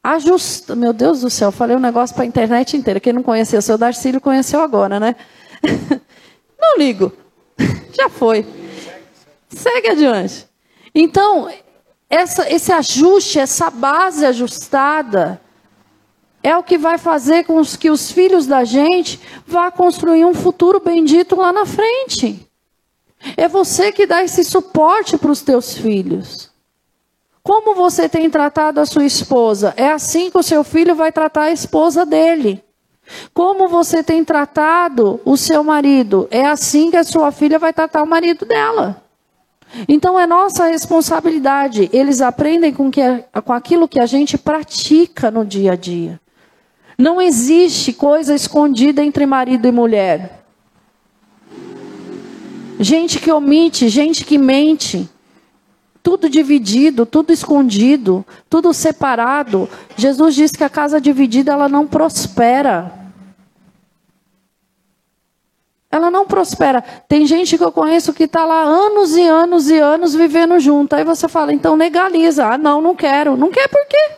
Ajusta, 0.04 0.76
meu 0.76 0.92
Deus 0.92 1.22
do 1.22 1.30
céu, 1.30 1.50
falei 1.50 1.74
um 1.74 1.80
negócio 1.80 2.14
para 2.14 2.24
a 2.24 2.26
internet 2.26 2.76
inteira. 2.76 3.00
Quem 3.00 3.14
não 3.14 3.22
conhecia 3.22 3.58
o 3.58 3.62
seu 3.62 3.78
Darcílio 3.78 4.20
conheceu 4.20 4.60
agora, 4.60 5.00
né? 5.00 5.16
Não 6.60 6.76
ligo. 6.76 7.10
Já 7.90 8.10
foi. 8.10 8.46
Segue 9.48 9.88
adiante. 9.88 10.46
Então, 10.94 11.50
essa, 12.10 12.52
esse 12.52 12.70
ajuste, 12.70 13.38
essa 13.38 13.70
base 13.70 14.26
ajustada, 14.26 15.40
é 16.42 16.54
o 16.54 16.62
que 16.62 16.76
vai 16.76 16.98
fazer 16.98 17.44
com 17.44 17.62
que 17.64 17.90
os 17.90 18.10
filhos 18.10 18.46
da 18.46 18.62
gente 18.62 19.18
vá 19.46 19.70
construir 19.70 20.26
um 20.26 20.34
futuro 20.34 20.80
bendito 20.80 21.34
lá 21.34 21.50
na 21.50 21.64
frente. 21.64 22.46
É 23.38 23.48
você 23.48 23.90
que 23.90 24.06
dá 24.06 24.22
esse 24.22 24.44
suporte 24.44 25.16
para 25.16 25.30
os 25.30 25.40
teus 25.40 25.78
filhos. 25.78 26.52
Como 27.44 27.74
você 27.74 28.08
tem 28.08 28.30
tratado 28.30 28.80
a 28.80 28.86
sua 28.86 29.04
esposa? 29.04 29.74
É 29.76 29.90
assim 29.90 30.30
que 30.30 30.38
o 30.38 30.42
seu 30.42 30.64
filho 30.64 30.94
vai 30.94 31.12
tratar 31.12 31.42
a 31.42 31.52
esposa 31.52 32.06
dele. 32.06 32.64
Como 33.34 33.68
você 33.68 34.02
tem 34.02 34.24
tratado 34.24 35.20
o 35.26 35.36
seu 35.36 35.62
marido? 35.62 36.26
É 36.30 36.46
assim 36.46 36.90
que 36.90 36.96
a 36.96 37.04
sua 37.04 37.30
filha 37.30 37.58
vai 37.58 37.70
tratar 37.70 38.02
o 38.02 38.06
marido 38.06 38.46
dela. 38.46 39.04
Então 39.86 40.18
é 40.18 40.26
nossa 40.26 40.68
responsabilidade. 40.68 41.90
Eles 41.92 42.22
aprendem 42.22 42.72
com, 42.72 42.90
que, 42.90 43.02
com 43.44 43.52
aquilo 43.52 43.86
que 43.86 44.00
a 44.00 44.06
gente 44.06 44.38
pratica 44.38 45.30
no 45.30 45.44
dia 45.44 45.72
a 45.72 45.76
dia. 45.76 46.18
Não 46.96 47.20
existe 47.20 47.92
coisa 47.92 48.34
escondida 48.34 49.04
entre 49.04 49.26
marido 49.26 49.68
e 49.68 49.72
mulher. 49.72 50.46
Gente 52.80 53.20
que 53.20 53.30
omite, 53.30 53.90
gente 53.90 54.24
que 54.24 54.38
mente 54.38 55.10
tudo 56.04 56.28
dividido, 56.28 57.06
tudo 57.06 57.32
escondido, 57.32 58.26
tudo 58.50 58.74
separado. 58.74 59.66
Jesus 59.96 60.34
disse 60.34 60.52
que 60.52 60.62
a 60.62 60.68
casa 60.68 61.00
dividida 61.00 61.50
ela 61.50 61.66
não 61.66 61.86
prospera. 61.86 62.92
Ela 65.90 66.10
não 66.10 66.26
prospera. 66.26 66.82
Tem 67.08 67.26
gente 67.26 67.56
que 67.56 67.64
eu 67.64 67.72
conheço 67.72 68.12
que 68.12 68.24
está 68.24 68.44
lá 68.44 68.62
anos 68.64 69.16
e 69.16 69.22
anos 69.22 69.70
e 69.70 69.78
anos 69.78 70.14
vivendo 70.14 70.60
junto. 70.60 70.94
Aí 70.94 71.04
você 71.04 71.26
fala, 71.26 71.54
então 71.54 71.74
legaliza. 71.74 72.48
Ah, 72.48 72.58
não, 72.58 72.82
não 72.82 72.94
quero. 72.94 73.34
Não 73.34 73.50
quer 73.50 73.66
por 73.66 73.86
quê? 73.86 74.10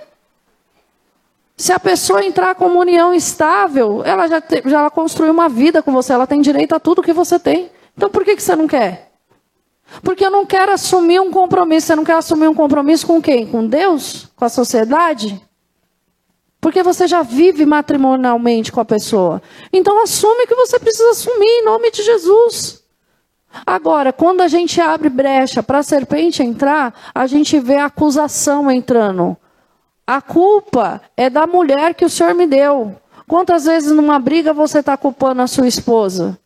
Se 1.56 1.72
a 1.72 1.78
pessoa 1.78 2.24
entrar 2.24 2.56
com 2.56 2.64
comunhão 2.64 3.14
estável, 3.14 4.02
ela 4.04 4.26
já, 4.26 4.40
te, 4.40 4.60
já 4.66 4.90
construiu 4.90 5.32
uma 5.32 5.48
vida 5.48 5.80
com 5.84 5.92
você, 5.92 6.12
ela 6.12 6.26
tem 6.26 6.40
direito 6.40 6.74
a 6.74 6.80
tudo 6.80 7.00
que 7.00 7.12
você 7.12 7.38
tem. 7.38 7.70
Então 7.96 8.10
por 8.10 8.24
que, 8.24 8.34
que 8.34 8.42
você 8.42 8.56
não 8.56 8.66
quer? 8.66 9.05
Porque 10.02 10.24
eu 10.24 10.30
não 10.30 10.44
quero 10.44 10.72
assumir 10.72 11.20
um 11.20 11.30
compromisso. 11.30 11.86
Você 11.86 11.96
não 11.96 12.04
quer 12.04 12.16
assumir 12.16 12.48
um 12.48 12.54
compromisso 12.54 13.06
com 13.06 13.20
quem? 13.20 13.46
Com 13.46 13.66
Deus? 13.66 14.28
Com 14.36 14.44
a 14.44 14.48
sociedade? 14.48 15.40
Porque 16.60 16.82
você 16.82 17.06
já 17.06 17.22
vive 17.22 17.64
matrimonialmente 17.64 18.72
com 18.72 18.80
a 18.80 18.84
pessoa. 18.84 19.40
Então 19.72 20.02
assume 20.02 20.46
que 20.46 20.54
você 20.54 20.78
precisa 20.78 21.10
assumir 21.10 21.46
em 21.46 21.64
nome 21.64 21.90
de 21.90 22.02
Jesus. 22.02 22.82
Agora, 23.64 24.12
quando 24.12 24.40
a 24.40 24.48
gente 24.48 24.80
abre 24.80 25.08
brecha 25.08 25.62
para 25.62 25.78
a 25.78 25.82
serpente 25.82 26.42
entrar, 26.42 26.92
a 27.14 27.26
gente 27.26 27.58
vê 27.60 27.76
a 27.76 27.86
acusação 27.86 28.70
entrando. 28.70 29.36
A 30.06 30.20
culpa 30.20 31.00
é 31.16 31.30
da 31.30 31.46
mulher 31.46 31.94
que 31.94 32.04
o 32.04 32.10
Senhor 32.10 32.34
me 32.34 32.46
deu. 32.46 32.96
Quantas 33.26 33.64
vezes 33.64 33.92
numa 33.92 34.18
briga 34.18 34.52
você 34.52 34.80
está 34.80 34.96
culpando 34.96 35.42
a 35.42 35.46
sua 35.46 35.66
esposa? 35.66 36.38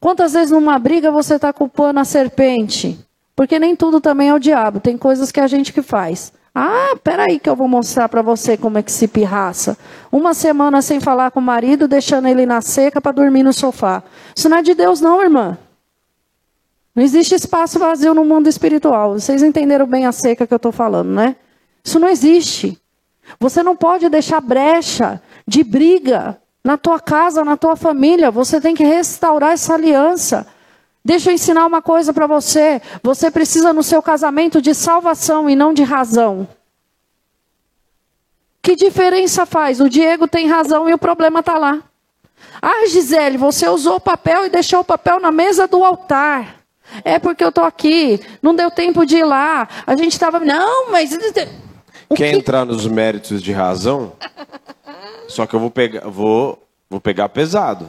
Quantas 0.00 0.32
vezes 0.32 0.50
numa 0.50 0.78
briga 0.78 1.10
você 1.10 1.34
está 1.34 1.52
culpando 1.52 2.00
a 2.00 2.04
serpente? 2.04 2.98
Porque 3.36 3.58
nem 3.58 3.76
tudo 3.76 4.00
também 4.00 4.30
é 4.30 4.34
o 4.34 4.38
diabo, 4.38 4.80
tem 4.80 4.96
coisas 4.96 5.30
que 5.30 5.38
a 5.38 5.46
gente 5.46 5.72
que 5.72 5.82
faz. 5.82 6.32
Ah, 6.54 6.96
peraí 7.04 7.38
que 7.38 7.48
eu 7.48 7.54
vou 7.54 7.68
mostrar 7.68 8.08
para 8.08 8.22
você 8.22 8.56
como 8.56 8.78
é 8.78 8.82
que 8.82 8.90
se 8.90 9.06
pirraça. 9.06 9.78
Uma 10.10 10.34
semana 10.34 10.82
sem 10.82 10.98
falar 10.98 11.30
com 11.30 11.38
o 11.38 11.42
marido, 11.42 11.86
deixando 11.86 12.26
ele 12.26 12.44
na 12.44 12.60
seca 12.60 13.00
para 13.00 13.12
dormir 13.12 13.42
no 13.42 13.52
sofá. 13.52 14.02
Isso 14.34 14.48
não 14.48 14.56
é 14.56 14.62
de 14.62 14.74
Deus 14.74 15.00
não, 15.00 15.22
irmã. 15.22 15.56
Não 16.94 17.04
existe 17.04 17.34
espaço 17.34 17.78
vazio 17.78 18.14
no 18.14 18.24
mundo 18.24 18.48
espiritual. 18.48 19.12
Vocês 19.12 19.42
entenderam 19.42 19.86
bem 19.86 20.06
a 20.06 20.12
seca 20.12 20.46
que 20.46 20.52
eu 20.52 20.56
estou 20.56 20.72
falando, 20.72 21.10
né? 21.10 21.36
Isso 21.84 22.00
não 22.00 22.08
existe. 22.08 22.80
Você 23.38 23.62
não 23.62 23.76
pode 23.76 24.08
deixar 24.08 24.40
brecha 24.40 25.22
de 25.46 25.62
briga 25.62 26.39
na 26.64 26.76
tua 26.76 27.00
casa, 27.00 27.44
na 27.44 27.56
tua 27.56 27.76
família. 27.76 28.30
Você 28.30 28.60
tem 28.60 28.74
que 28.74 28.84
restaurar 28.84 29.52
essa 29.52 29.74
aliança. 29.74 30.46
Deixa 31.04 31.30
eu 31.30 31.34
ensinar 31.34 31.66
uma 31.66 31.80
coisa 31.80 32.12
para 32.12 32.26
você. 32.26 32.80
Você 33.02 33.30
precisa 33.30 33.72
no 33.72 33.82
seu 33.82 34.02
casamento 34.02 34.60
de 34.60 34.74
salvação 34.74 35.48
e 35.48 35.56
não 35.56 35.72
de 35.72 35.82
razão. 35.82 36.46
Que 38.62 38.76
diferença 38.76 39.46
faz? 39.46 39.80
O 39.80 39.88
Diego 39.88 40.28
tem 40.28 40.46
razão 40.46 40.88
e 40.88 40.92
o 40.92 40.98
problema 40.98 41.40
está 41.40 41.56
lá. 41.56 41.82
Ah, 42.60 42.86
Gisele, 42.86 43.38
você 43.38 43.68
usou 43.68 43.96
o 43.96 44.00
papel 44.00 44.46
e 44.46 44.50
deixou 44.50 44.80
o 44.80 44.84
papel 44.84 45.18
na 45.18 45.32
mesa 45.32 45.66
do 45.66 45.82
altar. 45.82 46.60
É 47.04 47.18
porque 47.18 47.42
eu 47.42 47.48
estou 47.50 47.64
aqui, 47.64 48.20
não 48.42 48.54
deu 48.54 48.70
tempo 48.70 49.06
de 49.06 49.18
ir 49.18 49.24
lá. 49.24 49.68
A 49.86 49.96
gente 49.96 50.12
estava. 50.12 50.40
Não, 50.40 50.90
mas. 50.90 51.16
O 52.10 52.14
Quer 52.16 52.32
que... 52.32 52.36
entrar 52.36 52.66
nos 52.66 52.86
méritos 52.86 53.40
de 53.40 53.52
razão? 53.52 54.12
Só 55.28 55.46
que 55.46 55.54
eu 55.54 55.60
vou 55.60 55.70
pegar, 55.70 56.08
vou, 56.08 56.60
vou 56.90 57.00
pegar 57.00 57.28
pesado. 57.28 57.88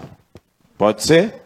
Pode 0.78 1.04
ser? 1.04 1.42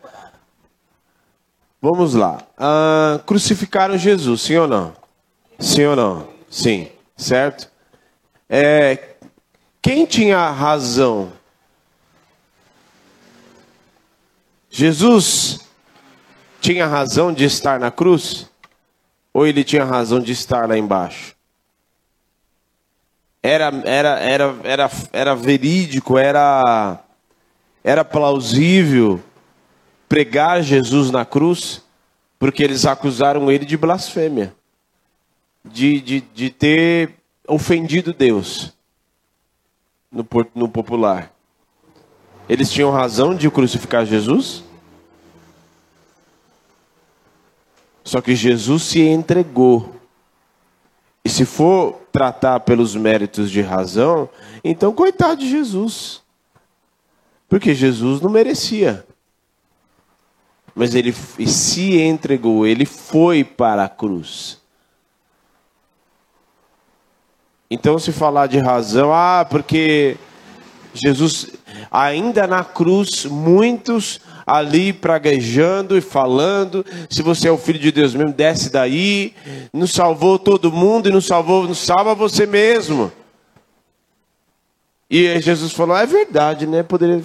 Vamos 1.82 2.14
lá. 2.14 2.42
Ah, 2.58 3.22
crucificaram 3.26 3.98
Jesus, 3.98 4.42
sim 4.42 4.58
ou 4.58 4.68
não? 4.68 4.94
Sim 5.58 5.86
ou 5.86 5.96
não? 5.96 6.28
Sim, 6.50 6.90
certo? 7.16 7.72
É, 8.50 9.16
quem 9.82 10.06
tinha 10.06 10.50
razão? 10.50 11.32
Jesus 14.70 15.62
tinha 16.60 16.86
razão 16.86 17.32
de 17.32 17.46
estar 17.46 17.80
na 17.80 17.90
cruz? 17.90 18.50
Ou 19.34 19.48
ele 19.48 19.64
tinha 19.64 19.86
razão 19.86 20.20
de 20.20 20.34
estar 20.34 20.68
lá 20.68 20.78
embaixo? 20.78 21.35
Era, 23.46 23.72
era, 23.86 24.20
era, 24.20 24.56
era, 24.64 24.92
era 25.14 25.36
verídico, 25.36 26.18
era, 26.18 27.00
era 27.84 28.04
plausível 28.04 29.22
pregar 30.10 30.64
Jesus 30.64 31.12
na 31.12 31.24
cruz, 31.26 31.84
porque 32.40 32.64
eles 32.64 32.86
acusaram 32.86 33.52
ele 33.52 33.66
de 33.66 33.78
blasfêmia, 33.78 34.56
de, 35.64 36.02
de, 36.02 36.22
de 36.22 36.50
ter 36.50 37.16
ofendido 37.48 38.14
Deus 38.14 38.74
no, 40.12 40.26
no 40.56 40.68
popular. 40.68 41.32
Eles 42.50 42.72
tinham 42.72 42.92
razão 42.92 43.36
de 43.36 43.50
crucificar 43.50 44.06
Jesus? 44.06 44.64
Só 48.04 48.22
que 48.22 48.36
Jesus 48.36 48.84
se 48.84 49.02
entregou. 49.02 49.96
E 51.24 51.30
se 51.30 51.44
for 51.44 52.05
tratar 52.16 52.62
pelos 52.62 52.96
méritos 52.96 53.52
de 53.52 53.62
razão, 53.62 54.30
então 54.64 54.94
coitado 54.94 55.42
de 55.42 55.50
Jesus. 55.50 56.22
Porque 57.50 57.76
Jesus 57.76 58.22
não 58.22 58.30
merecia. 58.30 59.06
Mas 60.74 60.96
ele 60.96 61.12
se 61.12 62.00
entregou, 62.00 62.66
ele 62.66 62.86
foi 62.86 63.44
para 63.44 63.84
a 63.84 63.90
cruz. 63.90 64.62
Então, 67.70 68.00
se 68.00 68.14
falar 68.14 68.48
de 68.48 68.60
razão, 68.60 69.14
ah, 69.14 69.46
porque 69.50 70.16
Jesus, 70.94 71.50
ainda 71.92 72.48
na 72.48 72.64
cruz, 72.64 73.26
muitos 73.26 74.22
ali 74.46 74.94
praguejando 74.94 75.98
e 75.98 76.02
falando: 76.02 76.86
se 77.10 77.22
você 77.22 77.48
é 77.48 77.52
o 77.52 77.58
filho 77.58 77.80
de 77.80 77.92
Deus 77.92 78.14
mesmo, 78.14 78.34
desce 78.34 78.70
daí. 78.70 79.34
Não 79.74 79.88
salvou 79.88 80.38
todo 80.38 80.72
mundo 80.72 81.10
e 81.10 81.12
não 81.12 81.22
salvou, 81.22 81.68
não 81.68 81.74
salva 81.74 82.14
você 82.14 82.46
mesmo. 82.46 83.12
E 85.10 85.40
Jesus 85.42 85.74
falou: 85.74 85.98
é 85.98 86.06
verdade, 86.06 86.68
né? 86.68 86.84
Poderia. 86.84 87.24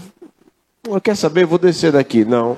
Quer 1.03 1.17
saber? 1.17 1.45
Vou 1.45 1.59
descer 1.59 1.93
daqui. 1.93 2.25
Não. 2.25 2.57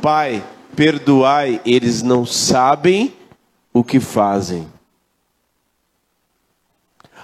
Pai, 0.00 0.42
perdoai, 0.76 1.60
eles 1.64 2.02
não 2.02 2.24
sabem 2.24 3.12
o 3.72 3.82
que 3.82 3.98
fazem. 4.00 4.66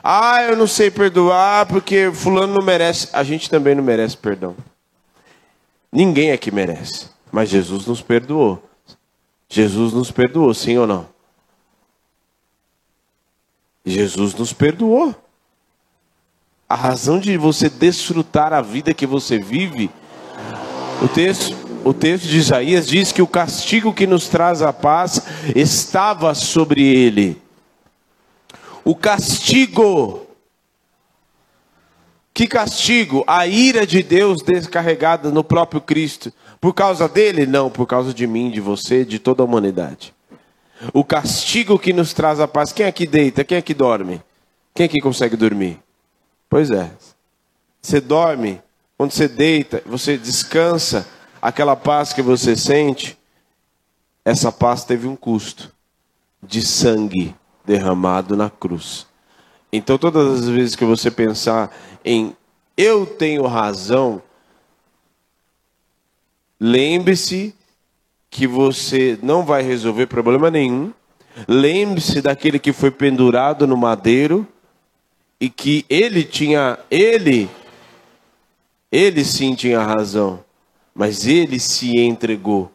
Ah, 0.03 0.43
eu 0.43 0.57
não 0.57 0.67
sei 0.67 0.91
perdoar 0.91 1.67
porque 1.67 2.11
fulano 2.13 2.55
não 2.55 2.65
merece. 2.65 3.09
A 3.13 3.23
gente 3.23 3.51
também 3.51 3.75
não 3.75 3.83
merece 3.83 4.17
perdão. 4.17 4.57
Ninguém 5.93 6.33
aqui 6.33 6.51
merece. 6.51 7.09
Mas 7.31 7.49
Jesus 7.49 7.87
nos 7.87 8.01
perdoou. 8.03 8.63
Jesus 9.49 9.93
nos 9.93 10.11
perdoou, 10.11 10.53
sim 10.53 10.77
ou 10.77 10.87
não? 10.87 11.09
Jesus 13.85 14.35
nos 14.35 14.53
perdoou. 14.53 15.15
A 16.69 16.75
razão 16.75 17.19
de 17.19 17.37
você 17.39 17.71
desfrutar 17.71 18.53
a 18.53 18.61
vida 18.61 18.93
que 18.93 19.07
você 19.07 19.39
vive, 19.39 19.91
o 21.03 21.09
texto, 21.09 21.57
o 21.83 21.95
texto 21.95 22.27
de 22.27 22.37
Isaías 22.37 22.87
diz 22.87 23.11
que 23.11 23.23
o 23.23 23.27
castigo 23.27 23.95
que 23.95 24.07
nos 24.07 24.29
traz 24.29 24.61
a 24.61 24.73
paz 24.73 25.23
estava 25.55 26.35
sobre 26.35 26.83
ele 26.83 27.41
o 28.89 28.95
castigo. 28.95 30.27
Que 32.39 32.47
castigo? 32.47 33.25
A 33.27 33.49
ira 33.49 33.85
de 33.85 34.01
Deus 34.01 34.45
descarregada 34.45 35.29
no 35.29 35.43
próprio 35.43 35.81
Cristo. 35.81 36.33
Por 36.61 36.73
causa 36.73 37.09
dele? 37.09 37.47
Não, 37.47 37.69
por 37.69 37.85
causa 37.85 38.15
de 38.15 38.29
mim, 38.29 38.49
de 38.49 38.61
você, 38.61 39.05
de 39.05 39.19
toda 39.19 39.43
a 39.43 39.45
humanidade. 39.45 40.15
O 40.93 41.03
castigo 41.03 41.77
que 41.81 41.93
nos 41.93 42.13
traz 42.13 42.39
a 42.39 42.47
paz. 42.47 42.71
Quem 42.73 42.87
aqui 42.87 43.09
deita? 43.09 43.43
Quem 43.43 43.59
aqui 43.59 43.75
dorme? 43.75 44.23
Quem 44.73 44.87
aqui 44.87 45.01
consegue 45.01 45.35
dormir? 45.35 45.81
Pois 46.49 46.71
é. 46.71 46.93
Você 47.83 48.01
dorme, 48.01 48.63
quando 48.97 49.11
você 49.11 49.27
deita, 49.27 49.83
você 49.85 50.17
descansa, 50.17 51.09
aquela 51.43 51.75
paz 51.75 52.13
que 52.13 52.23
você 52.23 52.55
sente, 52.55 53.19
essa 54.25 54.53
paz 54.53 54.85
teve 54.85 55.09
um 55.09 55.17
custo 55.17 55.75
de 56.41 56.63
sangue 56.63 57.35
derramado 57.67 58.37
na 58.37 58.49
cruz. 58.49 59.08
Então, 59.73 59.99
todas 59.99 60.41
as 60.41 60.49
vezes 60.49 60.75
que 60.75 60.85
você 60.85 61.11
pensar 61.11 61.77
em 62.05 62.35
eu 62.77 63.05
tenho 63.05 63.45
razão, 63.45 64.23
lembre-se 66.61 67.53
que 68.31 68.47
você 68.47 69.19
não 69.21 69.45
vai 69.45 69.63
resolver 69.63 70.07
problema 70.07 70.51
nenhum. 70.51 70.93
Lembre-se 71.47 72.23
daquele 72.23 72.59
que 72.59 72.73
foi 72.73 72.91
pendurado 72.91 73.67
no 73.67 73.77
madeiro 73.77 74.47
e 75.41 75.51
que 75.51 75.85
ele 75.89 76.25
tinha, 76.25 76.79
ele, 76.91 77.49
ele 78.91 79.25
sim 79.25 79.55
tinha 79.55 79.83
razão, 79.83 80.45
mas 80.95 81.27
ele 81.27 81.59
se 81.61 81.99
entregou. 81.99 82.71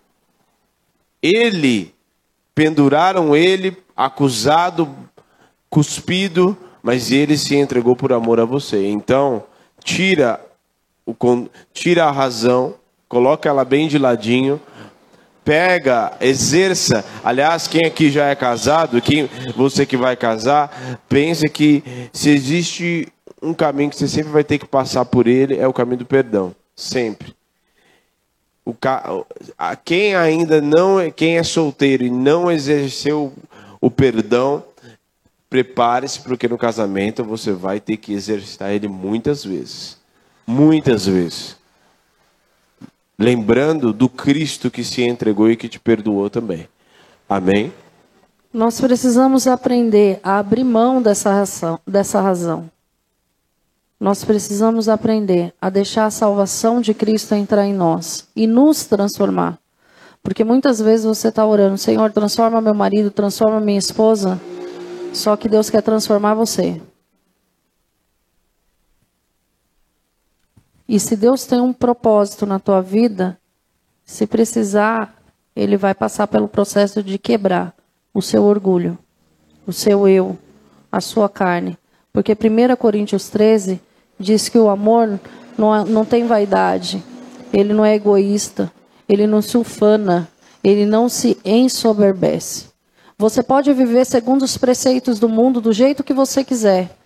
Ele, 1.22 1.94
penduraram 2.54 3.34
ele 3.36 3.78
acusado, 3.96 4.94
cuspido, 5.70 6.58
mas 6.84 7.10
ele 7.10 7.38
se 7.38 7.56
entregou 7.56 7.96
por 7.96 8.12
amor 8.12 8.42
a 8.42 8.46
você. 8.46 8.86
Então, 8.88 9.44
tira 9.82 10.40
o 11.06 11.16
tira 11.74 12.06
a 12.06 12.12
razão, 12.12 12.76
coloca 13.08 13.48
ela 13.48 13.66
bem 13.66 13.88
de 13.88 13.98
ladinho, 13.98 14.60
pega, 15.44 16.14
exerça. 16.20 17.04
Aliás, 17.24 17.68
quem 17.68 17.86
aqui 17.86 18.10
já 18.10 18.28
é 18.28 18.36
casado, 18.36 19.02
quem 19.02 19.30
você 19.56 19.86
que 19.86 19.98
vai 19.98 20.16
casar, 20.16 21.00
pense 21.08 21.48
que 21.50 21.84
se 22.12 22.30
existe 22.30 23.08
um 23.42 23.54
caminho 23.54 23.90
que 23.90 23.98
você 23.98 24.08
sempre 24.08 24.32
vai 24.32 24.44
ter 24.44 24.58
que 24.58 24.66
passar 24.66 25.06
por 25.06 25.28
ele, 25.28 25.58
é 25.58 25.68
o 25.68 25.74
caminho 25.74 26.00
do 26.00 26.06
perdão, 26.06 26.56
sempre. 26.76 27.36
O 28.66 28.74
ca... 28.74 29.04
Quem 29.84 30.16
ainda 30.16 30.62
não 30.62 31.00
é, 31.00 31.12
quem 31.12 31.38
é 31.38 31.44
solteiro 31.44 32.06
e 32.06 32.10
não 32.10 32.50
exerceu 32.50 33.34
o 33.82 33.92
perdão, 33.92 34.64
prepare-se 35.54 36.20
porque 36.22 36.48
no 36.48 36.58
casamento 36.58 37.24
você 37.24 37.52
vai 37.52 37.80
ter 37.80 37.98
que 37.98 38.12
exercitar 38.12 38.72
ele 38.72 38.88
muitas 38.88 39.46
vezes. 39.46 40.00
Muitas 40.48 41.06
vezes. 41.06 41.56
Lembrando 43.20 43.94
do 43.94 44.10
Cristo 44.10 44.72
que 44.72 44.84
se 44.84 45.04
entregou 45.04 45.52
e 45.52 45.56
que 45.56 45.70
te 45.70 45.80
perdoou 45.80 46.28
também. 46.28 46.68
Amém? 47.30 47.72
Nós 48.52 48.82
precisamos 48.82 49.46
aprender 49.46 50.20
a 50.24 50.40
abrir 50.40 50.64
mão 50.64 51.00
dessa 51.00 51.32
razão, 51.32 51.80
dessa 51.86 52.20
razão. 52.20 52.68
Nós 54.00 54.26
precisamos 54.26 54.90
aprender 54.90 55.54
a 55.62 55.70
deixar 55.70 56.08
a 56.08 56.12
salvação 56.12 56.82
de 56.82 56.96
Cristo 56.96 57.36
entrar 57.36 57.68
em 57.68 57.76
nós 57.76 58.28
e 58.36 58.48
nos 58.48 58.86
transformar. 58.86 59.60
Porque 60.24 60.44
muitas 60.44 60.80
vezes 60.80 61.06
você 61.06 61.28
está 61.28 61.46
orando, 61.46 61.78
Senhor, 61.78 62.12
transforma 62.12 62.60
meu 62.60 62.74
marido, 62.74 63.12
transforma 63.12 63.60
minha 63.60 63.78
esposa. 63.78 64.42
Só 65.14 65.38
que 65.38 65.48
Deus 65.48 65.70
quer 65.70 65.82
transformar 65.82 66.34
você. 66.34 66.82
E 70.88 71.00
se 71.00 71.16
Deus 71.16 71.46
tem 71.46 71.62
um 71.62 71.72
propósito 71.72 72.46
na 72.46 72.60
tua 72.60 72.82
vida, 72.82 73.38
se 74.04 74.28
precisar, 74.28 75.16
Ele 75.56 75.78
vai 75.78 75.94
passar 75.94 76.28
pelo 76.28 76.48
processo 76.48 77.02
de 77.02 77.18
quebrar 77.18 77.74
o 78.14 78.22
seu 78.22 78.44
orgulho, 78.44 78.98
o 79.66 79.72
seu 79.72 80.08
eu, 80.08 80.38
a 80.92 81.00
sua 81.00 81.30
carne. 81.30 81.78
Porque 82.12 82.34
1 82.34 82.76
Coríntios 82.76 83.30
13 83.30 83.80
diz 84.20 84.50
que 84.50 84.58
o 84.58 84.70
amor 84.70 85.20
não, 85.58 85.86
não 85.86 86.06
tem 86.06 86.26
vaidade, 86.26 87.04
ele 87.52 87.74
não 87.74 87.86
é 87.86 87.96
egoísta, 87.96 88.72
ele 89.08 89.28
não 89.28 89.42
se 89.42 89.58
ufana, 89.58 90.28
ele 90.64 90.86
não 90.86 91.08
se 91.08 91.38
ensoberbece. 91.46 92.73
Você 93.18 93.44
pode 93.44 93.72
viver 93.74 94.06
segundo 94.06 94.44
os 94.44 94.58
preceitos 94.58 95.20
do 95.20 95.30
mundo 95.30 95.62
do 95.62 95.72
jeito 95.72 96.04
que 96.04 96.14
você 96.14 96.44
quiser. 96.44 96.98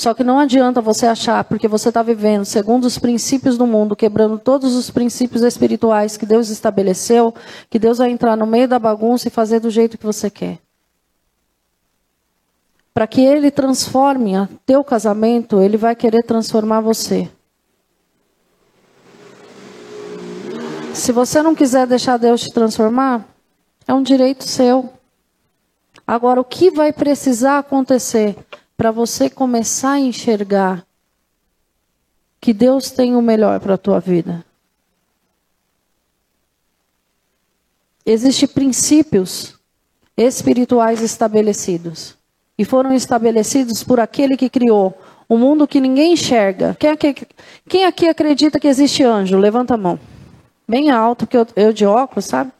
Só 0.00 0.14
que 0.14 0.24
não 0.24 0.38
adianta 0.38 0.80
você 0.80 1.04
achar, 1.06 1.44
porque 1.44 1.68
você 1.68 1.90
está 1.90 2.02
vivendo 2.02 2.46
segundo 2.46 2.86
os 2.86 2.96
princípios 2.96 3.58
do 3.58 3.66
mundo, 3.66 3.94
quebrando 3.94 4.38
todos 4.38 4.74
os 4.74 4.90
princípios 4.90 5.42
espirituais 5.42 6.16
que 6.16 6.24
Deus 6.24 6.48
estabeleceu, 6.48 7.34
que 7.68 7.78
Deus 7.78 7.98
vai 7.98 8.10
entrar 8.10 8.34
no 8.34 8.46
meio 8.46 8.66
da 8.66 8.78
bagunça 8.78 9.28
e 9.28 9.30
fazer 9.30 9.60
do 9.60 9.68
jeito 9.68 9.98
que 9.98 10.06
você 10.06 10.30
quer. 10.30 10.58
Para 12.94 13.06
que 13.06 13.20
Ele 13.20 13.50
transforme 13.50 14.38
o 14.38 14.48
teu 14.64 14.82
casamento, 14.82 15.60
Ele 15.60 15.76
vai 15.76 15.94
querer 15.94 16.22
transformar 16.22 16.80
você. 16.80 17.30
Se 20.94 21.12
você 21.12 21.42
não 21.42 21.54
quiser 21.54 21.86
deixar 21.86 22.16
Deus 22.16 22.40
te 22.40 22.52
transformar, 22.52 23.26
é 23.86 23.92
um 23.92 24.02
direito 24.02 24.44
seu. 24.44 24.90
Agora, 26.10 26.40
o 26.40 26.44
que 26.44 26.72
vai 26.72 26.92
precisar 26.92 27.60
acontecer 27.60 28.36
para 28.76 28.90
você 28.90 29.30
começar 29.30 29.92
a 29.92 30.00
enxergar 30.00 30.84
que 32.40 32.52
Deus 32.52 32.90
tem 32.90 33.14
o 33.14 33.22
melhor 33.22 33.60
para 33.60 33.74
a 33.74 33.78
tua 33.78 34.00
vida? 34.00 34.44
Existem 38.04 38.48
princípios 38.48 39.54
espirituais 40.16 41.00
estabelecidos. 41.00 42.16
E 42.58 42.64
foram 42.64 42.92
estabelecidos 42.92 43.84
por 43.84 44.00
aquele 44.00 44.36
que 44.36 44.50
criou 44.50 45.00
um 45.30 45.38
mundo 45.38 45.68
que 45.68 45.80
ninguém 45.80 46.14
enxerga. 46.14 46.76
Quem 46.76 46.90
aqui, 46.90 47.14
quem 47.68 47.84
aqui 47.84 48.08
acredita 48.08 48.58
que 48.58 48.66
existe 48.66 49.04
anjo? 49.04 49.38
Levanta 49.38 49.74
a 49.74 49.78
mão 49.78 49.96
bem 50.66 50.90
alto, 50.90 51.24
que 51.24 51.36
eu, 51.36 51.46
eu 51.54 51.72
de 51.72 51.86
óculos, 51.86 52.24
sabe? 52.24 52.50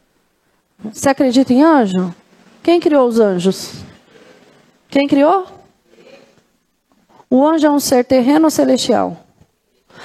Você 0.85 1.09
acredita 1.09 1.51
em 1.51 1.61
anjo? 1.61 2.15
Quem 2.63 2.79
criou 2.79 3.07
os 3.07 3.19
anjos? 3.19 3.83
Quem 4.89 5.07
criou? 5.07 5.47
O 7.29 7.45
anjo 7.45 7.65
é 7.65 7.71
um 7.71 7.79
ser 7.79 8.03
terreno 8.05 8.45
ou 8.45 8.51
celestial? 8.51 9.25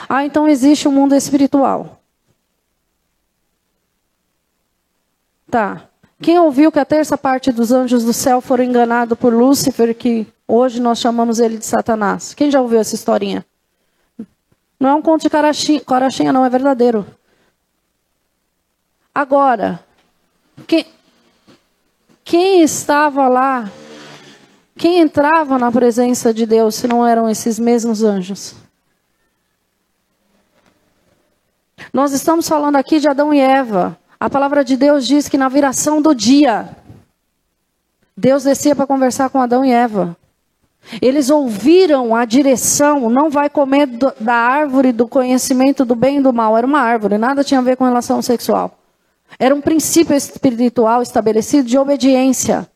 Ah, 0.09 0.25
então 0.25 0.49
existe 0.49 0.87
um 0.87 0.92
mundo 0.92 1.14
espiritual. 1.14 2.01
Tá. 5.51 5.88
Quem 6.21 6.38
ouviu 6.38 6.73
que 6.73 6.79
a 6.79 6.85
terça 6.85 7.19
parte 7.19 7.53
dos 7.53 7.73
anjos 7.73 8.05
do 8.05 8.12
céu 8.12 8.40
foram 8.40 8.64
enganados 8.64 9.19
por 9.19 9.35
Lúcifer, 9.35 9.95
que 9.95 10.27
hoje 10.47 10.81
nós 10.81 10.99
chamamos 10.99 11.38
ele 11.38 11.59
de 11.59 11.66
Satanás? 11.66 12.33
Quem 12.33 12.51
já 12.51 12.61
ouviu 12.61 12.79
essa 12.79 12.95
historinha? 12.95 13.45
Não 14.79 14.90
é 14.90 14.95
um 14.95 15.03
conto 15.03 15.23
de 15.23 15.31
carachinha, 15.31 16.33
não, 16.33 16.45
é 16.45 16.51
verdadeiro. 16.51 17.07
Agora, 19.14 19.81
quem, 20.66 20.87
quem 22.26 22.60
estava 22.60 23.28
lá, 23.28 23.70
quem 24.76 24.98
entrava 24.98 25.60
na 25.60 25.70
presença 25.70 26.34
de 26.34 26.44
Deus 26.44 26.74
se 26.74 26.88
não 26.88 27.06
eram 27.06 27.30
esses 27.30 27.56
mesmos 27.56 28.02
anjos? 28.02 28.56
Nós 31.92 32.12
estamos 32.12 32.48
falando 32.48 32.74
aqui 32.74 32.98
de 32.98 33.08
Adão 33.08 33.32
e 33.32 33.38
Eva. 33.38 33.96
A 34.18 34.28
palavra 34.28 34.64
de 34.64 34.76
Deus 34.76 35.06
diz 35.06 35.28
que 35.28 35.38
na 35.38 35.48
viração 35.48 36.02
do 36.02 36.12
dia, 36.12 36.76
Deus 38.16 38.42
descia 38.42 38.74
para 38.74 38.88
conversar 38.88 39.30
com 39.30 39.40
Adão 39.40 39.64
e 39.64 39.70
Eva. 39.70 40.16
Eles 41.00 41.30
ouviram 41.30 42.12
a 42.12 42.24
direção, 42.24 43.08
não 43.08 43.30
vai 43.30 43.48
comer 43.48 43.86
do, 43.86 44.12
da 44.18 44.34
árvore 44.34 44.90
do 44.90 45.06
conhecimento 45.06 45.84
do 45.84 45.94
bem 45.94 46.18
e 46.18 46.22
do 46.22 46.32
mal. 46.32 46.58
Era 46.58 46.66
uma 46.66 46.80
árvore, 46.80 47.18
nada 47.18 47.44
tinha 47.44 47.60
a 47.60 47.62
ver 47.62 47.76
com 47.76 47.84
relação 47.84 48.20
sexual. 48.20 48.76
Era 49.38 49.55
um 49.55 49.61
princípio 49.61 50.14
espiritual 50.14 51.03
estabelecido 51.03 51.68
de 51.68 51.77
obediência. 51.79 52.70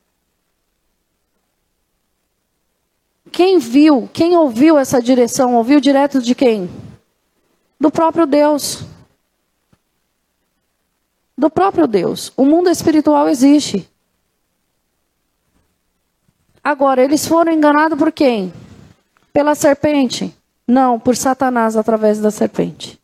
Quem 3.32 3.58
viu, 3.58 4.08
quem 4.12 4.36
ouviu 4.36 4.78
essa 4.78 5.00
direção, 5.00 5.54
ouviu 5.54 5.80
direto 5.80 6.20
de 6.20 6.34
quem? 6.34 6.68
Do 7.78 7.90
próprio 7.90 8.26
Deus 8.26 8.84
do 11.40 11.48
próprio 11.48 11.86
Deus. 11.86 12.30
O 12.36 12.44
mundo 12.44 12.68
espiritual 12.68 13.26
existe. 13.26 13.88
Agora, 16.62 17.02
eles 17.02 17.26
foram 17.26 17.50
enganados 17.50 17.98
por 17.98 18.12
quem? 18.12 18.52
Pela 19.32 19.54
serpente? 19.54 20.36
Não, 20.68 21.00
por 21.00 21.16
Satanás 21.16 21.78
através 21.78 22.20
da 22.20 22.30
serpente. 22.30 22.99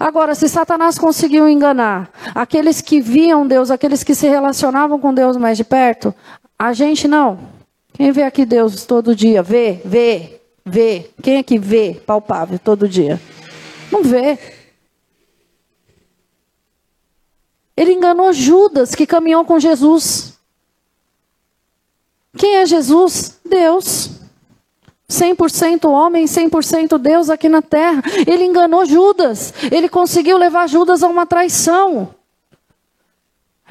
Agora, 0.00 0.34
se 0.34 0.48
Satanás 0.48 0.98
conseguiu 0.98 1.48
enganar 1.48 2.10
aqueles 2.34 2.80
que 2.80 3.00
viam 3.00 3.46
Deus, 3.46 3.70
aqueles 3.70 4.02
que 4.02 4.14
se 4.14 4.26
relacionavam 4.26 4.98
com 4.98 5.14
Deus 5.14 5.36
mais 5.36 5.56
de 5.56 5.64
perto, 5.64 6.14
a 6.58 6.72
gente 6.72 7.06
não. 7.06 7.38
Quem 7.92 8.12
vê 8.12 8.22
aqui 8.24 8.44
Deus 8.44 8.84
todo 8.84 9.14
dia? 9.14 9.42
Vê, 9.42 9.80
vê, 9.84 10.40
vê. 10.64 11.10
Quem 11.22 11.36
é 11.36 11.42
que 11.42 11.58
vê 11.58 12.00
palpável 12.06 12.58
todo 12.58 12.88
dia? 12.88 13.20
Não 13.90 14.02
vê. 14.02 14.38
Ele 17.76 17.92
enganou 17.92 18.32
Judas, 18.32 18.94
que 18.94 19.06
caminhou 19.06 19.44
com 19.44 19.60
Jesus. 19.60 20.38
Quem 22.36 22.56
é 22.56 22.66
Jesus? 22.66 23.38
Deus. 23.44 24.10
100% 25.08 25.88
homem, 25.88 26.24
100% 26.24 26.98
Deus 26.98 27.30
aqui 27.30 27.48
na 27.48 27.62
terra. 27.62 28.02
Ele 28.26 28.44
enganou 28.44 28.84
Judas. 28.84 29.54
Ele 29.70 29.88
conseguiu 29.88 30.36
levar 30.36 30.68
Judas 30.68 31.02
a 31.02 31.08
uma 31.08 31.26
traição. 31.26 32.14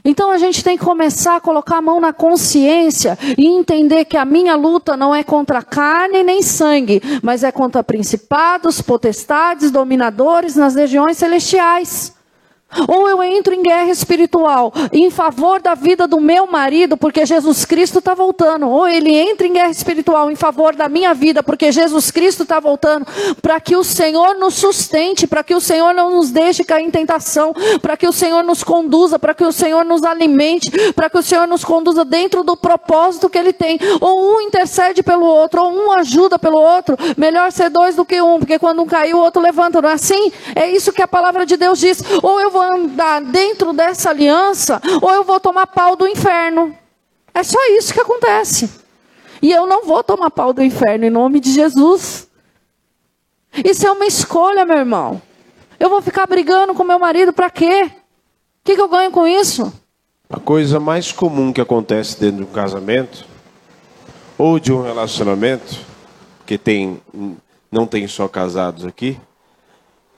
Então 0.05 0.29
a 0.29 0.37
gente 0.37 0.63
tem 0.63 0.77
que 0.77 0.85
começar 0.85 1.35
a 1.35 1.41
colocar 1.41 1.77
a 1.77 1.81
mão 1.81 1.99
na 1.99 2.13
consciência 2.13 3.17
e 3.35 3.47
entender 3.47 4.05
que 4.05 4.15
a 4.15 4.23
minha 4.23 4.55
luta 4.55 4.95
não 4.95 5.15
é 5.15 5.23
contra 5.23 5.63
carne 5.63 6.21
nem 6.21 6.43
sangue, 6.43 7.01
mas 7.23 7.43
é 7.43 7.51
contra 7.51 7.83
principados, 7.83 8.81
potestades, 8.81 9.71
dominadores 9.71 10.55
nas 10.55 10.75
regiões 10.75 11.17
celestiais. 11.17 12.14
Ou 12.87 13.07
eu 13.09 13.23
entro 13.23 13.53
em 13.53 13.61
guerra 13.61 13.89
espiritual 13.89 14.73
em 14.91 15.09
favor 15.09 15.61
da 15.61 15.75
vida 15.75 16.07
do 16.07 16.19
meu 16.19 16.47
marido, 16.47 16.97
porque 16.97 17.25
Jesus 17.25 17.65
Cristo 17.65 17.99
está 17.99 18.13
voltando. 18.13 18.67
Ou 18.67 18.87
ele 18.87 19.13
entra 19.13 19.47
em 19.47 19.53
guerra 19.53 19.71
espiritual 19.71 20.29
em 20.29 20.35
favor 20.35 20.75
da 20.75 20.89
minha 20.89 21.13
vida, 21.13 21.41
porque 21.41 21.71
Jesus 21.71 22.11
Cristo 22.11 22.43
está 22.43 22.59
voltando. 22.59 23.05
Para 23.41 23.59
que 23.59 23.75
o 23.75 23.83
Senhor 23.83 24.35
nos 24.35 24.55
sustente, 24.55 25.27
para 25.27 25.43
que 25.43 25.55
o 25.55 25.61
Senhor 25.61 25.93
não 25.93 26.15
nos 26.15 26.31
deixe 26.31 26.63
cair 26.63 26.85
em 26.85 26.91
tentação, 26.91 27.53
para 27.81 27.95
que 27.95 28.07
o 28.07 28.11
Senhor 28.11 28.43
nos 28.43 28.63
conduza, 28.63 29.17
para 29.17 29.33
que 29.33 29.43
o 29.43 29.51
Senhor 29.51 29.85
nos 29.85 30.03
alimente, 30.03 30.69
para 30.93 31.09
que 31.09 31.17
o 31.17 31.23
Senhor 31.23 31.47
nos 31.47 31.63
conduza 31.63 32.03
dentro 32.03 32.43
do 32.43 32.57
propósito 32.57 33.29
que 33.29 33.37
Ele 33.37 33.53
tem. 33.53 33.79
Ou 34.01 34.35
um 34.35 34.41
intercede 34.41 35.01
pelo 35.01 35.25
outro, 35.25 35.61
ou 35.61 35.71
um 35.71 35.91
ajuda 35.93 36.37
pelo 36.37 36.57
outro. 36.57 36.97
Melhor 37.17 37.51
ser 37.51 37.69
dois 37.69 37.95
do 37.95 38.05
que 38.05 38.21
um, 38.21 38.39
porque 38.39 38.59
quando 38.59 38.81
um 38.81 38.85
caiu, 38.85 39.17
o 39.17 39.21
outro 39.21 39.41
levanta. 39.41 39.81
Não 39.81 39.89
é 39.89 39.93
assim? 39.93 40.31
É 40.55 40.69
isso 40.69 40.91
que 40.91 41.01
a 41.01 41.07
palavra 41.07 41.45
de 41.45 41.57
Deus 41.57 41.79
diz. 41.79 42.03
Ou 42.21 42.39
eu 42.39 42.51
vou 42.51 42.64
andar 42.73 43.21
dentro 43.21 43.73
dessa 43.73 44.09
aliança, 44.09 44.81
ou 45.01 45.11
eu 45.11 45.23
vou 45.23 45.39
tomar 45.39 45.67
pau 45.67 45.95
do 45.95 46.07
inferno. 46.07 46.75
É 47.33 47.43
só 47.43 47.59
isso 47.77 47.93
que 47.93 47.99
acontece. 47.99 48.69
E 49.41 49.51
eu 49.51 49.67
não 49.67 49.85
vou 49.85 50.03
tomar 50.03 50.31
pau 50.31 50.53
do 50.53 50.63
inferno 50.63 51.05
em 51.05 51.09
nome 51.09 51.39
de 51.39 51.51
Jesus. 51.51 52.27
Isso 53.63 53.85
é 53.85 53.91
uma 53.91 54.05
escolha, 54.05 54.65
meu 54.65 54.77
irmão. 54.77 55.21
Eu 55.79 55.89
vou 55.89 56.01
ficar 56.01 56.25
brigando 56.25 56.73
com 56.73 56.83
meu 56.83 56.97
marido 56.97 57.33
para 57.33 57.49
quê? 57.49 57.83
O 57.85 57.91
que, 58.63 58.75
que 58.75 58.81
eu 58.81 58.87
ganho 58.87 59.11
com 59.11 59.27
isso? 59.27 59.71
A 60.29 60.39
coisa 60.39 60.79
mais 60.79 61.11
comum 61.11 61.53
que 61.53 61.61
acontece 61.61 62.19
dentro 62.19 62.37
de 62.37 62.43
um 62.43 62.53
casamento 62.53 63.25
ou 64.37 64.59
de 64.59 64.73
um 64.73 64.81
relacionamento, 64.81 65.79
que 66.45 66.57
tem 66.57 67.01
não 67.71 67.85
tem 67.85 68.07
só 68.07 68.27
casados 68.27 68.85
aqui, 68.85 69.19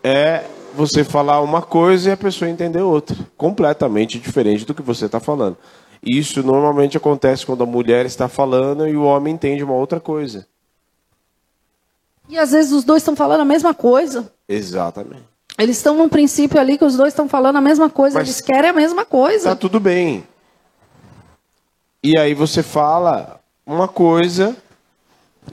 é 0.04 0.46
você 0.78 1.04
falar 1.04 1.42
uma 1.42 1.62
coisa 1.62 2.10
e 2.10 2.14
a 2.14 2.18
pessoa 2.18 2.50
entender 2.50 2.82
outra, 2.82 3.18
completamente 3.36 4.20
diferente 4.20 4.64
do 4.64 4.76
que 4.76 4.82
você 4.82 5.08
está 5.08 5.20
falando. 5.20 5.58
Isso 6.06 6.44
normalmente 6.44 6.96
acontece 6.96 7.46
quando 7.46 7.64
a 7.64 7.66
mulher 7.66 8.06
está 8.06 8.28
falando 8.28 8.88
e 8.88 8.96
o 8.96 9.04
homem 9.04 9.34
entende 9.34 9.64
uma 9.64 9.74
outra 9.74 10.00
coisa. 10.00 10.48
E 12.30 12.38
às 12.38 12.52
vezes 12.52 12.72
os 12.72 12.84
dois 12.84 13.02
estão 13.02 13.16
falando 13.16 13.42
a 13.42 13.46
mesma 13.46 13.74
coisa. 13.74 14.32
Exatamente. 14.48 15.24
Eles 15.58 15.78
estão 15.78 15.98
num 15.98 16.08
princípio 16.08 16.60
ali 16.60 16.78
que 16.78 16.86
os 16.86 16.96
dois 16.96 17.12
estão 17.12 17.28
falando 17.28 17.56
a 17.56 17.62
mesma 17.62 17.90
coisa, 17.90 18.20
Mas 18.20 18.28
eles 18.28 18.42
querem 18.42 18.70
a 18.70 18.74
mesma 18.74 19.04
coisa. 19.04 19.50
Tá 19.50 19.56
tudo 19.56 19.80
bem. 19.80 20.24
E 22.04 22.18
aí 22.20 22.36
você 22.36 22.62
fala 22.62 23.40
uma 23.66 23.88
coisa 23.88 24.56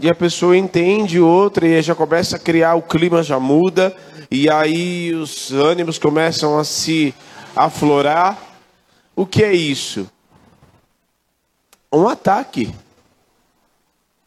e 0.00 0.08
a 0.08 0.14
pessoa 0.14 0.56
entende 0.56 1.20
outra 1.20 1.66
e 1.66 1.82
já 1.82 1.94
começa 1.94 2.36
a 2.36 2.38
criar, 2.38 2.74
o 2.74 2.82
clima 2.82 3.22
já 3.22 3.38
muda, 3.38 3.94
e 4.30 4.50
aí 4.50 5.14
os 5.14 5.52
ânimos 5.52 5.98
começam 5.98 6.58
a 6.58 6.64
se 6.64 7.14
aflorar. 7.54 8.38
O 9.14 9.24
que 9.24 9.42
é 9.44 9.52
isso? 9.52 10.10
Um 11.92 12.08
ataque. 12.08 12.74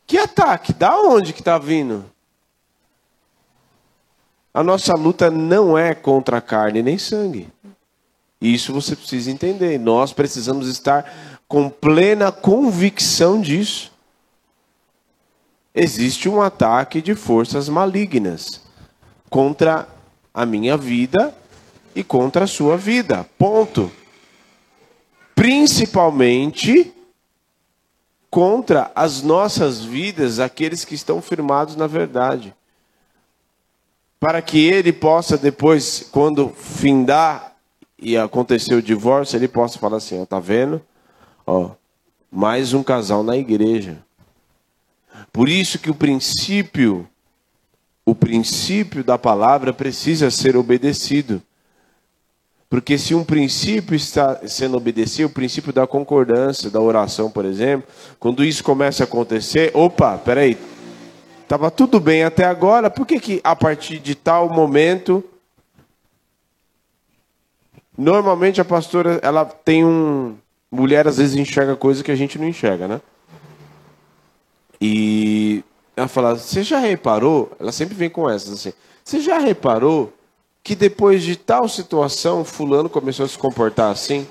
Que 0.06 0.18
ataque? 0.18 0.72
Da 0.72 0.98
onde 0.98 1.34
que 1.34 1.42
está 1.42 1.58
vindo? 1.58 2.06
A 4.54 4.64
nossa 4.64 4.96
luta 4.96 5.30
não 5.30 5.78
é 5.78 5.94
contra 5.94 6.40
carne 6.40 6.82
nem 6.82 6.98
sangue. 6.98 7.50
Isso 8.40 8.72
você 8.72 8.96
precisa 8.96 9.30
entender. 9.30 9.78
Nós 9.78 10.14
precisamos 10.14 10.70
estar 10.70 11.40
com 11.48 11.70
plena 11.70 12.32
convicção 12.32 13.42
disso 13.42 13.92
existe 15.78 16.28
um 16.28 16.42
ataque 16.42 17.02
de 17.02 17.14
forças 17.14 17.70
malignas 17.70 18.62
contra 19.30 19.88
a 20.34 20.44
minha 20.44 20.76
vida 20.76 21.36
e 21.96 22.04
contra 22.04 22.46
a 22.46 22.48
sua 22.48 22.76
vida. 22.76 23.30
Ponto. 23.38 23.92
Principalmente 25.36 26.92
contra 28.30 28.92
as 28.96 29.22
nossas 29.22 29.84
vidas, 29.84 30.40
aqueles 30.40 30.84
que 30.84 30.96
estão 30.96 31.22
firmados 31.22 31.76
na 31.76 31.86
verdade. 31.86 32.56
Para 34.20 34.42
que 34.42 34.68
ele 34.68 34.92
possa 34.92 35.38
depois, 35.38 36.10
quando 36.12 36.50
findar 36.50 37.56
e 38.00 38.18
acontecer 38.18 38.74
o 38.74 38.82
divórcio, 38.82 39.38
ele 39.38 39.48
possa 39.48 39.78
falar 39.78 39.98
assim, 39.98 40.20
ó, 40.20 40.26
tá 40.26 40.40
vendo? 40.40 40.82
Ó, 41.46 41.70
mais 42.32 42.74
um 42.74 42.82
casal 42.82 43.22
na 43.22 43.38
igreja. 43.38 44.07
Por 45.38 45.50
isso 45.50 45.78
que 45.78 45.92
o 45.92 45.94
princípio, 45.94 47.08
o 48.04 48.16
princípio 48.16 49.04
da 49.04 49.20
palavra 49.20 49.72
precisa 49.72 50.32
ser 50.32 50.58
obedecido. 50.58 51.44
Porque 52.68 52.98
se 52.98 53.14
um 53.14 53.24
princípio 53.24 53.96
está 53.96 54.48
sendo 54.48 54.78
obedecido, 54.78 55.28
o 55.28 55.32
princípio 55.32 55.72
da 55.72 55.86
concordância, 55.86 56.72
da 56.72 56.82
oração, 56.82 57.30
por 57.30 57.46
exemplo, 57.46 57.88
quando 58.20 58.44
isso 58.44 58.64
começa 58.64 59.04
a 59.04 59.06
acontecer, 59.06 59.70
opa, 59.76 60.18
peraí, 60.18 60.58
estava 61.44 61.70
tudo 61.70 62.00
bem 62.00 62.24
até 62.24 62.44
agora, 62.44 62.90
por 62.90 63.06
que, 63.06 63.20
que 63.20 63.40
a 63.44 63.56
partir 63.56 64.00
de 64.00 64.16
tal 64.16 64.50
momento. 64.50 65.24
Normalmente 67.96 68.60
a 68.60 68.66
pastora, 68.66 69.20
ela 69.22 69.46
tem 69.46 69.86
um. 69.86 70.36
Mulher 70.72 71.08
às 71.08 71.18
vezes 71.18 71.36
enxerga 71.36 71.76
coisa 71.76 72.04
que 72.04 72.12
a 72.12 72.16
gente 72.16 72.40
não 72.40 72.48
enxerga, 72.48 72.88
né? 72.88 73.02
E 74.80 75.64
ela 75.96 76.08
fala: 76.08 76.36
Você 76.36 76.64
já 76.64 76.80
reparou? 76.80 77.52
Ela 77.60 77.72
sempre 77.72 77.96
vem 77.96 78.10
com 78.10 78.30
essas 78.30 78.54
assim. 78.54 78.74
Você 79.04 79.20
já 79.20 79.40
reparou 79.40 80.14
que 80.64 80.76
depois 80.76 81.24
de 81.24 81.36
tal 81.36 81.68
situação, 81.68 82.44
Fulano 82.44 82.90
começou 82.90 83.26
a 83.26 83.30
se 83.30 83.38
comportar 83.38 83.92
assim? 83.92 84.28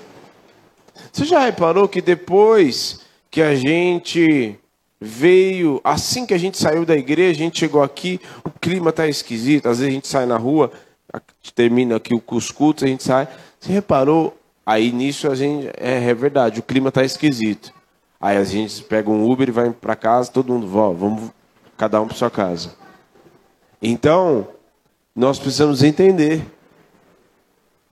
Você 1.11 1.25
já 1.25 1.39
reparou 1.39 1.87
que 1.87 2.01
depois 2.01 3.01
que 3.29 3.41
a 3.41 3.55
gente 3.55 4.57
veio, 4.99 5.81
assim 5.83 6.25
que 6.25 6.33
a 6.33 6.37
gente 6.37 6.57
saiu 6.57 6.85
da 6.85 6.95
igreja, 6.95 7.41
a 7.41 7.43
gente 7.43 7.59
chegou 7.59 7.83
aqui, 7.83 8.19
o 8.43 8.49
clima 8.49 8.89
está 8.89 9.07
esquisito. 9.07 9.67
Às 9.67 9.79
vezes 9.79 9.91
a 9.91 9.95
gente 9.95 10.07
sai 10.07 10.25
na 10.25 10.37
rua, 10.37 10.71
termina 11.55 11.95
aqui 11.95 12.13
os 12.27 12.51
cultos, 12.51 12.83
a 12.83 12.87
gente 12.87 13.03
sai. 13.03 13.27
Você 13.59 13.71
reparou? 13.71 14.37
Aí 14.65 14.91
nisso 14.91 15.29
a 15.29 15.35
gente 15.35 15.67
é, 15.77 16.09
é 16.09 16.13
verdade, 16.13 16.59
o 16.59 16.63
clima 16.63 16.89
está 16.89 17.03
esquisito. 17.03 17.73
Aí 18.19 18.37
a 18.37 18.43
gente 18.43 18.83
pega 18.83 19.09
um 19.09 19.29
Uber 19.29 19.47
e 19.47 19.51
vai 19.51 19.71
para 19.71 19.95
casa, 19.95 20.31
todo 20.31 20.51
mundo, 20.51 20.67
vó, 20.67 20.91
vamos 20.91 21.31
cada 21.77 22.01
um 22.01 22.07
para 22.07 22.17
sua 22.17 22.31
casa. 22.31 22.75
Então, 23.81 24.47
nós 25.15 25.37
precisamos 25.37 25.83
entender. 25.83 26.43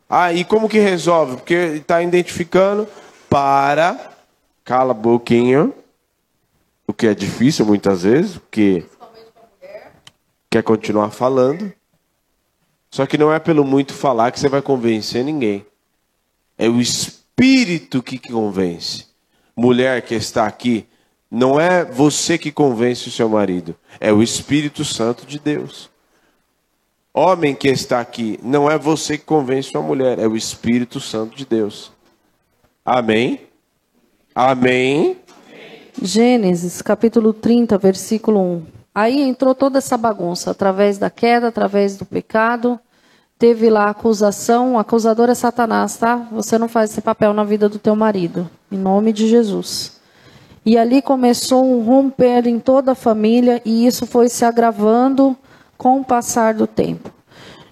Ah, 0.10 0.34
e 0.34 0.44
como 0.44 0.70
que 0.70 0.80
resolve? 0.80 1.38
Porque 1.38 1.54
está 1.54 2.02
identificando 2.02 2.88
para, 3.30 4.14
cala 4.64 4.92
a 4.92 4.96
boquinha, 4.96 5.72
o 6.88 6.94
que 6.94 7.08
é 7.08 7.14
difícil 7.14 7.66
muitas 7.66 8.04
vezes, 8.04 8.38
porque 8.38 8.86
quer 10.50 10.64
continuar 10.64 11.12
falando. 11.12 11.72
Só 12.90 13.06
que 13.06 13.18
não 13.18 13.34
é 13.34 13.40
pelo 13.40 13.66
muito 13.66 13.94
falar 13.94 14.32
que 14.32 14.40
você 14.40 14.48
vai 14.48 14.62
convencer 14.62 15.24
ninguém. 15.24 15.66
É 16.58 16.70
o 16.70 16.80
Espírito 16.80 18.02
que 18.02 18.18
convence. 18.18 19.15
Mulher 19.56 20.02
que 20.02 20.16
está 20.16 20.46
aqui, 20.46 20.86
não 21.32 21.60
é 21.60 21.86
você 21.86 22.38
que 22.38 22.52
convence 22.52 23.08
o 23.08 23.12
seu 23.12 23.30
marido, 23.30 23.76
é 24.00 24.12
o 24.12 24.22
Espírito 24.22 24.84
Santo 24.84 25.26
de 25.26 25.40
Deus. 25.40 25.90
Homem 27.14 27.56
que 27.56 27.70
está 27.70 28.02
aqui, 28.02 28.38
não 28.44 28.70
é 28.70 28.78
você 28.78 29.18
que 29.18 29.24
convence 29.24 29.70
sua 29.70 29.82
mulher, 29.82 30.20
é 30.20 30.28
o 30.28 30.36
Espírito 30.36 31.00
Santo 31.00 31.36
de 31.36 31.46
Deus. 31.46 31.92
Amém? 32.84 33.42
Amém? 34.34 35.18
Gênesis 36.02 36.82
capítulo 36.82 37.32
30, 37.32 37.78
versículo 37.78 38.40
1. 38.40 38.66
Aí 38.94 39.22
entrou 39.22 39.56
toda 39.56 39.78
essa 39.78 39.98
bagunça, 39.98 40.52
através 40.52 40.98
da 40.98 41.10
queda, 41.10 41.48
através 41.48 41.98
do 41.98 42.06
pecado. 42.06 42.80
Teve 43.38 43.70
lá 43.70 43.90
acusação, 43.90 44.76
o 44.76 44.78
acusador 44.78 45.30
é 45.30 45.36
Satanás, 45.36 45.98
tá? 45.98 46.16
Você 46.32 46.58
não 46.58 46.70
faz 46.70 46.92
esse 46.92 47.02
papel 47.02 47.34
na 47.34 47.44
vida 47.44 47.68
do 47.68 47.78
teu 47.78 47.94
marido, 47.94 48.50
em 48.72 48.78
nome 48.78 49.12
de 49.12 49.28
Jesus. 49.28 50.00
E 50.66 50.78
ali 50.78 51.02
começou 51.02 51.66
um 51.66 51.84
romper 51.84 52.48
em 52.48 52.60
toda 52.60 52.94
a 52.94 52.96
família 52.96 53.62
e 53.66 53.86
isso 53.86 54.08
foi 54.08 54.30
se 54.30 54.46
agravando 54.46 55.36
com 55.78 56.00
o 56.00 56.06
passar 56.06 56.54
do 56.54 56.66
tempo. 56.66 57.12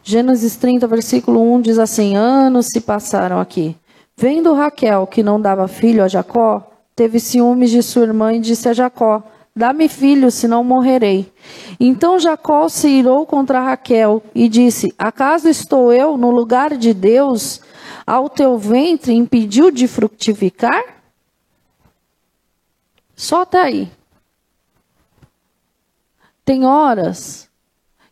Gênesis 0.04 0.58
30, 0.58 0.86
versículo 0.86 1.42
1 1.56 1.62
diz 1.62 1.80
assim: 1.80 2.16
Anos 2.16 2.68
se 2.68 2.82
passaram 2.82 3.40
aqui. 3.40 3.76
Vendo 4.18 4.54
Raquel 4.54 5.08
que 5.08 5.24
não 5.24 5.40
dava 5.40 5.68
filho 5.70 6.04
a 6.04 6.10
Jacó, 6.10 6.72
teve 6.94 7.22
ciúmes 7.22 7.72
de 7.72 7.82
sua 7.82 8.04
irmã 8.04 8.34
e 8.34 8.40
disse 8.40 8.68
a 8.68 8.74
Jacó: 8.74 9.24
Dá-me 9.56 9.88
filho, 9.88 10.32
senão 10.32 10.64
morrerei. 10.64 11.32
Então 11.80 12.18
Jacó 12.18 12.68
se 12.68 12.88
irou 12.88 13.26
contra 13.26 13.62
Raquel 13.62 14.24
e 14.34 14.50
disse: 14.50 14.94
Acaso 14.98 15.48
estou 15.48 15.94
eu 15.94 16.18
no 16.18 16.32
lugar 16.32 16.76
de 16.76 16.94
Deus? 16.94 17.62
Ao 18.06 18.28
teu 18.28 18.58
ventre 18.58 19.14
impediu 19.14 19.70
de 19.70 19.88
frutificar? 19.88 20.84
Só 23.16 23.44
até 23.44 23.62
aí. 23.62 23.92
Tem 26.44 26.66
horas 26.66 27.48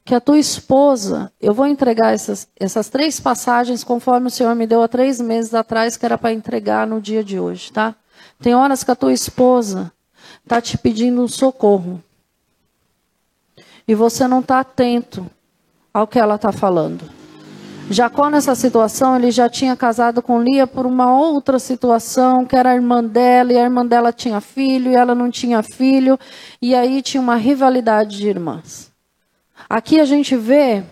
que 0.05 0.15
a 0.15 0.21
tua 0.21 0.39
esposa, 0.39 1.31
eu 1.41 1.53
vou 1.53 1.67
entregar 1.67 2.13
essas, 2.13 2.47
essas 2.59 2.87
três 2.87 3.19
passagens 3.19 3.83
conforme 3.83 4.27
o 4.27 4.31
Senhor 4.31 4.55
me 4.55 4.65
deu 4.67 4.81
há 4.83 4.87
três 4.87 5.19
meses 5.19 5.53
atrás, 5.53 5.97
que 5.97 6.05
era 6.05 6.17
para 6.17 6.33
entregar 6.33 6.87
no 6.87 7.01
dia 7.01 7.23
de 7.23 7.39
hoje, 7.39 7.71
tá? 7.71 7.95
Tem 8.39 8.55
horas 8.55 8.83
que 8.83 8.91
a 8.91 8.95
tua 8.95 9.13
esposa 9.13 9.91
está 10.51 10.59
te 10.59 10.77
pedindo 10.77 11.21
um 11.21 11.29
socorro. 11.29 12.03
E 13.87 13.95
você 13.95 14.27
não 14.27 14.41
está 14.41 14.59
atento 14.59 15.25
ao 15.93 16.05
que 16.05 16.19
ela 16.19 16.35
está 16.35 16.51
falando. 16.51 17.09
Jacó, 17.89 18.29
nessa 18.29 18.53
situação, 18.53 19.15
ele 19.15 19.31
já 19.31 19.49
tinha 19.49 19.77
casado 19.77 20.21
com 20.21 20.41
Lia 20.41 20.67
por 20.67 20.85
uma 20.85 21.17
outra 21.17 21.57
situação, 21.57 22.45
que 22.45 22.55
era 22.55 22.71
a 22.71 22.75
irmã 22.75 23.01
dela, 23.01 23.53
e 23.53 23.57
a 23.57 23.63
irmã 23.63 23.85
dela 23.85 24.11
tinha 24.11 24.41
filho, 24.41 24.91
e 24.91 24.95
ela 24.95 25.15
não 25.15 25.31
tinha 25.31 25.63
filho, 25.63 26.19
e 26.61 26.75
aí 26.75 27.01
tinha 27.01 27.21
uma 27.21 27.37
rivalidade 27.37 28.17
de 28.17 28.27
irmãs. 28.27 28.91
Aqui 29.69 30.01
a 30.01 30.05
gente 30.05 30.35
vê 30.35 30.83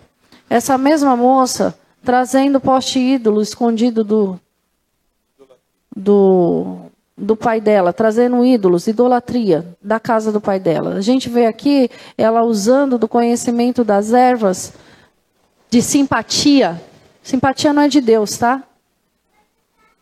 essa 0.48 0.78
mesma 0.78 1.14
moça 1.16 1.78
trazendo 2.02 2.58
poste 2.58 2.98
ídolo 2.98 3.42
escondido 3.42 4.02
do, 4.02 4.40
do, 5.94 6.89
do 7.20 7.36
pai 7.36 7.60
dela, 7.60 7.92
trazendo 7.92 8.44
ídolos, 8.44 8.86
idolatria 8.86 9.66
da 9.82 10.00
casa 10.00 10.32
do 10.32 10.40
pai 10.40 10.58
dela. 10.58 10.94
A 10.94 11.00
gente 11.00 11.28
vê 11.28 11.46
aqui 11.46 11.90
ela 12.16 12.42
usando 12.42 12.98
do 12.98 13.06
conhecimento 13.06 13.84
das 13.84 14.12
ervas 14.12 14.72
de 15.70 15.82
simpatia 15.82 16.80
Simpatia 17.22 17.72
não 17.72 17.82
é 17.82 17.88
de 17.88 18.00
Deus, 18.00 18.36
tá? 18.36 18.62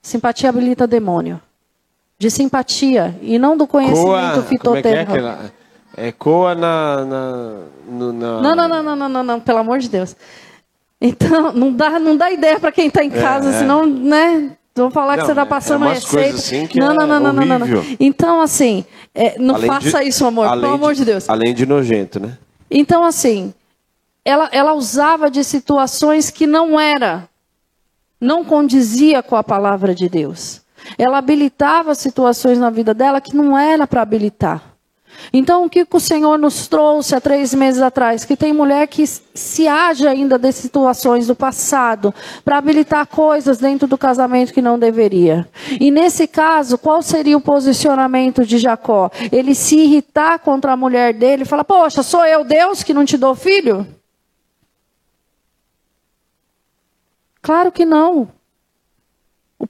Simpatia 0.00 0.48
habilita 0.48 0.86
demônio. 0.86 1.40
De 2.18 2.30
simpatia 2.30 3.16
e 3.20 3.38
não 3.38 3.56
do 3.56 3.66
conhecimento 3.66 4.42
fitoterápico. 4.42 5.18
É, 5.96 6.08
é 6.08 6.12
coa 6.12 6.54
na, 6.54 7.04
na, 7.04 7.52
no, 7.88 8.12
na... 8.12 8.40
Não, 8.40 8.56
não, 8.56 8.68
não, 8.68 8.82
não, 8.82 8.96
não, 8.96 9.08
não, 9.08 9.22
não, 9.22 9.40
pelo 9.40 9.58
amor 9.58 9.78
de 9.78 9.88
Deus. 9.88 10.16
Então, 11.00 11.52
não 11.52 11.72
dá, 11.72 11.98
não 11.98 12.16
dá 12.16 12.30
ideia 12.30 12.58
para 12.58 12.72
quem 12.72 12.88
está 12.88 13.04
em 13.04 13.12
é, 13.12 13.20
casa, 13.20 13.50
é, 13.50 13.58
senão, 13.58 13.86
né? 13.86 14.56
Vou 14.84 14.90
falar 14.90 15.18
que 15.18 15.24
você 15.24 15.32
está 15.32 15.46
passando 15.46 15.84
é, 15.84 15.88
é 15.88 15.90
a 15.90 15.94
receita. 15.94 16.36
Assim 16.36 16.68
não, 16.74 16.94
não, 16.94 17.06
não, 17.06 17.20
não, 17.20 17.32
não, 17.32 17.58
não, 17.58 17.86
Então, 17.98 18.40
assim, 18.40 18.84
é, 19.14 19.38
não 19.38 19.60
faça 19.60 20.02
isso, 20.02 20.24
amor, 20.24 20.48
pelo 20.50 20.66
amor 20.66 20.94
de 20.94 21.04
Deus. 21.04 21.28
Além 21.28 21.54
de 21.54 21.66
nojento, 21.66 22.20
né? 22.20 22.38
Então, 22.70 23.04
assim, 23.04 23.52
ela, 24.24 24.48
ela 24.52 24.74
usava 24.74 25.30
de 25.30 25.42
situações 25.42 26.30
que 26.30 26.46
não 26.46 26.78
era, 26.78 27.28
não 28.20 28.44
condizia 28.44 29.22
com 29.22 29.36
a 29.36 29.42
palavra 29.42 29.94
de 29.94 30.08
Deus. 30.08 30.60
Ela 30.98 31.18
habilitava 31.18 31.94
situações 31.94 32.58
na 32.58 32.70
vida 32.70 32.92
dela 32.94 33.20
que 33.20 33.34
não 33.34 33.58
era 33.58 33.86
para 33.86 34.02
habilitar. 34.02 34.67
Então, 35.32 35.64
o 35.64 35.70
que 35.70 35.86
o 35.90 36.00
Senhor 36.00 36.38
nos 36.38 36.66
trouxe 36.66 37.14
há 37.14 37.20
três 37.20 37.52
meses 37.54 37.82
atrás? 37.82 38.24
Que 38.24 38.36
tem 38.36 38.52
mulher 38.52 38.86
que 38.86 39.06
se 39.06 39.68
age 39.68 40.06
ainda 40.06 40.38
de 40.38 40.50
situações 40.52 41.26
do 41.26 41.34
passado 41.34 42.14
para 42.44 42.58
habilitar 42.58 43.06
coisas 43.06 43.58
dentro 43.58 43.86
do 43.86 43.98
casamento 43.98 44.52
que 44.52 44.62
não 44.62 44.78
deveria. 44.78 45.48
E 45.80 45.90
nesse 45.90 46.26
caso, 46.26 46.78
qual 46.78 47.02
seria 47.02 47.36
o 47.36 47.40
posicionamento 47.40 48.44
de 48.44 48.58
Jacó? 48.58 49.10
Ele 49.30 49.54
se 49.54 49.76
irritar 49.76 50.38
contra 50.38 50.72
a 50.72 50.76
mulher 50.76 51.12
dele 51.12 51.42
e 51.42 51.46
falar: 51.46 51.64
Poxa, 51.64 52.02
sou 52.02 52.24
eu 52.24 52.44
Deus 52.44 52.82
que 52.82 52.94
não 52.94 53.04
te 53.04 53.16
dou 53.16 53.34
filho? 53.34 53.86
Claro 57.42 57.72
que 57.72 57.84
não. 57.84 58.28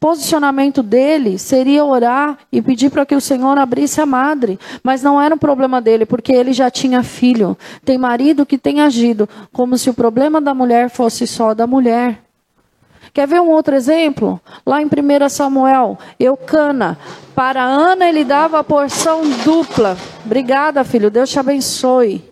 Posicionamento 0.00 0.82
dele 0.82 1.38
seria 1.38 1.84
orar 1.84 2.38
e 2.52 2.62
pedir 2.62 2.88
para 2.88 3.04
que 3.04 3.16
o 3.16 3.20
Senhor 3.20 3.58
abrisse 3.58 4.00
a 4.00 4.06
madre. 4.06 4.58
Mas 4.82 5.02
não 5.02 5.20
era 5.20 5.34
um 5.34 5.38
problema 5.38 5.80
dele, 5.80 6.06
porque 6.06 6.32
ele 6.32 6.52
já 6.52 6.70
tinha 6.70 7.02
filho. 7.02 7.58
Tem 7.84 7.98
marido 7.98 8.46
que 8.46 8.56
tem 8.56 8.80
agido 8.80 9.28
como 9.52 9.76
se 9.76 9.90
o 9.90 9.94
problema 9.94 10.40
da 10.40 10.54
mulher 10.54 10.88
fosse 10.88 11.26
só 11.26 11.52
da 11.52 11.66
mulher. 11.66 12.22
Quer 13.12 13.26
ver 13.26 13.40
um 13.40 13.50
outro 13.50 13.74
exemplo? 13.74 14.40
Lá 14.64 14.80
em 14.80 14.86
1 14.86 15.28
Samuel, 15.28 15.98
Eucana. 16.20 16.96
Para 17.34 17.62
Ana 17.64 18.08
ele 18.08 18.24
dava 18.24 18.60
a 18.60 18.64
porção 18.64 19.22
dupla. 19.44 19.96
Obrigada, 20.24 20.84
filho. 20.84 21.10
Deus 21.10 21.30
te 21.30 21.38
abençoe. 21.38 22.27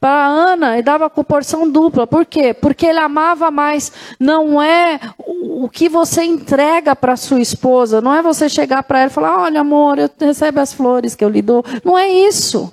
Para 0.00 0.26
Ana, 0.26 0.72
ele 0.72 0.82
dava 0.82 1.10
com 1.10 1.22
porção 1.22 1.70
dupla. 1.70 2.06
Por 2.06 2.24
quê? 2.24 2.54
Porque 2.54 2.86
ele 2.86 2.98
amava 2.98 3.50
mais. 3.50 3.92
Não 4.18 4.60
é 4.60 4.98
o 5.18 5.68
que 5.68 5.90
você 5.90 6.24
entrega 6.24 6.96
para 6.96 7.16
sua 7.16 7.38
esposa. 7.38 8.00
Não 8.00 8.14
é 8.14 8.22
você 8.22 8.48
chegar 8.48 8.82
para 8.82 9.00
ela 9.00 9.10
e 9.10 9.12
falar: 9.12 9.42
Olha, 9.42 9.60
amor, 9.60 9.98
eu 9.98 10.08
recebe 10.18 10.58
as 10.58 10.72
flores 10.72 11.14
que 11.14 11.22
eu 11.22 11.28
lhe 11.28 11.42
dou. 11.42 11.62
Não 11.84 11.98
é 11.98 12.08
isso. 12.08 12.72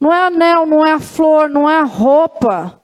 Não 0.00 0.10
é 0.10 0.26
anel, 0.26 0.64
não 0.64 0.86
é 0.86 0.92
a 0.92 0.98
flor, 0.98 1.50
não 1.50 1.68
é 1.68 1.76
a 1.76 1.84
roupa. 1.84 2.80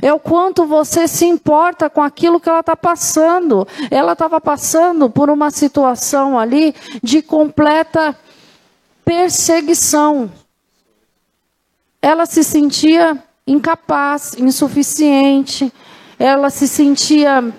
É 0.00 0.10
o 0.12 0.18
quanto 0.18 0.64
você 0.64 1.06
se 1.06 1.26
importa 1.26 1.90
com 1.90 2.02
aquilo 2.02 2.40
que 2.40 2.48
ela 2.48 2.60
está 2.60 2.74
passando. 2.74 3.68
Ela 3.90 4.14
estava 4.14 4.40
passando 4.40 5.10
por 5.10 5.28
uma 5.28 5.50
situação 5.50 6.38
ali 6.38 6.74
de 7.02 7.20
completa 7.20 8.16
perseguição 9.04 10.30
ela 12.06 12.24
se 12.24 12.44
sentia 12.44 13.20
incapaz, 13.44 14.36
insuficiente, 14.38 15.72
ela 16.16 16.50
se 16.50 16.68
sentia 16.68 17.52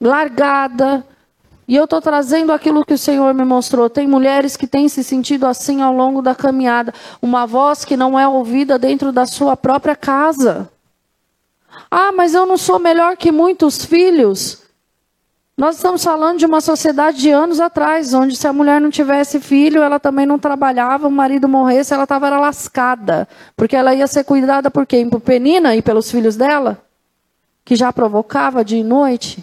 largada, 0.00 1.04
E 1.68 1.74
eu 1.74 1.82
estou 1.82 2.00
trazendo 2.00 2.52
aquilo 2.52 2.84
que 2.84 2.94
o 2.94 2.98
Senhor 2.98 3.34
me 3.34 3.44
mostrou. 3.44 3.90
Tem 3.90 4.06
mulheres 4.06 4.56
que 4.56 4.68
têm 4.68 4.88
se 4.88 5.02
sentido 5.02 5.46
assim 5.46 5.82
ao 5.82 5.92
longo 5.92 6.22
da 6.22 6.32
caminhada. 6.32 6.94
Uma 7.20 7.44
voz 7.44 7.84
que 7.84 7.96
não 7.96 8.16
é 8.16 8.28
ouvida 8.28 8.78
dentro 8.78 9.10
da 9.10 9.26
sua 9.26 9.56
própria 9.56 9.96
casa. 9.96 10.70
Ah, 11.90 12.12
mas 12.12 12.34
eu 12.34 12.46
não 12.46 12.56
sou 12.56 12.78
melhor 12.78 13.16
que 13.16 13.32
muitos 13.32 13.84
filhos. 13.84 14.62
Nós 15.56 15.76
estamos 15.76 16.04
falando 16.04 16.38
de 16.38 16.44
uma 16.44 16.60
sociedade 16.60 17.16
de 17.16 17.30
anos 17.30 17.60
atrás, 17.60 18.12
onde 18.12 18.36
se 18.36 18.46
a 18.46 18.52
mulher 18.52 18.78
não 18.78 18.90
tivesse 18.90 19.40
filho, 19.40 19.82
ela 19.82 19.98
também 19.98 20.26
não 20.26 20.38
trabalhava, 20.38 21.08
o 21.08 21.10
marido 21.10 21.48
morresse, 21.48 21.94
ela 21.94 22.02
estava 22.02 22.28
lascada. 22.28 23.26
Porque 23.56 23.74
ela 23.74 23.94
ia 23.94 24.06
ser 24.06 24.24
cuidada 24.24 24.70
por 24.70 24.84
quem? 24.84 25.08
Por 25.08 25.18
Penina 25.18 25.74
e 25.74 25.80
pelos 25.80 26.10
filhos 26.10 26.36
dela? 26.36 26.84
Que 27.64 27.74
já 27.74 27.90
provocava 27.90 28.62
dia 28.62 28.80
e 28.80 28.84
noite? 28.84 29.42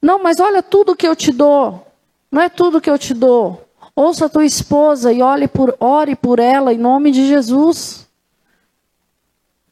Não, 0.00 0.22
mas 0.22 0.40
olha 0.40 0.62
tudo 0.62 0.96
que 0.96 1.06
eu 1.06 1.14
te 1.14 1.30
dou. 1.30 1.86
Não 2.32 2.40
é 2.40 2.48
tudo 2.48 2.80
que 2.80 2.88
eu 2.88 2.98
te 2.98 3.12
dou. 3.12 3.68
Ouça 3.94 4.24
a 4.24 4.28
tua 4.30 4.46
esposa 4.46 5.12
e 5.12 5.20
ore 5.20 5.46
por, 5.46 5.76
ore 5.78 6.16
por 6.16 6.38
ela 6.38 6.72
em 6.72 6.78
nome 6.78 7.10
de 7.10 7.26
Jesus. 7.26 8.03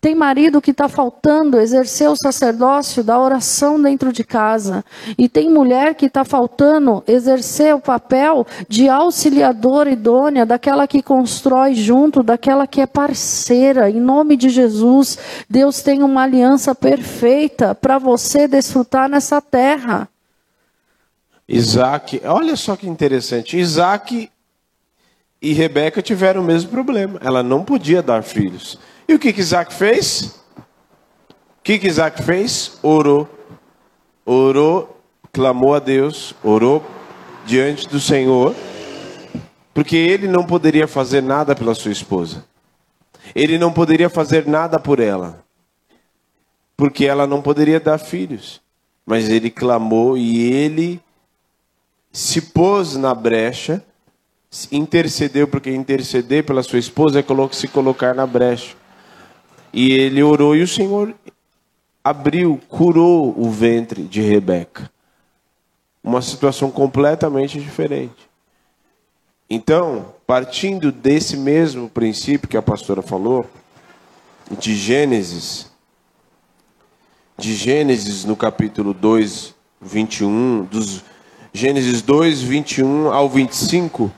Tem 0.03 0.16
marido 0.16 0.61
que 0.61 0.72
está 0.72 0.88
faltando 0.88 1.61
exercer 1.61 2.11
o 2.11 2.16
sacerdócio 2.16 3.05
da 3.05 3.16
oração 3.20 3.80
dentro 3.80 4.12
de 4.12 4.24
casa. 4.24 4.84
E 5.16 5.28
tem 5.28 5.48
mulher 5.48 5.94
que 5.94 6.07
está 6.07 6.24
faltando 6.24 7.05
exercer 7.07 7.72
o 7.72 7.78
papel 7.78 8.44
de 8.68 8.88
auxiliadora 8.88 9.92
idônea, 9.92 10.44
daquela 10.44 10.88
que 10.88 11.05
constrói 11.05 11.74
junto, 11.74 12.20
daquela 12.20 12.66
que 12.66 12.80
é 12.80 12.86
parceira. 12.86 13.88
Em 13.88 14.00
nome 14.00 14.36
de 14.36 14.48
Jesus, 14.48 15.16
Deus 15.48 15.82
tem 15.82 16.03
uma 16.03 16.24
aliança 16.24 16.74
perfeita 16.74 17.72
para 17.72 17.96
você 17.96 18.48
desfrutar 18.48 19.09
nessa 19.09 19.40
terra. 19.40 20.09
Isaac, 21.48 22.20
olha 22.24 22.57
só 22.57 22.74
que 22.74 22.88
interessante. 22.88 23.57
Isaac 23.57 24.28
e 25.40 25.53
Rebeca 25.53 26.03
tiveram 26.03 26.40
o 26.40 26.44
mesmo 26.44 26.70
problema. 26.72 27.20
Ela 27.22 27.44
não 27.44 27.62
podia 27.62 28.03
dar 28.03 28.24
filhos. 28.24 28.80
E 29.09 29.14
o 29.14 29.18
que, 29.18 29.32
que 29.32 29.40
Isaac 29.40 29.74
fez? 29.74 30.36
O 30.57 31.62
que, 31.62 31.78
que 31.78 31.86
Isaac 31.86 32.22
fez? 32.22 32.78
Orou. 32.82 33.28
Orou, 34.24 35.00
clamou 35.32 35.74
a 35.74 35.78
Deus, 35.78 36.34
orou 36.42 36.84
diante 37.44 37.88
do 37.88 37.98
Senhor, 37.98 38.55
porque 39.74 39.96
ele 39.96 40.28
não 40.28 40.44
poderia 40.44 40.86
fazer 40.86 41.22
nada 41.22 41.55
pela 41.55 41.74
sua 41.74 41.90
esposa. 41.90 42.44
Ele 43.34 43.59
não 43.59 43.72
poderia 43.72 44.09
fazer 44.09 44.46
nada 44.46 44.78
por 44.78 45.00
ela, 45.00 45.42
porque 46.76 47.05
ela 47.05 47.26
não 47.26 47.42
poderia 47.42 47.80
dar 47.80 47.98
filhos. 47.98 48.61
Mas 49.05 49.28
ele 49.28 49.50
clamou 49.50 50.16
e 50.16 50.53
ele 50.53 51.00
se 52.12 52.40
pôs 52.40 52.94
na 52.94 53.14
brecha, 53.14 53.82
intercedeu, 54.70 55.48
porque 55.48 55.70
interceder 55.70 56.44
pela 56.44 56.62
sua 56.62 56.78
esposa 56.78 57.18
é 57.18 57.24
se 57.53 57.66
colocar 57.66 58.14
na 58.14 58.26
brecha. 58.26 58.76
E 59.73 59.93
ele 59.93 60.23
orou 60.23 60.55
e 60.55 60.62
o 60.62 60.68
Senhor 60.68 61.14
abriu, 62.05 62.61
curou 62.68 63.35
o 63.39 63.51
ventre 63.51 64.03
de 64.03 64.20
Rebeca. 64.20 64.91
Uma 66.03 66.20
situação 66.20 66.70
completamente 66.70 67.61
diferente. 67.61 68.29
Então, 69.49 70.14
partindo 70.27 70.91
desse 70.91 71.37
mesmo 71.37 71.89
princípio 71.89 72.49
que 72.49 72.57
a 72.57 72.62
pastora 72.62 73.03
falou, 73.03 73.47
de 74.59 74.75
Gênesis, 74.75 75.70
de 77.39 77.55
Gênesis 77.55 78.25
no 78.25 78.37
capítulo 78.37 78.93
2, 78.93 79.55
21, 79.81 80.64
dos 80.64 81.05
Gênesis 81.53 82.03
2, 82.03 82.43
21 82.43 83.12
ao 83.12 83.29
25, 83.29 84.11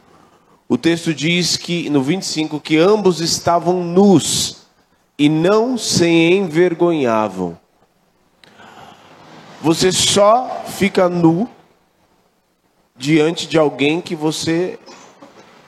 o 0.69 0.79
texto 0.79 1.13
diz 1.13 1.57
que, 1.57 1.91
no 1.91 2.03
25, 2.03 2.61
que 2.61 2.77
ambos 2.77 3.21
estavam 3.21 3.85
nus 3.85 4.64
e 5.19 5.29
não 5.29 5.79
se 5.79 6.07
envergonhavam. 6.07 7.59
Você 9.63 9.91
só 9.91 10.65
fica 10.67 11.09
nu 11.09 11.49
diante 12.97 13.47
de 13.47 13.59
alguém 13.59 14.01
que 14.01 14.15
você 14.15 14.79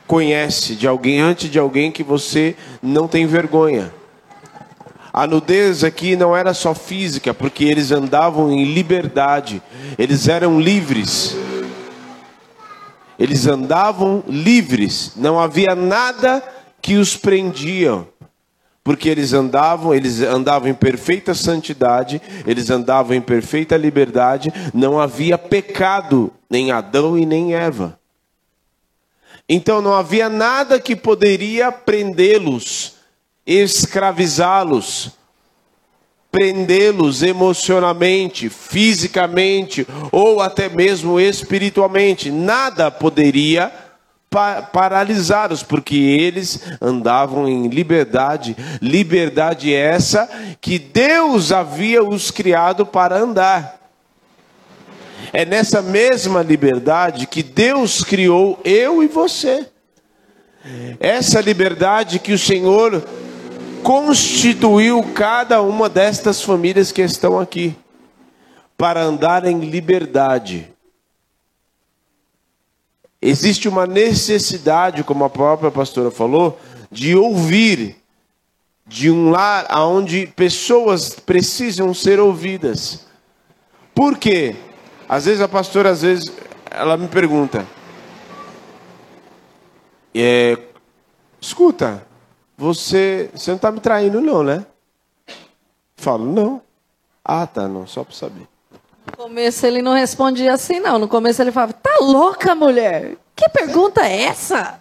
conhece, 0.06 0.74
de 0.74 0.86
alguém 0.86 1.20
antes 1.20 1.50
de 1.50 1.58
alguém 1.58 1.90
que 1.90 2.02
você 2.02 2.56
não 2.82 3.08
tem 3.08 3.26
vergonha. 3.26 3.92
A 5.12 5.26
nudez 5.26 5.82
aqui 5.82 6.14
não 6.14 6.36
era 6.36 6.52
só 6.52 6.74
física, 6.74 7.32
porque 7.32 7.64
eles 7.64 7.90
andavam 7.90 8.52
em 8.52 8.64
liberdade, 8.64 9.62
eles 9.96 10.28
eram 10.28 10.60
livres. 10.60 11.34
Eles 13.18 13.46
andavam 13.46 14.22
livres, 14.28 15.12
não 15.16 15.40
havia 15.40 15.74
nada 15.74 16.42
que 16.82 16.96
os 16.96 17.16
prendiam 17.16 18.06
porque 18.86 19.08
eles 19.08 19.32
andavam, 19.32 19.92
eles 19.92 20.20
andavam 20.20 20.68
em 20.68 20.74
perfeita 20.74 21.34
santidade, 21.34 22.22
eles 22.46 22.70
andavam 22.70 23.16
em 23.16 23.20
perfeita 23.20 23.76
liberdade, 23.76 24.52
não 24.72 25.00
havia 25.00 25.36
pecado 25.36 26.32
nem 26.48 26.70
Adão 26.70 27.18
e 27.18 27.26
nem 27.26 27.52
Eva. 27.52 27.98
Então 29.48 29.82
não 29.82 29.92
havia 29.92 30.28
nada 30.28 30.78
que 30.78 30.94
poderia 30.94 31.72
prendê-los, 31.72 32.94
escravizá-los, 33.44 35.10
prendê-los 36.30 37.24
emocionalmente, 37.24 38.48
fisicamente 38.48 39.84
ou 40.12 40.40
até 40.40 40.68
mesmo 40.68 41.18
espiritualmente. 41.18 42.30
Nada 42.30 42.88
poderia 42.88 43.85
paralisados, 44.72 45.62
porque 45.62 45.96
eles 45.96 46.60
andavam 46.80 47.48
em 47.48 47.68
liberdade, 47.68 48.56
liberdade 48.82 49.72
essa 49.72 50.28
que 50.60 50.78
Deus 50.78 51.52
havia 51.52 52.02
os 52.02 52.30
criado 52.30 52.84
para 52.84 53.16
andar. 53.16 53.80
É 55.32 55.44
nessa 55.44 55.80
mesma 55.80 56.42
liberdade 56.42 57.26
que 57.26 57.42
Deus 57.42 58.02
criou 58.04 58.60
eu 58.64 59.02
e 59.02 59.08
você. 59.08 59.66
Essa 60.98 61.40
liberdade 61.40 62.18
que 62.18 62.32
o 62.32 62.38
Senhor 62.38 63.04
constituiu 63.82 65.02
cada 65.14 65.62
uma 65.62 65.88
destas 65.88 66.42
famílias 66.42 66.90
que 66.90 67.02
estão 67.02 67.38
aqui 67.38 67.74
para 68.76 69.02
andar 69.02 69.46
em 69.46 69.60
liberdade 69.60 70.75
Existe 73.26 73.68
uma 73.68 73.88
necessidade, 73.88 75.02
como 75.02 75.24
a 75.24 75.28
própria 75.28 75.68
pastora 75.68 76.12
falou, 76.12 76.60
de 76.92 77.16
ouvir 77.16 77.96
de 78.86 79.10
um 79.10 79.30
lar 79.30 79.66
onde 79.78 80.28
pessoas 80.28 81.10
precisam 81.10 81.92
ser 81.92 82.20
ouvidas. 82.20 83.04
Por 83.92 84.16
quê? 84.16 84.54
Às 85.08 85.24
vezes 85.24 85.40
a 85.40 85.48
pastora, 85.48 85.90
às 85.90 86.02
vezes, 86.02 86.32
ela 86.70 86.96
me 86.96 87.08
pergunta: 87.08 87.66
é, 90.14 90.56
escuta, 91.40 92.06
você, 92.56 93.28
você 93.34 93.50
não 93.50 93.56
está 93.56 93.72
me 93.72 93.80
traindo, 93.80 94.20
não, 94.20 94.44
né? 94.44 94.64
Falo, 95.96 96.24
não. 96.24 96.62
Ah, 97.24 97.44
tá, 97.44 97.66
não, 97.66 97.88
só 97.88 98.04
para 98.04 98.14
saber. 98.14 98.46
No 99.06 99.16
começo 99.16 99.66
ele 99.66 99.80
não 99.82 99.94
respondia 99.94 100.52
assim, 100.52 100.80
não. 100.80 100.98
No 100.98 101.08
começo 101.08 101.40
ele 101.40 101.52
falava: 101.52 101.72
Tá 101.72 101.98
louca, 102.00 102.54
mulher? 102.54 103.16
Que 103.34 103.48
pergunta 103.48 104.06
é 104.06 104.24
essa? 104.24 104.80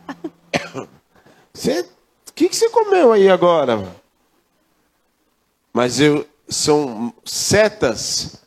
Você, 1.53 1.81
o 2.29 2.33
que, 2.33 2.49
que 2.49 2.55
você 2.55 2.69
comeu 2.69 3.13
aí 3.13 3.29
agora? 3.29 3.87
Mas 5.71 6.01
eu, 6.01 6.27
são 6.49 7.13
setas 7.23 8.41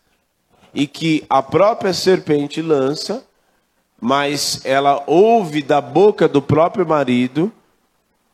e 0.74 0.87
que 0.87 1.24
a 1.29 1.43
própria 1.43 1.95
serpente 1.95 2.61
lança, 2.61 3.24
mas 3.99 4.61
ela 4.64 5.03
ouve 5.07 5.62
da 5.62 5.81
boca 5.81 6.29
do 6.29 6.43
próprio 6.43 6.87
marido 6.87 7.51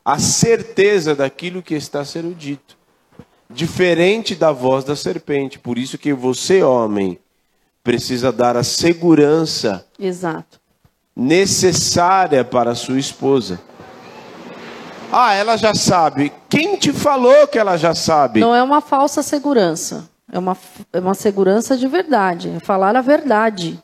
a 0.03 0.19
certeza 0.19 1.15
daquilo 1.15 1.63
que 1.63 1.73
está 1.73 2.05
sendo 2.05 2.35
dito. 2.35 2.77
Diferente 3.49 4.35
da 4.35 4.51
voz 4.51 4.83
da 4.83 4.95
serpente. 4.95 5.57
Por 5.57 5.77
isso 5.77 5.97
que 5.97 6.13
você, 6.13 6.61
homem, 6.61 7.17
precisa 7.85 8.31
dar 8.31 8.57
a 8.57 8.63
segurança 8.63 9.85
Exato. 9.99 10.59
necessária 11.15 12.43
para 12.43 12.71
a 12.71 12.75
sua 12.75 12.97
esposa. 12.97 13.61
Ah, 15.11 15.33
ela 15.33 15.55
já 15.55 15.75
sabe. 15.75 16.33
Quem 16.49 16.75
te 16.77 16.91
falou 16.91 17.47
que 17.47 17.59
ela 17.59 17.77
já 17.77 17.93
sabe? 17.93 18.39
Não 18.39 18.55
é 18.55 18.63
uma 18.63 18.81
falsa 18.81 19.21
segurança. 19.21 20.09
É 20.31 20.39
uma, 20.39 20.57
é 20.91 20.99
uma 20.99 21.13
segurança 21.13 21.77
de 21.77 21.87
verdade. 21.87 22.49
É 22.57 22.59
falar 22.59 22.95
a 22.95 23.01
verdade. 23.01 23.79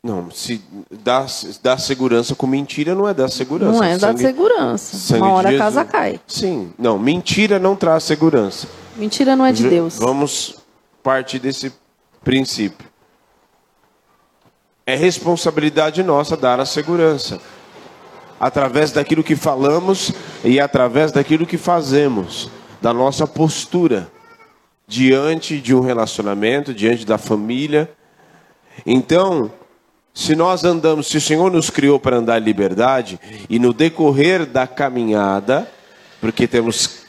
Não, 0.00 0.30
se 0.30 0.62
dá, 1.02 1.26
dá 1.60 1.76
segurança 1.76 2.36
com 2.36 2.46
mentira 2.46 2.94
não 2.94 3.08
é 3.08 3.12
dar 3.12 3.28
segurança. 3.28 3.72
Não 3.72 3.82
é 3.82 3.98
dar 3.98 4.16
segurança. 4.16 5.16
Uma 5.16 5.32
hora 5.32 5.48
a 5.48 5.58
casa 5.58 5.84
cai. 5.84 6.20
Sim, 6.26 6.72
não, 6.78 6.98
mentira 6.98 7.58
não 7.58 7.74
traz 7.74 8.04
segurança. 8.04 8.68
Mentira 8.96 9.34
não 9.34 9.44
é 9.44 9.50
de 9.52 9.68
Deus. 9.68 9.98
Vamos 9.98 10.56
partir 11.02 11.40
desse 11.40 11.72
princípio. 12.24 12.88
É 14.86 14.96
responsabilidade 14.96 16.02
nossa 16.02 16.36
dar 16.36 16.58
a 16.58 16.66
segurança. 16.66 17.40
Através 18.40 18.90
daquilo 18.90 19.22
que 19.22 19.36
falamos 19.36 20.12
e 20.44 20.58
através 20.58 21.12
daquilo 21.12 21.46
que 21.46 21.56
fazemos, 21.56 22.50
da 22.82 22.92
nossa 22.92 23.26
postura 23.26 24.10
diante 24.86 25.60
de 25.60 25.74
um 25.74 25.80
relacionamento, 25.80 26.74
diante 26.74 27.06
da 27.06 27.16
família. 27.16 27.90
Então, 28.84 29.50
se 30.12 30.36
nós 30.36 30.64
andamos, 30.64 31.06
se 31.06 31.16
o 31.16 31.20
Senhor 31.20 31.50
nos 31.50 31.70
criou 31.70 31.98
para 31.98 32.18
andar 32.18 32.40
em 32.40 32.44
liberdade, 32.44 33.18
e 33.48 33.58
no 33.58 33.72
decorrer 33.72 34.44
da 34.44 34.66
caminhada, 34.66 35.70
porque 36.20 36.46
temos 36.46 37.04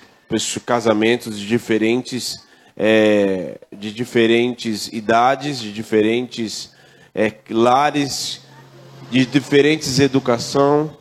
casamentos 0.66 1.38
de 1.38 1.46
diferentes, 1.46 2.45
é, 2.76 3.60
de 3.72 3.92
diferentes 3.92 4.88
idades, 4.88 5.60
de 5.60 5.72
diferentes 5.72 6.74
é, 7.14 7.34
lares, 7.50 8.42
de 9.10 9.26
diferentes 9.26 10.00
educação. 10.00 10.96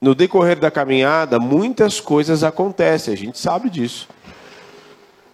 No 0.00 0.14
decorrer 0.14 0.58
da 0.58 0.70
caminhada, 0.70 1.38
muitas 1.38 2.00
coisas 2.00 2.44
acontecem, 2.44 3.12
a 3.14 3.16
gente 3.16 3.38
sabe 3.38 3.68
disso. 3.70 4.08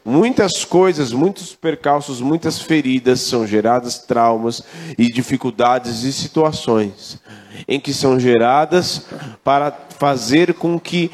Muitas 0.07 0.65
coisas, 0.67 1.13
muitos 1.13 1.55
percalços, 1.55 2.21
muitas 2.21 2.61
feridas 2.61 3.21
são 3.21 3.47
geradas, 3.47 3.99
traumas 3.99 4.63
e 4.99 5.11
dificuldades 5.11 6.03
e 6.03 6.13
situações 6.13 7.19
em 7.67 7.81
que 7.81 7.95
são 7.95 8.19
geradas 8.21 9.07
para 9.43 9.73
fazer 9.99 10.55
com 10.55 10.79
que 10.79 11.11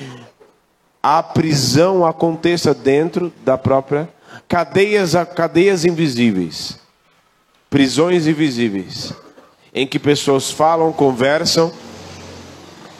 a 1.03 1.23
prisão 1.23 2.05
aconteça 2.05 2.75
dentro 2.75 3.33
da 3.45 3.57
própria 3.57 4.09
cadeias, 4.47 5.13
cadeias 5.35 5.85
invisíveis, 5.85 6.79
prisões 7.69 8.27
invisíveis, 8.27 9.13
em 9.73 9.87
que 9.87 9.99
pessoas 9.99 10.51
falam, 10.51 10.93
conversam, 10.93 11.73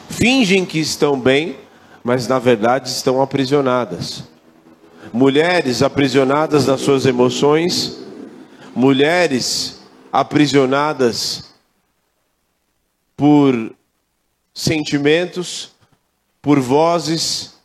fingem 0.09 0.65
que 0.65 0.79
estão 0.79 1.19
bem, 1.19 1.57
mas 2.03 2.27
na 2.27 2.39
verdade 2.39 2.89
estão 2.89 3.21
aprisionadas. 3.21 4.23
Mulheres 5.13 5.83
aprisionadas 5.83 6.65
nas 6.65 6.81
suas 6.81 7.05
emoções, 7.05 7.97
mulheres 8.73 9.81
aprisionadas 10.11 11.51
por 13.15 13.75
sentimentos, 14.53 15.71
por 16.41 16.59
vozes, 16.59 17.60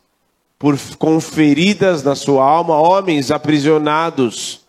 por 0.59 0.77
com 0.97 1.19
feridas 1.21 2.03
na 2.03 2.15
sua 2.15 2.43
alma, 2.43 2.75
homens 2.75 3.29
aprisionados 3.31 4.61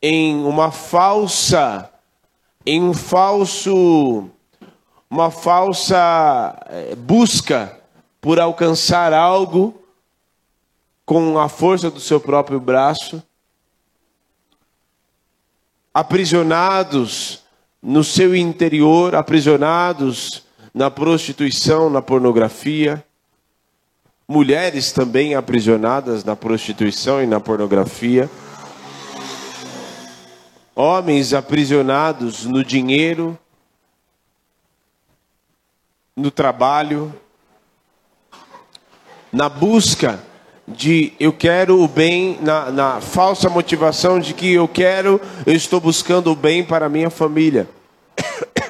em 0.00 0.44
uma 0.44 0.70
falsa, 0.70 1.90
em 2.64 2.82
um 2.82 2.92
falso, 2.92 4.28
uma 5.08 5.30
falsa 5.30 6.58
eh, 6.66 6.94
busca 6.94 7.78
por 8.20 8.38
alcançar 8.40 9.12
algo 9.12 9.82
com 11.04 11.38
a 11.38 11.48
força 11.48 11.90
do 11.90 12.00
seu 12.00 12.18
próprio 12.18 12.58
braço, 12.58 13.22
aprisionados 15.92 17.42
no 17.82 18.02
seu 18.02 18.34
interior, 18.34 19.14
aprisionados 19.14 20.43
na 20.74 20.90
prostituição, 20.90 21.88
na 21.88 22.02
pornografia, 22.02 23.04
mulheres 24.26 24.90
também 24.90 25.36
aprisionadas 25.36 26.24
na 26.24 26.34
prostituição 26.34 27.22
e 27.22 27.26
na 27.26 27.38
pornografia, 27.38 28.28
homens 30.74 31.32
aprisionados 31.32 32.44
no 32.44 32.64
dinheiro, 32.64 33.38
no 36.16 36.30
trabalho, 36.30 37.14
na 39.32 39.48
busca 39.48 40.20
de 40.66 41.12
eu 41.20 41.32
quero 41.32 41.80
o 41.80 41.86
bem, 41.86 42.38
na, 42.40 42.70
na, 42.72 43.00
falsa 43.00 43.48
motivação 43.48 44.18
de 44.18 44.32
que 44.32 44.54
eu 44.54 44.66
quero, 44.66 45.20
eu 45.44 45.54
estou 45.54 45.80
buscando 45.80 46.32
o 46.32 46.36
bem 46.36 46.64
para 46.64 46.86
a 46.86 46.88
minha 46.88 47.10
família. 47.10 47.68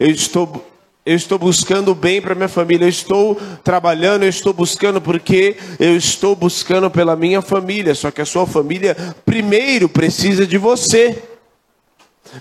Eu 0.00 0.10
estou, 0.10 0.71
eu 1.04 1.16
estou 1.16 1.38
buscando 1.38 1.94
bem 1.94 2.22
para 2.22 2.34
minha 2.34 2.48
família, 2.48 2.84
eu 2.84 2.88
estou 2.88 3.34
trabalhando, 3.64 4.22
eu 4.22 4.28
estou 4.28 4.52
buscando 4.52 5.00
porque 5.00 5.56
eu 5.80 5.96
estou 5.96 6.36
buscando 6.36 6.88
pela 6.90 7.16
minha 7.16 7.42
família. 7.42 7.94
Só 7.94 8.10
que 8.10 8.20
a 8.20 8.26
sua 8.26 8.46
família 8.46 8.96
primeiro 9.24 9.88
precisa 9.88 10.46
de 10.46 10.56
você. 10.56 11.22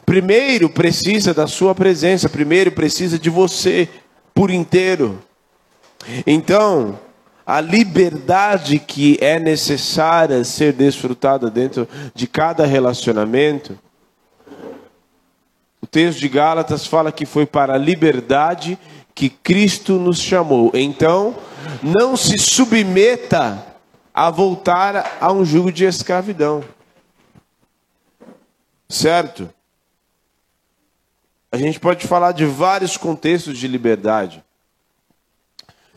Primeiro 0.06 0.70
precisa 0.70 1.34
da 1.34 1.48
sua 1.48 1.74
presença, 1.74 2.30
primeiro 2.30 2.72
precisa 2.72 3.18
de 3.18 3.30
você 3.30 3.90
por 4.34 4.52
inteiro. 4.52 5.20
Então, 6.26 7.00
a 7.46 7.60
liberdade 7.60 8.80
que 8.80 9.18
é 9.20 9.40
necessária 9.40 10.44
ser 10.44 10.72
desfrutada 10.72 11.50
dentro 11.50 11.88
de 12.14 12.28
cada 12.28 12.66
relacionamento. 12.66 13.78
Texto 15.92 16.20
de 16.20 16.30
Gálatas 16.30 16.88
fala 16.88 17.12
que 17.12 17.26
foi 17.26 17.46
para 17.46 17.74
a 17.74 17.78
liberdade 17.78 18.80
que 19.14 19.30
Cristo 19.30 20.00
nos 20.00 20.20
chamou. 20.20 20.72
Então, 20.74 21.36
não 21.84 22.18
se 22.18 22.38
submeta 22.38 23.64
a 24.14 24.32
voltar 24.32 25.18
a 25.20 25.32
um 25.32 25.46
jugo 25.46 25.72
de 25.72 25.84
escravidão. 25.84 26.64
Certo? 28.90 29.54
A 31.52 31.58
gente 31.58 31.80
pode 31.80 32.08
falar 32.08 32.32
de 32.32 32.46
vários 32.46 32.96
contextos 32.96 33.58
de 33.58 33.68
liberdade 33.68 34.44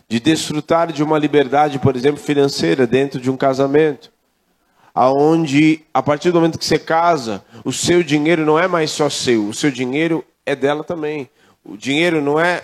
de 0.09 0.21
desfrutar 0.21 0.93
de 0.93 1.03
uma 1.03 1.19
liberdade, 1.19 1.79
por 1.79 1.97
exemplo, 1.97 2.21
financeira 2.21 2.87
dentro 2.87 3.21
de 3.21 3.31
um 3.31 3.37
casamento, 3.37 4.13
aonde 4.95 5.81
a 5.93 6.03
partir 6.03 6.31
do 6.31 6.37
momento 6.37 6.59
que 6.59 6.65
você 6.65 6.79
casa, 6.79 7.45
o 7.65 7.73
seu 7.73 8.03
dinheiro 8.03 8.47
não 8.47 8.59
é 8.59 8.69
mais 8.69 8.91
só 8.91 9.11
seu, 9.11 9.49
o 9.49 9.55
seu 9.55 9.71
dinheiro 9.71 10.25
é 10.47 10.55
dela 10.55 10.85
também. 10.85 11.29
O 11.65 11.77
dinheiro 11.77 12.23
não 12.23 12.39
é 12.39 12.63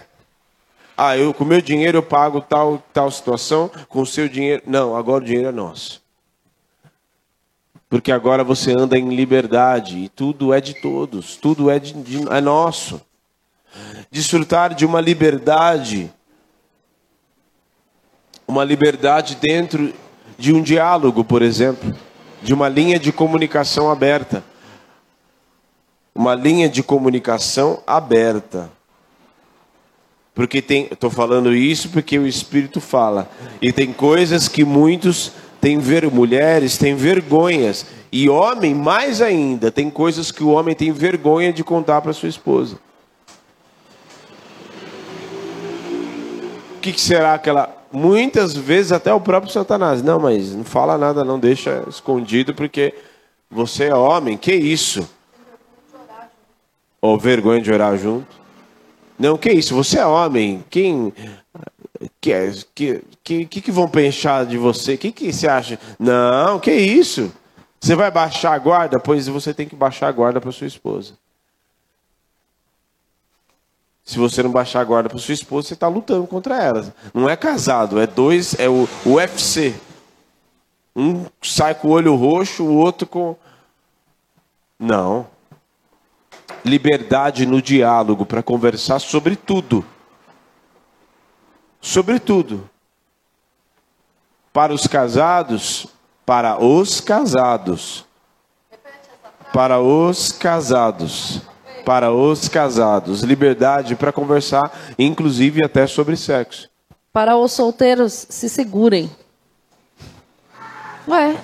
ah, 0.96 1.16
eu 1.16 1.32
com 1.32 1.44
meu 1.44 1.62
dinheiro 1.62 1.98
eu 1.98 2.02
pago 2.02 2.40
tal 2.40 2.82
tal 2.92 3.10
situação, 3.10 3.70
com 3.88 4.02
o 4.02 4.06
seu 4.06 4.28
dinheiro, 4.28 4.62
não, 4.66 4.94
agora 4.94 5.22
o 5.22 5.26
dinheiro 5.26 5.48
é 5.48 5.52
nosso. 5.52 6.00
Porque 7.88 8.12
agora 8.12 8.44
você 8.44 8.72
anda 8.72 8.96
em 8.96 9.08
liberdade 9.14 9.98
e 9.98 10.08
tudo 10.08 10.54
é 10.54 10.60
de 10.60 10.74
todos, 10.74 11.36
tudo 11.36 11.68
é, 11.68 11.78
de, 11.78 11.92
de, 11.94 12.28
é 12.32 12.40
nosso. 12.40 13.00
Desfrutar 14.10 14.74
de 14.74 14.86
uma 14.86 15.00
liberdade 15.00 16.12
uma 18.50 18.64
liberdade 18.64 19.36
dentro 19.36 19.94
de 20.36 20.52
um 20.52 20.60
diálogo, 20.60 21.24
por 21.24 21.40
exemplo, 21.40 21.94
de 22.42 22.54
uma 22.54 22.68
linha 22.68 22.98
de 22.98 23.12
comunicação 23.12 23.90
aberta. 23.90 24.42
Uma 26.14 26.34
linha 26.34 26.68
de 26.68 26.82
comunicação 26.82 27.82
aberta. 27.86 28.70
Porque 30.34 30.62
tem, 30.62 30.88
estou 30.90 31.10
falando 31.10 31.54
isso 31.54 31.90
porque 31.90 32.18
o 32.18 32.26
Espírito 32.26 32.80
fala. 32.80 33.30
E 33.60 33.72
tem 33.72 33.92
coisas 33.92 34.48
que 34.48 34.64
muitos 34.64 35.32
têm 35.60 35.78
ver, 35.78 36.10
mulheres 36.10 36.78
têm 36.78 36.94
vergonhas. 36.94 37.86
E 38.12 38.28
homem, 38.28 38.74
mais 38.74 39.20
ainda, 39.20 39.70
tem 39.70 39.90
coisas 39.90 40.32
que 40.32 40.42
o 40.42 40.48
homem 40.48 40.74
tem 40.74 40.90
vergonha 40.92 41.52
de 41.52 41.62
contar 41.62 42.00
para 42.00 42.12
sua 42.12 42.28
esposa. 42.28 42.78
O 46.76 46.80
que, 46.80 46.92
que 46.92 47.00
será 47.00 47.38
que 47.38 47.48
ela 47.48 47.79
muitas 47.92 48.56
vezes 48.56 48.92
até 48.92 49.12
o 49.12 49.20
próprio 49.20 49.52
Satanás. 49.52 50.02
Não, 50.02 50.18
mas 50.18 50.54
não 50.54 50.64
fala 50.64 50.96
nada, 50.96 51.24
não 51.24 51.38
deixa 51.38 51.84
escondido, 51.88 52.54
porque 52.54 52.94
você 53.50 53.84
é 53.84 53.94
homem, 53.94 54.36
que 54.36 54.54
isso? 54.54 55.08
Ou 57.00 57.18
vergonha 57.18 57.60
de 57.60 57.72
orar 57.72 57.96
junto? 57.96 58.40
Não, 59.18 59.36
que 59.36 59.50
isso? 59.50 59.74
Você 59.74 59.98
é 59.98 60.06
homem. 60.06 60.64
Quem 60.70 61.12
que 62.20 62.32
que 62.74 63.02
que, 63.22 63.46
que 63.46 63.70
vão 63.70 63.88
pensar 63.88 64.46
de 64.46 64.56
você? 64.56 64.94
O 64.94 64.98
que, 64.98 65.12
que 65.12 65.32
você 65.32 65.46
acha? 65.46 65.78
Não, 65.98 66.58
que 66.58 66.72
isso? 66.72 67.32
Você 67.80 67.94
vai 67.94 68.10
baixar 68.10 68.54
a 68.54 68.58
guarda? 68.58 68.98
Pois 68.98 69.26
você 69.26 69.54
tem 69.54 69.66
que 69.66 69.76
baixar 69.76 70.08
a 70.08 70.12
guarda 70.12 70.40
para 70.40 70.52
sua 70.52 70.66
esposa. 70.66 71.14
Se 74.10 74.18
você 74.18 74.42
não 74.42 74.50
baixar 74.50 74.80
a 74.80 74.84
guarda 74.84 75.08
para 75.08 75.20
sua 75.20 75.34
esposa, 75.34 75.68
você 75.68 75.74
está 75.74 75.86
lutando 75.86 76.26
contra 76.26 76.60
ela. 76.60 76.92
Não 77.14 77.30
é 77.30 77.36
casado, 77.36 78.00
é 78.00 78.08
dois, 78.08 78.58
é 78.58 78.68
o 78.68 78.88
UFC. 79.06 79.72
Um 80.96 81.26
sai 81.40 81.76
com 81.76 81.86
o 81.86 81.90
olho 81.92 82.16
roxo, 82.16 82.64
o 82.64 82.74
outro 82.74 83.06
com. 83.06 83.36
Não. 84.76 85.28
Liberdade 86.64 87.46
no 87.46 87.62
diálogo 87.62 88.26
para 88.26 88.42
conversar 88.42 88.98
sobre 88.98 89.36
tudo. 89.36 89.86
Sobre 91.80 92.18
tudo. 92.18 92.68
Para 94.52 94.74
os 94.74 94.88
casados, 94.88 95.86
para 96.26 96.60
os 96.60 97.00
casados, 97.00 98.04
para 99.52 99.78
os 99.80 100.32
casados. 100.32 101.48
Para 101.84 102.12
os 102.12 102.48
casados. 102.48 103.22
Liberdade 103.22 103.96
para 103.96 104.12
conversar, 104.12 104.72
inclusive 104.98 105.64
até 105.64 105.86
sobre 105.86 106.16
sexo. 106.16 106.68
Para 107.12 107.36
os 107.36 107.52
solteiros, 107.52 108.26
se 108.28 108.48
segurem. 108.48 109.10
Ué. 111.08 111.36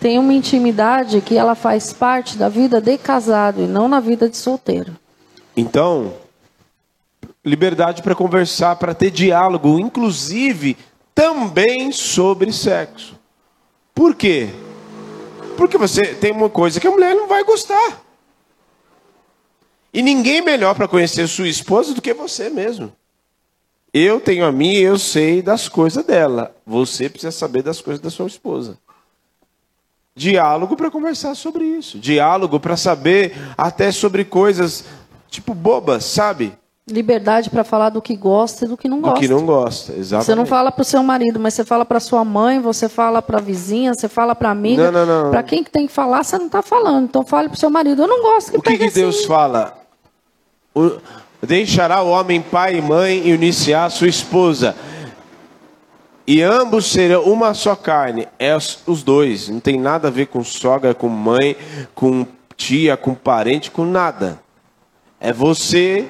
Tem 0.00 0.18
uma 0.18 0.32
intimidade 0.32 1.20
que 1.20 1.36
ela 1.36 1.54
faz 1.54 1.92
parte 1.92 2.38
da 2.38 2.48
vida 2.48 2.80
de 2.80 2.96
casado 2.96 3.60
e 3.60 3.66
não 3.66 3.86
na 3.86 4.00
vida 4.00 4.30
de 4.30 4.36
solteiro. 4.38 4.96
Então, 5.54 6.14
liberdade 7.44 8.02
para 8.02 8.14
conversar, 8.14 8.76
para 8.76 8.94
ter 8.94 9.10
diálogo, 9.10 9.78
inclusive 9.78 10.76
também 11.14 11.92
sobre 11.92 12.50
sexo. 12.50 13.14
Por 13.94 14.14
quê? 14.14 14.48
Porque 15.58 15.76
você 15.76 16.14
tem 16.14 16.32
uma 16.32 16.48
coisa 16.48 16.80
que 16.80 16.86
a 16.86 16.90
mulher 16.90 17.14
não 17.14 17.28
vai 17.28 17.44
gostar. 17.44 18.00
E 19.92 20.02
ninguém 20.02 20.40
melhor 20.40 20.74
para 20.74 20.88
conhecer 20.88 21.26
sua 21.26 21.48
esposa 21.48 21.94
do 21.94 22.02
que 22.02 22.14
você 22.14 22.48
mesmo. 22.48 22.92
Eu 23.92 24.20
tenho 24.20 24.44
a 24.44 24.52
minha, 24.52 24.78
eu 24.80 24.98
sei 24.98 25.42
das 25.42 25.68
coisas 25.68 26.04
dela. 26.04 26.54
Você 26.64 27.08
precisa 27.08 27.32
saber 27.32 27.62
das 27.62 27.80
coisas 27.80 28.00
da 28.00 28.08
sua 28.08 28.26
esposa. 28.26 28.78
Diálogo 30.14 30.76
para 30.76 30.90
conversar 30.90 31.34
sobre 31.34 31.64
isso. 31.64 31.98
Diálogo 31.98 32.60
para 32.60 32.76
saber 32.76 33.36
até 33.56 33.90
sobre 33.90 34.24
coisas 34.24 34.84
tipo 35.28 35.54
bobas, 35.54 36.04
sabe? 36.04 36.52
Liberdade 36.88 37.50
para 37.50 37.62
falar 37.62 37.90
do 37.90 38.02
que 38.02 38.16
gosta 38.16 38.64
e 38.64 38.68
do 38.68 38.76
que 38.76 38.88
não 38.88 39.00
gosta. 39.00 39.14
Do 39.14 39.20
que 39.20 39.28
não 39.28 39.46
gosta, 39.46 39.92
exatamente. 39.92 40.26
Você 40.26 40.34
não 40.34 40.46
fala 40.46 40.72
para 40.72 40.82
o 40.82 40.84
seu 40.84 41.02
marido, 41.02 41.38
mas 41.38 41.54
você 41.54 41.64
fala 41.64 41.84
para 41.84 42.00
sua 42.00 42.24
mãe, 42.24 42.60
você 42.60 42.88
fala 42.88 43.22
para 43.22 43.38
a 43.38 43.40
vizinha, 43.40 43.94
você 43.94 44.08
fala 44.08 44.34
para 44.34 44.50
amiga. 44.50 44.90
Não, 44.90 45.06
não, 45.06 45.24
não. 45.24 45.30
Para 45.30 45.42
quem 45.42 45.62
que 45.62 45.70
tem 45.70 45.86
que 45.86 45.92
falar, 45.92 46.24
você 46.24 46.36
não 46.36 46.46
está 46.46 46.62
falando. 46.62 47.04
Então 47.04 47.24
fale 47.24 47.48
para 47.48 47.56
o 47.56 47.58
seu 47.58 47.70
marido. 47.70 48.02
Eu 48.02 48.08
não 48.08 48.22
gosto 48.22 48.50
que 48.52 48.58
O 48.58 48.62
que, 48.62 48.76
que 48.76 48.84
assim. 48.84 49.00
Deus 49.00 49.24
fala? 49.24 49.79
Deixará 51.42 52.02
o 52.02 52.10
homem 52.10 52.40
pai 52.40 52.76
e 52.76 52.82
mãe 52.82 53.18
e 53.18 53.30
iniciar 53.30 53.90
sua 53.90 54.08
esposa. 54.08 54.76
E 56.26 56.42
ambos 56.42 56.86
serão 56.86 57.24
uma 57.24 57.54
só 57.54 57.74
carne. 57.74 58.28
É 58.38 58.54
os, 58.54 59.02
dois. 59.02 59.48
Não 59.48 59.58
tem 59.58 59.78
nada 59.80 60.08
a 60.08 60.10
ver 60.10 60.26
com 60.26 60.44
sogra, 60.44 60.94
com 60.94 61.08
mãe, 61.08 61.56
com 61.94 62.26
tia, 62.56 62.96
com 62.96 63.14
parente, 63.14 63.70
com 63.70 63.84
nada. 63.84 64.38
É 65.18 65.32
você 65.32 66.06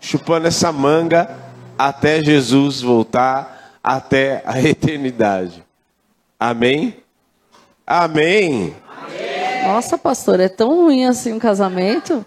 chupando 0.00 0.46
essa 0.46 0.70
manga 0.70 1.34
até 1.78 2.22
Jesus 2.22 2.82
voltar, 2.82 3.78
até 3.82 4.42
a 4.44 4.60
eternidade. 4.62 5.64
Amém? 6.38 6.96
Amém. 7.86 8.74
Nossa, 9.64 9.96
pastor, 9.96 10.38
é 10.38 10.48
tão 10.48 10.84
ruim 10.84 11.06
assim 11.06 11.32
um 11.32 11.38
casamento? 11.38 12.24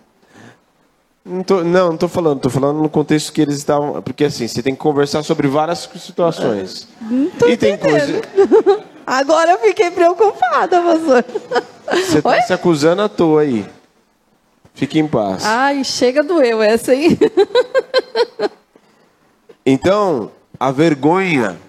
Não, 1.30 1.44
tô, 1.44 1.64
não, 1.64 1.90
não 1.90 1.98
tô 1.98 2.08
falando, 2.08 2.40
tô 2.40 2.50
falando 2.50 2.82
no 2.82 2.90
contexto 2.90 3.32
que 3.32 3.40
eles 3.40 3.58
estavam. 3.58 4.02
Porque 4.02 4.26
assim, 4.26 4.48
você 4.48 4.64
tem 4.64 4.74
que 4.74 4.80
conversar 4.80 5.22
sobre 5.22 5.48
várias 5.48 5.88
situações. 5.98 6.88
Não 7.00 7.30
tô 7.30 7.48
e 7.48 7.56
tem 7.56 7.78
coisa. 7.78 8.18
entendendo. 8.18 8.84
Agora 9.06 9.52
eu 9.52 9.60
fiquei 9.60 9.92
preocupada, 9.92 10.82
pastor. 10.82 11.26
Você 11.92 12.22
tá 12.22 12.30
Oi? 12.30 12.42
se 12.42 12.54
acusando 12.54 13.04
à 13.04 13.10
toa 13.10 13.42
aí. 13.42 13.66
Fique 14.74 14.98
em 14.98 15.08
paz. 15.08 15.46
Ai, 15.46 15.84
chega 15.84 16.24
doeu 16.24 16.62
essa 16.64 16.92
aí. 16.94 17.18
Então, 19.66 20.32
a 20.60 20.72
vergonha, 20.72 21.60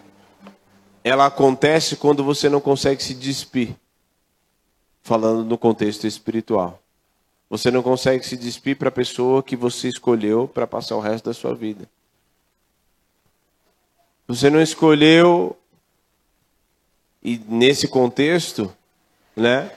ela 1.05 1.27
acontece 1.27 1.97
quando 1.97 2.25
você 2.25 2.49
não 2.49 2.59
consegue 2.59 3.03
se 3.03 3.13
despir. 3.13 3.77
Falando 5.03 5.45
no 5.45 5.59
contexto 5.59 6.07
espiritual. 6.07 6.81
Você 7.51 7.71
não 7.71 7.83
consegue 7.83 8.25
se 8.25 8.37
despir 8.37 8.77
para 8.77 8.89
a 8.89 8.93
pessoa 8.93 9.43
que 9.43 9.57
você 9.57 9.89
escolheu 9.89 10.47
para 10.47 10.69
passar 10.69 10.95
o 10.95 11.01
resto 11.01 11.25
da 11.25 11.35
sua 11.35 11.53
vida. 11.53 11.87
Você 14.29 14.49
não 14.49 14.63
escolheu, 14.63 15.57
e 17.21 17.41
nesse 17.49 17.89
contexto, 17.89 18.73
né? 19.35 19.73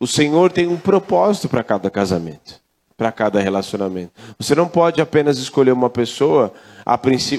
O 0.00 0.06
Senhor 0.06 0.50
tem 0.50 0.66
um 0.66 0.76
propósito 0.76 1.48
para 1.48 1.62
cada 1.62 1.88
casamento, 1.88 2.60
para 2.96 3.12
cada 3.12 3.40
relacionamento. 3.40 4.12
Você 4.38 4.56
não 4.56 4.68
pode 4.68 5.00
apenas 5.00 5.38
escolher 5.38 5.70
uma 5.70 5.88
pessoa, 5.88 6.52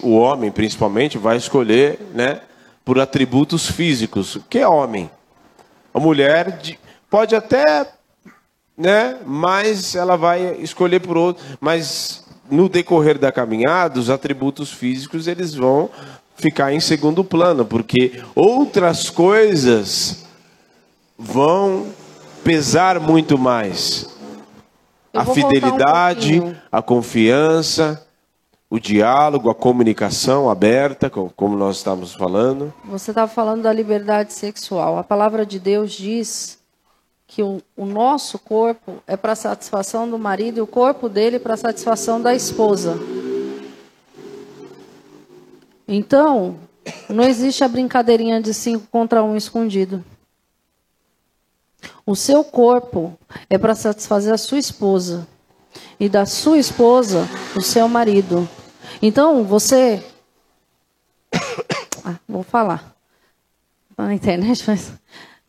o 0.01 0.15
homem 0.15 0.51
principalmente 0.51 1.17
vai 1.17 1.35
escolher, 1.35 1.99
né, 2.13 2.41
por 2.85 2.97
atributos 2.97 3.69
físicos. 3.69 4.35
O 4.35 4.41
que 4.43 4.59
é 4.59 4.67
homem? 4.67 5.11
A 5.93 5.99
mulher 5.99 6.57
de- 6.59 6.79
pode 7.09 7.35
até, 7.35 7.91
né, 8.79 9.17
mas 9.25 9.93
ela 9.93 10.15
vai 10.15 10.55
escolher 10.61 11.01
por 11.01 11.17
outro, 11.17 11.43
mas 11.59 12.23
no 12.49 12.69
decorrer 12.69 13.19
da 13.19 13.31
caminhada, 13.31 13.99
os 13.99 14.09
atributos 14.09 14.71
físicos 14.71 15.27
eles 15.27 15.53
vão 15.53 15.89
ficar 16.37 16.71
em 16.73 16.79
segundo 16.79 17.21
plano, 17.23 17.65
porque 17.65 18.23
outras 18.33 19.09
coisas 19.09 20.23
vão 21.17 21.87
pesar 22.43 22.99
muito 22.99 23.37
mais. 23.37 24.07
Eu 25.11 25.21
A 25.21 25.23
um 25.29 25.33
fidelidade, 25.33 26.39
pouquinho. 26.39 26.61
a 26.71 26.81
confiança, 26.81 28.05
o 28.69 28.79
diálogo, 28.79 29.49
a 29.49 29.55
comunicação 29.55 30.49
aberta, 30.49 31.09
co- 31.09 31.31
como 31.35 31.57
nós 31.57 31.77
estamos 31.77 32.13
falando. 32.13 32.71
Você 32.85 33.11
estava 33.11 33.29
falando 33.29 33.63
da 33.63 33.73
liberdade 33.73 34.31
sexual. 34.31 34.97
A 34.97 35.03
palavra 35.03 35.45
de 35.45 35.59
Deus 35.59 35.91
diz 35.91 36.58
que 37.29 37.43
o, 37.43 37.61
o 37.77 37.85
nosso 37.85 38.39
corpo 38.39 39.03
é 39.05 39.15
para 39.15 39.35
satisfação 39.35 40.09
do 40.09 40.17
marido 40.17 40.57
e 40.57 40.61
o 40.61 40.67
corpo 40.67 41.07
dele 41.07 41.37
para 41.37 41.55
satisfação 41.55 42.19
da 42.19 42.33
esposa. 42.33 42.97
Então, 45.87 46.57
não 47.07 47.23
existe 47.23 47.63
a 47.63 47.67
brincadeirinha 47.67 48.41
de 48.41 48.51
cinco 48.51 48.87
contra 48.91 49.23
um 49.23 49.37
escondido. 49.37 50.03
O 52.03 52.15
seu 52.15 52.43
corpo 52.43 53.15
é 53.47 53.59
para 53.59 53.75
satisfazer 53.75 54.33
a 54.33 54.37
sua 54.37 54.57
esposa 54.57 55.27
e 55.99 56.09
da 56.09 56.25
sua 56.25 56.57
esposa 56.57 57.27
o 57.55 57.61
seu 57.61 57.87
marido. 57.87 58.49
Então, 59.03 59.43
você 59.43 60.03
ah, 62.03 62.15
vou 62.27 62.41
falar. 62.41 62.95
Na 63.95 64.15
internet, 64.15 64.63
mas. 64.65 64.93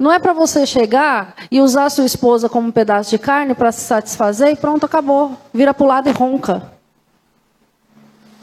Não 0.01 0.11
é 0.11 0.18
para 0.18 0.32
você 0.32 0.64
chegar 0.64 1.34
e 1.51 1.61
usar 1.61 1.90
sua 1.90 2.07
esposa 2.07 2.48
como 2.48 2.68
um 2.68 2.72
pedaço 2.72 3.11
de 3.11 3.18
carne 3.18 3.55
para 3.55 3.70
se 3.70 3.82
satisfazer 3.82 4.48
e 4.48 4.57
pronto, 4.57 4.86
acabou. 4.86 5.36
Vira 5.53 5.74
para 5.74 5.84
o 5.84 5.86
lado 5.86 6.09
e 6.09 6.12
ronca. 6.12 6.72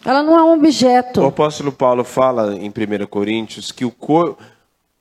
Ela 0.05 0.22
não 0.22 0.38
é 0.38 0.43
um 0.43 0.51
O 0.51 0.53
objeto. 0.53 1.26
apóstolo 1.26 1.72
Paulo 1.72 2.03
fala 2.03 2.53
em 2.55 2.70
1 2.70 3.08
Coríntios 3.08 3.72
que 3.72 3.84
o, 3.84 3.89
cor, 3.89 4.38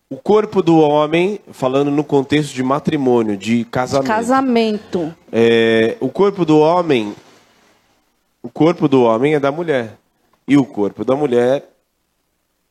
o 0.09 0.17
corpo 0.17 0.63
do 0.63 0.79
homem, 0.79 1.39
falando 1.53 1.91
no 1.91 2.03
contexto 2.03 2.55
de 2.55 2.63
matrimônio, 2.63 3.37
de 3.37 3.67
casamento, 3.67 4.07
Casamento. 4.09 5.15
é, 5.31 5.99
o 6.01 6.09
corpo 6.09 6.47
do 6.47 6.59
homem, 6.59 7.15
o 8.43 8.49
corpo 8.49 8.89
do 8.89 9.03
homem 9.03 9.35
é 9.35 9.39
da 9.39 9.53
mulher 9.53 9.99
e 10.49 10.57
o 10.57 10.65
corpo 10.65 11.05
da 11.05 11.15
mulher, 11.15 11.69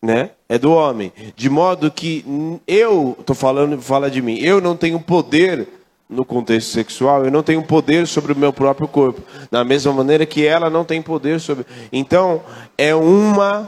né, 0.05 0.29
é 0.47 0.57
do 0.57 0.71
homem. 0.71 1.11
De 1.35 1.49
modo 1.49 1.91
que 1.91 2.23
eu, 2.67 3.17
tô 3.25 3.33
falando, 3.33 3.81
fala 3.81 4.09
de 4.09 4.21
mim, 4.21 4.37
eu 4.37 4.61
não 4.61 4.77
tenho 4.77 4.99
poder 4.99 5.67
no 6.07 6.23
contexto 6.23 6.69
sexual, 6.69 7.25
eu 7.25 7.31
não 7.31 7.41
tenho 7.41 7.63
poder 7.63 8.05
sobre 8.05 8.31
o 8.31 8.37
meu 8.37 8.53
próprio 8.53 8.87
corpo, 8.87 9.21
da 9.49 9.63
mesma 9.63 9.91
maneira 9.91 10.25
que 10.25 10.45
ela 10.45 10.69
não 10.69 10.85
tem 10.85 11.01
poder 11.01 11.39
sobre. 11.39 11.65
Então, 11.91 12.43
é 12.77 12.93
uma 12.93 13.67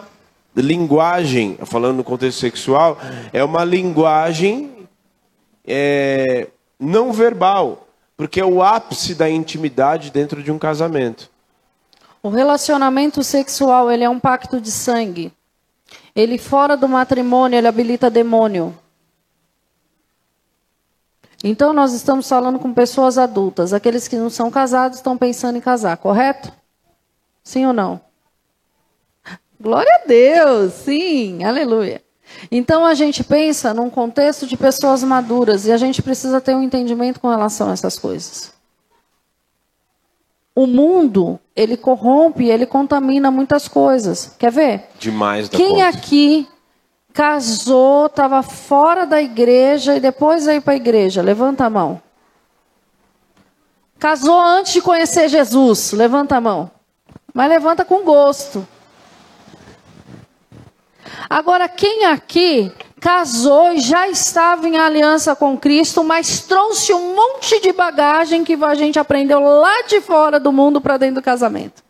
linguagem, 0.55 1.57
falando 1.65 1.97
no 1.97 2.03
contexto 2.03 2.39
sexual, 2.39 2.99
é 3.33 3.43
uma 3.43 3.63
linguagem 3.63 4.87
é, 5.65 6.47
não 6.79 7.11
verbal, 7.11 7.87
porque 8.15 8.39
é 8.39 8.45
o 8.45 8.61
ápice 8.61 9.15
da 9.15 9.27
intimidade 9.27 10.11
dentro 10.11 10.43
de 10.43 10.51
um 10.51 10.59
casamento. 10.59 11.29
O 12.21 12.29
relacionamento 12.29 13.23
sexual, 13.23 13.91
ele 13.91 14.03
é 14.03 14.09
um 14.09 14.19
pacto 14.19 14.61
de 14.61 14.71
sangue. 14.71 15.31
Ele 16.15 16.37
fora 16.37 16.75
do 16.75 16.87
matrimônio, 16.87 17.57
ele 17.57 17.67
habilita 17.67 18.09
demônio. 18.09 18.77
Então 21.43 21.71
nós 21.71 21.93
estamos 21.93 22.27
falando 22.27 22.59
com 22.59 22.73
pessoas 22.73 23.17
adultas. 23.17 23.73
Aqueles 23.73 24.07
que 24.07 24.15
não 24.15 24.29
são 24.29 24.49
casados 24.49 24.97
estão 24.97 25.17
pensando 25.17 25.57
em 25.57 25.61
casar, 25.61 25.97
correto? 25.97 26.51
Sim 27.43 27.67
ou 27.67 27.73
não? 27.73 28.01
Glória 29.59 30.01
a 30.03 30.07
Deus, 30.07 30.73
sim, 30.73 31.43
aleluia. 31.43 32.03
Então 32.51 32.85
a 32.85 32.93
gente 32.93 33.23
pensa 33.23 33.73
num 33.73 33.89
contexto 33.89 34.45
de 34.45 34.57
pessoas 34.57 35.03
maduras 35.03 35.65
e 35.65 35.71
a 35.71 35.77
gente 35.77 36.01
precisa 36.01 36.41
ter 36.41 36.55
um 36.55 36.61
entendimento 36.61 37.19
com 37.19 37.29
relação 37.29 37.69
a 37.69 37.73
essas 37.73 37.97
coisas. 37.97 38.56
O 40.57 40.65
mundo, 40.65 41.39
ele 41.55 41.77
corrompe, 41.77 42.45
ele 42.45 42.65
contamina 42.65 43.29
muitas 43.29 43.67
coisas. 43.67 44.35
Quer 44.39 44.51
ver? 44.51 44.89
Demais 44.97 45.47
da 45.47 45.55
Quem 45.55 45.69
conta. 45.69 45.87
aqui 45.89 46.47
casou, 47.13 48.07
estava 48.07 48.41
fora 48.41 49.05
da 49.05 49.21
igreja 49.21 49.95
e 49.95 49.99
depois 49.99 50.47
veio 50.47 50.59
para 50.59 50.73
a 50.73 50.75
igreja? 50.75 51.21
Levanta 51.21 51.65
a 51.65 51.69
mão. 51.69 52.01
Casou 53.99 54.41
antes 54.41 54.73
de 54.73 54.81
conhecer 54.81 55.29
Jesus? 55.29 55.91
Levanta 55.91 56.37
a 56.37 56.41
mão. 56.41 56.71
Mas 57.31 57.49
levanta 57.49 57.85
com 57.85 58.03
gosto. 58.03 58.67
Agora, 61.29 61.69
quem 61.69 62.05
aqui 62.05 62.71
casou 62.99 63.73
e 63.73 63.79
já 63.79 64.07
estava 64.07 64.67
em 64.67 64.77
aliança 64.77 65.35
com 65.35 65.57
Cristo, 65.57 66.03
mas 66.03 66.41
trouxe 66.41 66.93
um 66.93 67.15
monte 67.15 67.59
de 67.61 67.71
bagagem 67.71 68.43
que 68.43 68.57
a 68.63 68.75
gente 68.75 68.99
aprendeu 68.99 69.39
lá 69.39 69.83
de 69.83 70.01
fora 70.01 70.39
do 70.39 70.51
mundo 70.51 70.81
para 70.81 70.97
dentro 70.97 71.15
do 71.15 71.21
casamento? 71.21 71.83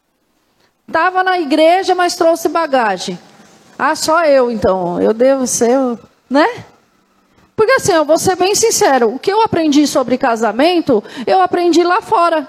Estava 0.87 1.23
na 1.23 1.39
igreja, 1.39 1.95
mas 1.95 2.15
trouxe 2.15 2.49
bagagem. 2.49 3.19
Ah, 3.77 3.95
só 3.95 4.23
eu 4.25 4.49
então. 4.49 5.01
Eu 5.01 5.13
devo 5.13 5.45
ser, 5.45 5.77
né? 6.29 6.65
Porque 7.55 7.71
assim, 7.73 7.93
eu 7.93 8.05
vou 8.05 8.19
ser 8.19 8.35
bem 8.35 8.53
sincero, 8.53 9.15
o 9.15 9.19
que 9.19 9.31
eu 9.31 9.41
aprendi 9.41 9.87
sobre 9.87 10.17
casamento, 10.17 11.03
eu 11.25 11.41
aprendi 11.41 11.83
lá 11.83 12.01
fora. 12.01 12.47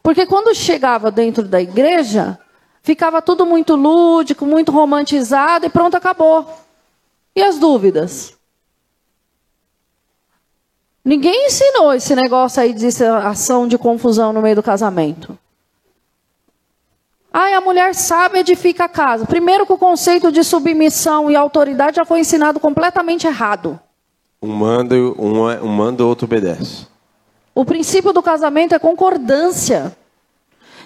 Porque 0.00 0.24
quando 0.24 0.54
chegava 0.54 1.10
dentro 1.10 1.42
da 1.42 1.60
igreja, 1.60 2.38
ficava 2.82 3.20
tudo 3.20 3.44
muito 3.44 3.74
lúdico, 3.74 4.46
muito 4.46 4.70
romantizado 4.70 5.66
e 5.66 5.68
pronto, 5.68 5.96
acabou. 5.96 6.65
E 7.36 7.42
as 7.42 7.58
dúvidas? 7.58 8.34
Ninguém 11.04 11.46
ensinou 11.46 11.92
esse 11.92 12.16
negócio 12.16 12.62
aí 12.62 12.72
de 12.72 12.88
ação 13.04 13.68
de 13.68 13.76
confusão 13.76 14.32
no 14.32 14.40
meio 14.40 14.56
do 14.56 14.62
casamento. 14.62 15.38
Ai, 17.30 17.52
a 17.52 17.60
mulher 17.60 17.94
sabe 17.94 18.38
edifica 18.38 18.86
a 18.86 18.88
casa. 18.88 19.26
Primeiro 19.26 19.66
que 19.66 19.72
o 19.74 19.76
conceito 19.78 20.32
de 20.32 20.42
submissão 20.42 21.30
e 21.30 21.36
autoridade 21.36 21.96
já 21.96 22.04
foi 22.06 22.20
ensinado 22.20 22.58
completamente 22.58 23.26
errado. 23.26 23.78
Um 24.40 24.48
manda, 24.48 24.94
um, 24.94 25.46
um 25.62 25.68
manda, 25.68 26.04
outro 26.04 26.24
obedece. 26.24 26.86
O 27.54 27.64
princípio 27.64 28.12
do 28.14 28.22
casamento 28.22 28.74
é 28.74 28.78
concordância. 28.78 29.94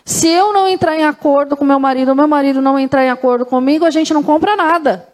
Se 0.05 0.29
eu 0.29 0.53
não 0.53 0.67
entrar 0.67 0.97
em 0.97 1.05
acordo 1.05 1.57
com 1.57 1.65
meu 1.65 1.79
marido, 1.79 2.15
meu 2.17 2.27
marido 2.27 2.61
não 2.61 2.77
entrar 2.77 3.05
em 3.05 3.11
acordo 3.11 3.47
comigo, 3.47 3.85
a 3.85 3.91
gente 3.91 4.13
não 4.13 4.23
compra 4.23 4.57
nada. 4.57 5.10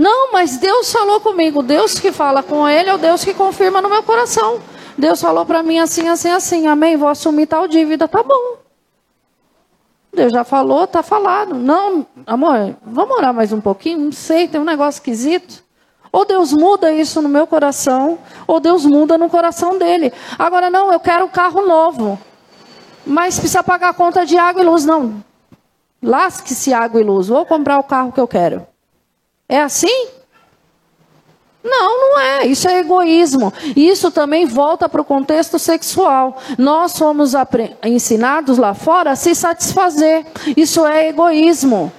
Não, 0.00 0.32
mas 0.32 0.56
Deus 0.56 0.90
falou 0.90 1.20
comigo. 1.20 1.62
Deus 1.62 2.00
que 2.00 2.10
fala 2.10 2.42
com 2.42 2.66
ele 2.66 2.88
é 2.88 2.94
o 2.94 2.96
Deus 2.96 3.22
que 3.22 3.34
confirma 3.34 3.82
no 3.82 3.90
meu 3.90 4.02
coração. 4.02 4.58
Deus 4.96 5.20
falou 5.20 5.44
para 5.44 5.62
mim 5.62 5.78
assim, 5.78 6.08
assim, 6.08 6.30
assim, 6.30 6.66
amém, 6.66 6.96
vou 6.96 7.06
assumir 7.06 7.46
tal 7.46 7.68
dívida, 7.68 8.08
tá 8.08 8.22
bom. 8.22 8.56
Deus 10.10 10.32
já 10.32 10.42
falou, 10.42 10.86
tá 10.86 11.02
falado. 11.02 11.54
Não, 11.54 12.06
amor, 12.26 12.76
vamos 12.82 13.14
orar 13.14 13.34
mais 13.34 13.52
um 13.52 13.60
pouquinho? 13.60 13.98
Não 13.98 14.12
sei, 14.12 14.48
tem 14.48 14.58
um 14.58 14.64
negócio 14.64 15.00
esquisito. 15.00 15.62
Ou 16.10 16.24
Deus 16.24 16.50
muda 16.50 16.90
isso 16.90 17.20
no 17.20 17.28
meu 17.28 17.46
coração, 17.46 18.18
ou 18.46 18.58
Deus 18.58 18.86
muda 18.86 19.18
no 19.18 19.28
coração 19.28 19.76
dele. 19.76 20.14
Agora, 20.38 20.70
não, 20.70 20.90
eu 20.90 20.98
quero 20.98 21.26
um 21.26 21.28
carro 21.28 21.66
novo. 21.66 22.18
Mas 23.04 23.38
precisa 23.38 23.62
pagar 23.62 23.90
a 23.90 23.94
conta 23.94 24.24
de 24.24 24.38
água 24.38 24.62
e 24.62 24.64
luz. 24.64 24.86
Não. 24.86 25.22
Lasque-se 26.02 26.72
água 26.72 27.02
e 27.02 27.04
luz. 27.04 27.28
Vou 27.28 27.44
comprar 27.44 27.78
o 27.78 27.84
carro 27.84 28.12
que 28.12 28.20
eu 28.20 28.26
quero. 28.26 28.66
É 29.50 29.60
assim? 29.60 30.06
Não, 31.62 32.00
não 32.00 32.20
é. 32.20 32.46
Isso 32.46 32.68
é 32.68 32.78
egoísmo. 32.78 33.52
Isso 33.76 34.10
também 34.12 34.46
volta 34.46 34.88
para 34.88 35.00
o 35.00 35.04
contexto 35.04 35.58
sexual. 35.58 36.38
Nós 36.56 36.92
somos 36.92 37.32
ensinados 37.84 38.58
lá 38.58 38.74
fora 38.74 39.10
a 39.10 39.16
se 39.16 39.34
satisfazer. 39.34 40.24
Isso 40.56 40.86
é 40.86 41.08
egoísmo. 41.08 41.92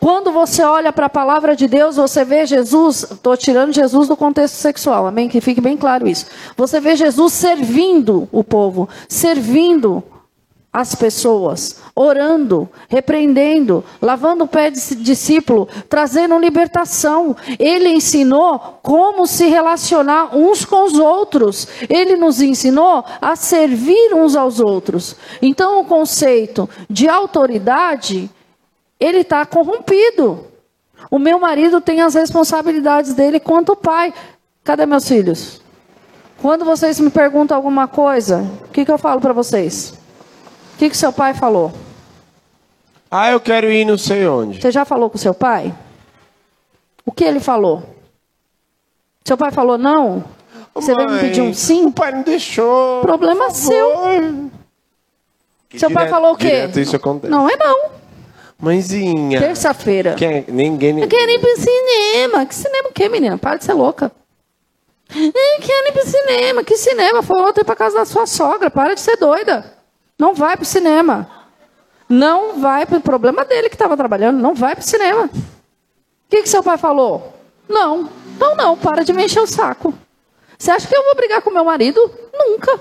Quando 0.00 0.32
você 0.32 0.62
olha 0.62 0.92
para 0.92 1.06
a 1.06 1.10
palavra 1.10 1.54
de 1.54 1.66
Deus, 1.68 1.96
você 1.96 2.24
vê 2.24 2.46
Jesus, 2.46 3.02
estou 3.02 3.36
tirando 3.36 3.72
Jesus 3.74 4.08
do 4.08 4.16
contexto 4.16 4.54
sexual, 4.54 5.06
amém? 5.06 5.28
Que 5.28 5.40
fique 5.40 5.60
bem 5.60 5.76
claro 5.76 6.08
isso. 6.08 6.26
Você 6.56 6.80
vê 6.80 6.96
Jesus 6.96 7.32
servindo 7.34 8.28
o 8.32 8.42
povo, 8.42 8.88
servindo 9.08 10.02
as 10.72 10.94
pessoas, 10.94 11.82
orando, 11.94 12.66
repreendendo, 12.88 13.84
lavando 14.00 14.44
o 14.44 14.48
pé 14.48 14.70
de 14.70 14.94
discípulo, 14.94 15.68
trazendo 15.86 16.38
libertação. 16.38 17.36
Ele 17.58 17.90
ensinou 17.90 18.78
como 18.82 19.26
se 19.26 19.48
relacionar 19.48 20.34
uns 20.34 20.64
com 20.64 20.84
os 20.84 20.94
outros. 20.94 21.68
Ele 21.90 22.16
nos 22.16 22.40
ensinou 22.40 23.04
a 23.20 23.36
servir 23.36 24.14
uns 24.14 24.34
aos 24.34 24.60
outros. 24.60 25.14
Então, 25.42 25.82
o 25.82 25.84
conceito 25.84 26.68
de 26.88 27.06
autoridade, 27.06 28.30
ele 28.98 29.18
está 29.18 29.44
corrompido. 29.44 30.46
O 31.10 31.18
meu 31.18 31.38
marido 31.38 31.82
tem 31.82 32.00
as 32.00 32.14
responsabilidades 32.14 33.12
dele 33.12 33.38
quanto 33.38 33.76
pai. 33.76 34.14
Cadê 34.64 34.86
meus 34.86 35.06
filhos? 35.06 35.60
Quando 36.40 36.64
vocês 36.64 36.98
me 36.98 37.10
perguntam 37.10 37.56
alguma 37.56 37.86
coisa, 37.86 38.50
o 38.64 38.68
que, 38.68 38.86
que 38.86 38.90
eu 38.90 38.96
falo 38.96 39.20
para 39.20 39.34
vocês? 39.34 40.00
O 40.74 40.78
que, 40.78 40.90
que 40.90 40.96
seu 40.96 41.12
pai 41.12 41.34
falou? 41.34 41.72
Ah, 43.10 43.30
eu 43.30 43.40
quero 43.40 43.70
ir 43.70 43.84
não 43.84 43.98
sei 43.98 44.26
onde. 44.26 44.60
Você 44.60 44.70
já 44.70 44.84
falou 44.84 45.10
com 45.10 45.18
seu 45.18 45.34
pai? 45.34 45.72
O 47.04 47.12
que 47.12 47.24
ele 47.24 47.40
falou? 47.40 47.82
Seu 49.24 49.36
pai 49.36 49.50
falou 49.50 49.76
não? 49.76 50.24
Você 50.74 50.94
Mãe, 50.94 51.06
veio 51.06 51.18
me 51.18 51.28
pedir 51.28 51.40
um 51.42 51.52
sim? 51.52 51.86
O 51.86 51.92
pai 51.92 52.12
não 52.12 52.22
deixou. 52.22 53.02
Problema 53.02 53.50
seu. 53.50 54.50
Que 55.68 55.78
seu 55.78 55.88
direto, 55.88 56.02
pai 56.02 56.08
falou 56.08 56.32
o 56.32 56.36
quê? 56.36 56.70
Isso 56.74 56.96
acontece. 56.96 57.30
Não 57.30 57.48
é 57.48 57.56
não. 57.56 57.90
Mãezinha. 58.58 59.40
Terça-feira. 59.40 60.16
Ninguém. 60.48 61.00
Eu 61.00 61.08
quero 61.08 61.30
ir 61.30 61.40
pro 61.40 61.56
cinema. 61.56 62.46
Que 62.46 62.54
cinema 62.54 62.88
o 62.88 62.92
quê, 62.92 63.08
menina? 63.08 63.36
Para 63.36 63.56
de 63.56 63.64
ser 63.64 63.72
louca. 63.74 64.10
Eu 65.14 65.32
quero 65.60 65.88
ir 65.88 65.92
pro 65.92 66.06
cinema. 66.06 66.64
Que 66.64 66.76
cinema? 66.76 67.22
Foi 67.22 67.40
ontem 67.42 67.64
pra 67.64 67.76
casa 67.76 67.98
da 67.98 68.04
sua 68.04 68.24
sogra. 68.24 68.70
Para 68.70 68.94
de 68.94 69.00
ser 69.00 69.16
doida. 69.16 69.81
Não 70.18 70.34
vai 70.34 70.56
para 70.56 70.62
o 70.62 70.66
cinema. 70.66 71.28
Não 72.08 72.60
vai 72.60 72.84
para 72.86 72.98
o 72.98 73.02
problema 73.02 73.44
dele 73.44 73.68
que 73.68 73.74
estava 73.74 73.96
trabalhando. 73.96 74.40
Não 74.40 74.54
vai 74.54 74.74
para 74.74 74.82
o 74.82 74.86
cinema. 74.86 75.24
O 75.24 75.30
que, 76.28 76.42
que 76.42 76.48
seu 76.48 76.62
pai 76.62 76.78
falou? 76.78 77.34
Não. 77.68 78.08
Então 78.36 78.54
não, 78.54 78.76
para 78.76 79.04
de 79.04 79.12
me 79.12 79.24
encher 79.24 79.40
o 79.40 79.46
saco. 79.46 79.94
Você 80.58 80.70
acha 80.70 80.86
que 80.86 80.96
eu 80.96 81.04
vou 81.04 81.14
brigar 81.14 81.42
com 81.42 81.50
meu 81.50 81.64
marido? 81.64 82.00
Nunca. 82.32 82.80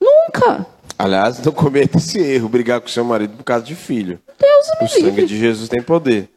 Nunca. 0.00 0.66
Aliás, 0.98 1.42
não 1.42 1.52
cometa 1.52 1.98
esse 1.98 2.18
erro, 2.18 2.48
brigar 2.48 2.80
com 2.80 2.88
seu 2.88 3.04
marido 3.04 3.36
por 3.36 3.44
causa 3.44 3.64
de 3.64 3.74
filho. 3.74 4.20
Deus 4.38 4.66
me 4.80 4.86
O 4.86 4.88
sangue 4.88 5.26
de 5.26 5.38
Jesus 5.38 5.68
tem 5.68 5.82
poder. 5.82 6.28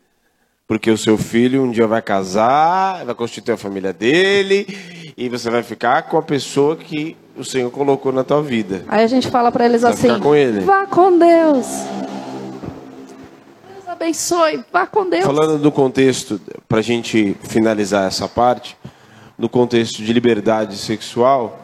Porque 0.67 0.89
o 0.89 0.97
seu 0.97 1.17
filho 1.17 1.63
um 1.63 1.71
dia 1.71 1.85
vai 1.85 2.01
casar, 2.01 3.05
vai 3.05 3.13
constituir 3.13 3.53
a 3.53 3.57
família 3.57 3.93
dele, 3.93 5.04
e 5.17 5.29
você 5.29 5.49
vai 5.49 5.63
ficar 5.63 6.03
com 6.03 6.17
a 6.17 6.21
pessoa 6.21 6.75
que 6.75 7.15
o 7.37 7.43
Senhor 7.43 7.71
colocou 7.71 8.11
na 8.11 8.23
tua 8.23 8.41
vida. 8.41 8.83
Aí 8.87 9.03
a 9.03 9.07
gente 9.07 9.29
fala 9.29 9.51
para 9.51 9.65
eles 9.65 9.81
vai 9.81 9.93
assim: 9.93 10.19
com 10.19 10.31
vá 10.65 10.85
com 10.85 11.17
Deus. 11.17 11.65
Deus 13.73 13.87
abençoe, 13.87 14.63
vá 14.71 14.85
com 14.85 15.09
Deus. 15.09 15.25
Falando 15.25 15.57
do 15.57 15.71
contexto, 15.71 16.39
para 16.67 16.79
a 16.79 16.83
gente 16.83 17.35
finalizar 17.43 18.07
essa 18.07 18.27
parte, 18.27 18.77
no 19.37 19.47
contexto 19.47 20.03
de 20.03 20.11
liberdade 20.11 20.77
sexual, 20.77 21.59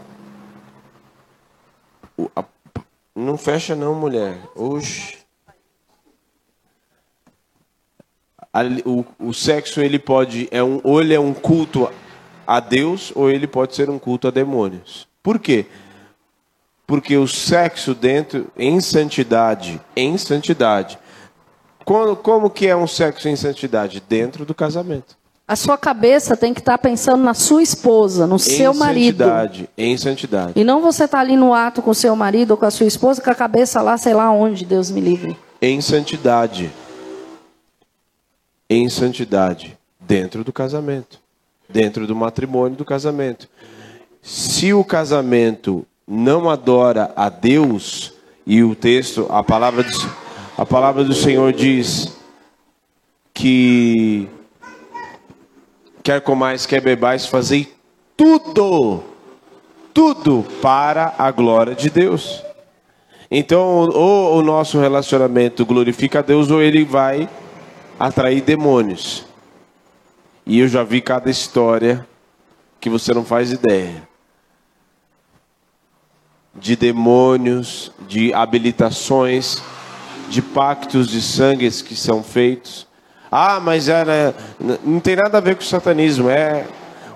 não 3.16 3.38
fecha 3.38 3.76
não, 3.76 3.93
mulher. 3.95 4.38
Oxe. 4.56 5.20
O, 8.84 9.06
o 9.18 9.34
sexo 9.34 9.80
ele 9.80 9.97
pode 9.97 10.49
é 10.52 10.62
um 10.62 10.82
ou 10.84 11.02
ele 11.02 11.14
é 11.14 11.20
um 11.20 11.34
culto 11.34 11.89
a 12.46 12.60
Deus 12.60 13.12
ou 13.16 13.30
ele 13.30 13.48
pode 13.48 13.76
ser 13.76 13.89
um 13.89 14.00
culto 14.00 14.28
a 14.28 14.32
demônios. 14.32 15.08
Por 15.22 15.39
quê? 15.39 15.66
Porque 16.86 17.16
o 17.16 17.28
sexo 17.28 17.94
dentro, 17.94 18.48
em 18.58 18.82
santidade, 18.82 19.80
em 19.96 20.18
santidade. 20.18 21.00
Como, 21.86 22.16
como 22.16 22.50
que 22.50 22.68
é 22.68 22.76
um 22.76 22.88
sexo 22.88 23.30
em 23.30 23.36
santidade? 23.36 24.02
Dentro 24.08 24.46
do 24.46 24.54
casamento. 24.54 25.16
A 25.48 25.56
sua 25.56 25.78
cabeça 25.78 26.38
tem 26.38 26.54
que 26.54 26.62
estar 26.62 26.78
tá 26.78 26.78
pensando 26.78 27.24
na 27.24 27.34
sua 27.34 27.62
esposa, 27.62 28.26
no 28.26 28.36
em 28.36 28.39
seu 28.39 28.74
marido. 28.74 29.24
Em 29.24 29.28
santidade, 29.28 29.70
em 29.78 29.98
santidade. 29.98 30.54
E 30.56 30.64
não 30.64 30.82
você 30.82 31.04
estar 31.06 31.18
tá 31.18 31.22
ali 31.22 31.36
no 31.36 31.54
ato 31.54 31.82
com 31.82 31.92
o 31.92 31.96
seu 31.96 32.16
marido 32.16 32.52
ou 32.52 32.58
com 32.58 32.66
a 32.66 32.72
sua 32.72 32.86
esposa, 32.86 33.22
com 33.22 33.30
a 33.30 33.36
cabeça 33.36 33.82
lá, 33.82 33.98
sei 33.98 34.14
lá 34.14 34.32
onde, 34.32 34.66
Deus 34.66 34.89
me 34.89 35.02
livre. 35.02 35.38
Em 35.62 35.82
santidade. 35.82 36.72
Em 38.70 38.88
santidade. 38.88 39.78
Dentro 40.00 40.44
do 40.44 40.54
casamento. 40.54 41.20
Dentro 41.72 42.05
do 42.05 42.15
matrimônio 42.15 42.78
do 42.78 42.86
casamento 42.86 43.47
se 44.22 44.74
o 44.74 44.84
casamento 44.84 45.86
não 46.07 46.49
adora 46.49 47.11
a 47.15 47.30
Deus, 47.30 48.13
e 48.45 48.63
o 48.63 48.76
texto, 48.76 49.28
a 49.30 49.43
palavra 49.43 49.84
do, 49.84 50.11
a 50.57 50.65
palavra 50.65 51.03
do 51.03 51.13
Senhor 51.13 51.53
diz 51.53 52.17
que 53.34 54.28
quer 56.03 56.22
comais, 56.22 56.65
quer 56.65 56.82
bebais, 56.82 57.26
fazei 57.26 57.72
tudo, 58.17 59.03
tudo 59.93 60.45
para 60.61 61.15
a 61.17 61.32
glória 61.32 61.76
de 61.76 61.89
Deus. 61.89 62.43
Então, 63.30 63.89
ou 63.89 64.38
o 64.38 64.41
nosso 64.41 64.80
relacionamento 64.80 65.65
glorifica 65.65 66.19
a 66.19 66.22
Deus, 66.24 66.51
ou 66.51 66.61
ele 66.61 66.84
vai 66.84 67.30
atrair 67.97 68.41
demônios. 68.41 69.30
E 70.46 70.60
eu 70.60 70.68
já 70.68 70.84
vi 70.84 71.02
cada 71.02 71.30
história 71.30 72.08
que 72.80 72.89
você 72.89 73.14
não 73.14 73.24
faz 73.24 73.52
ideia. 73.52 74.08
De 76.54 76.76
demônios, 76.76 77.92
de 78.08 78.34
habilitações, 78.34 79.62
de 80.30 80.42
pactos 80.42 81.08
de 81.08 81.22
sangues 81.22 81.82
que 81.82 81.96
são 81.96 82.24
feitos. 82.24 82.88
Ah, 83.32 83.60
mas 83.60 83.88
era, 83.88 84.36
não 84.84 85.00
tem 85.00 85.16
nada 85.16 85.38
a 85.38 85.42
ver 85.42 85.56
com 85.56 85.62
o 85.62 85.66
satanismo, 85.66 86.30
é 86.30 86.66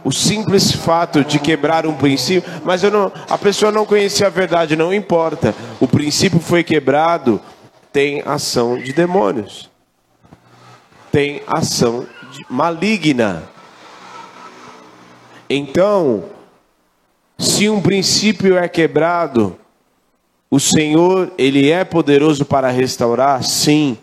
o 0.05 0.11
simples 0.11 0.71
fato 0.71 1.23
de 1.23 1.39
quebrar 1.39 1.87
um 1.87 1.95
princípio, 1.95 2.49
mas 2.63 2.83
não, 2.83 3.11
a 3.27 3.37
pessoa 3.39 3.71
não 3.71 3.85
conhecia 3.85 4.27
a 4.27 4.29
verdade, 4.29 4.75
não 4.75 4.93
importa. 4.93 5.53
O 5.79 5.87
princípio 5.87 6.39
foi 6.39 6.63
quebrado, 6.63 7.41
tem 7.91 8.21
ação 8.23 8.77
de 8.77 8.93
demônios. 8.93 9.69
Tem 11.11 11.41
ação 11.47 12.05
maligna. 12.49 13.43
Então, 15.49 16.25
se 17.37 17.69
um 17.69 17.81
princípio 17.81 18.57
é 18.57 18.67
quebrado, 18.67 19.57
o 20.49 20.59
Senhor, 20.59 21.31
ele 21.37 21.69
é 21.69 21.83
poderoso 21.83 22.45
para 22.45 22.69
restaurar? 22.69 23.43
Sim, 23.43 23.97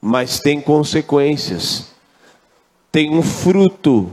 mas 0.00 0.40
tem 0.40 0.60
consequências. 0.60 1.92
Tem 2.90 3.10
um 3.10 3.22
fruto 3.22 4.12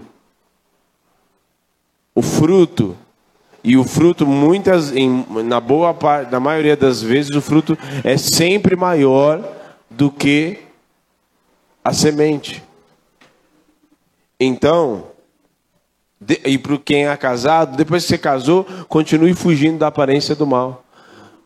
o 2.20 2.22
fruto 2.22 2.98
e 3.64 3.78
o 3.78 3.84
fruto 3.86 4.28
muitas 4.28 4.94
em, 4.94 5.26
na 5.46 5.62
boa 5.62 5.94
parte, 5.94 6.30
na 6.30 6.40
maioria 6.40 6.76
das 6.76 7.02
vezes 7.02 7.34
o 7.34 7.42
fruto 7.42 7.78
é 8.04 8.18
sempre 8.18 8.76
maior 8.76 9.42
do 9.90 10.12
que 10.12 10.60
a 11.82 11.94
semente. 11.94 12.62
Então, 14.40 15.06
de, 16.20 16.40
e 16.46 16.58
para 16.58 16.78
quem 16.78 17.08
é 17.08 17.18
casado, 17.18 17.76
depois 17.76 18.04
que 18.04 18.10
você 18.10 18.18
casou, 18.18 18.66
continue 18.88 19.34
fugindo 19.34 19.80
da 19.80 19.88
aparência 19.88 20.36
do 20.36 20.46
mal. 20.46 20.84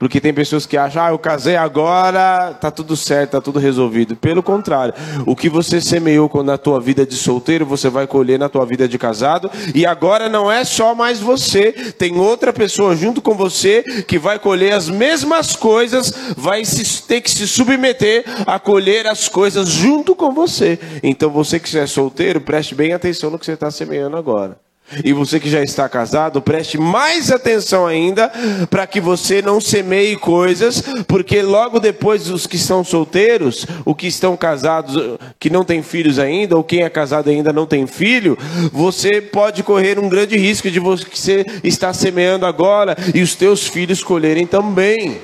Porque 0.03 0.19
tem 0.19 0.33
pessoas 0.33 0.65
que 0.65 0.75
acham, 0.75 1.01
ah, 1.01 1.11
eu 1.11 1.17
casei 1.17 1.55
agora, 1.55 2.53
tá 2.59 2.69
tudo 2.69 2.93
certo, 2.93 3.31
tá 3.31 3.39
tudo 3.39 3.57
resolvido. 3.57 4.17
Pelo 4.17 4.43
contrário, 4.43 4.93
o 5.25 5.33
que 5.33 5.47
você 5.47 5.79
semeou 5.79 6.29
na 6.43 6.57
tua 6.57 6.77
vida 6.81 7.05
de 7.05 7.15
solteiro, 7.15 7.65
você 7.65 7.89
vai 7.89 8.05
colher 8.05 8.37
na 8.37 8.49
tua 8.49 8.65
vida 8.65 8.85
de 8.85 8.97
casado. 8.97 9.49
E 9.73 9.85
agora 9.85 10.27
não 10.27 10.51
é 10.51 10.65
só 10.65 10.93
mais 10.93 11.21
você, 11.21 11.71
tem 11.97 12.17
outra 12.17 12.51
pessoa 12.51 12.97
junto 12.97 13.21
com 13.21 13.33
você 13.33 14.03
que 14.05 14.19
vai 14.19 14.37
colher 14.37 14.73
as 14.73 14.89
mesmas 14.89 15.55
coisas, 15.55 16.13
vai 16.35 16.63
ter 17.07 17.21
que 17.21 17.31
se 17.31 17.47
submeter 17.47 18.25
a 18.45 18.59
colher 18.59 19.07
as 19.07 19.29
coisas 19.29 19.69
junto 19.69 20.13
com 20.17 20.33
você. 20.33 20.77
Então 21.01 21.29
você 21.29 21.61
que 21.61 21.77
é 21.77 21.87
solteiro, 21.87 22.41
preste 22.41 22.75
bem 22.75 22.91
atenção 22.91 23.29
no 23.29 23.39
que 23.39 23.45
você 23.45 23.53
está 23.53 23.71
semeando 23.71 24.17
agora. 24.17 24.62
E 25.03 25.13
você 25.13 25.39
que 25.39 25.49
já 25.49 25.63
está 25.63 25.88
casado, 25.88 26.41
preste 26.41 26.77
mais 26.77 27.31
atenção 27.31 27.88
ainda 27.88 28.31
para 28.69 28.86
que 28.86 29.01
você 29.01 29.41
não 29.41 29.59
semeie 29.59 30.15
coisas, 30.17 30.84
porque 31.07 31.41
logo 31.41 31.79
depois 31.79 32.29
os 32.29 32.45
que 32.45 32.57
estão 32.57 32.84
solteiros, 32.84 33.65
os 33.86 33.95
que 33.95 34.07
estão 34.07 34.38
casados, 34.38 35.17
que 35.39 35.49
não 35.49 35.63
têm 35.63 35.81
filhos 35.81 36.19
ainda, 36.19 36.55
ou 36.55 36.63
quem 36.63 36.84
é 36.84 36.89
casado 36.89 37.29
ainda 37.29 37.51
não 37.51 37.65
tem 37.65 37.88
filho, 37.88 38.38
você 38.71 39.21
pode 39.21 39.63
correr 39.63 39.97
um 39.97 40.09
grande 40.09 40.38
risco 40.38 40.69
de 40.69 40.79
você 40.79 41.45
estar 41.63 41.93
semeando 41.93 42.45
agora 42.45 42.95
e 43.15 43.21
os 43.21 43.36
teus 43.36 43.65
filhos 43.65 44.03
colherem 44.03 44.45
também. 44.45 45.21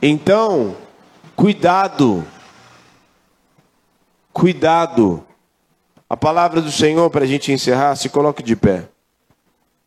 Então, 0.00 0.76
cuidado. 1.36 2.24
Cuidado 4.32 5.24
a 6.08 6.16
palavra 6.16 6.60
do 6.60 6.70
Senhor, 6.70 7.08
para 7.10 7.24
a 7.24 7.26
gente 7.26 7.50
encerrar, 7.50 7.96
se 7.96 8.08
coloque 8.08 8.42
de 8.42 8.54
pé. 8.54 8.88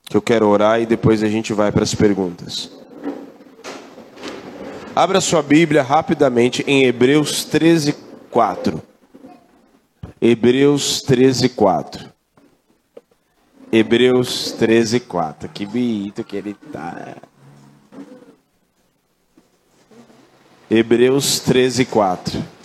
Que 0.06 0.18
eu 0.18 0.22
quero 0.22 0.48
orar 0.48 0.82
e 0.82 0.86
depois 0.86 1.22
a 1.22 1.28
gente 1.28 1.54
vai 1.54 1.72
para 1.72 1.84
as 1.84 1.94
perguntas. 1.94 2.72
Abra 4.96 5.22
sua 5.22 5.44
Bíblia 5.44 5.84
rapidamente 5.84 6.64
em 6.66 6.86
Hebreus 6.86 7.44
13, 7.46 7.96
4. 8.32 8.82
Hebreus 10.20 11.02
13, 11.04 11.50
4. 11.50 12.10
Hebreus 13.72 14.52
13, 14.54 15.02
4. 15.02 15.50
Que 15.50 15.66
bonito 15.66 16.24
que 16.24 16.36
ele 16.36 16.58
está. 16.66 17.16
Hebreus 20.70 21.40
13, 21.42 21.86
4. 21.86 22.57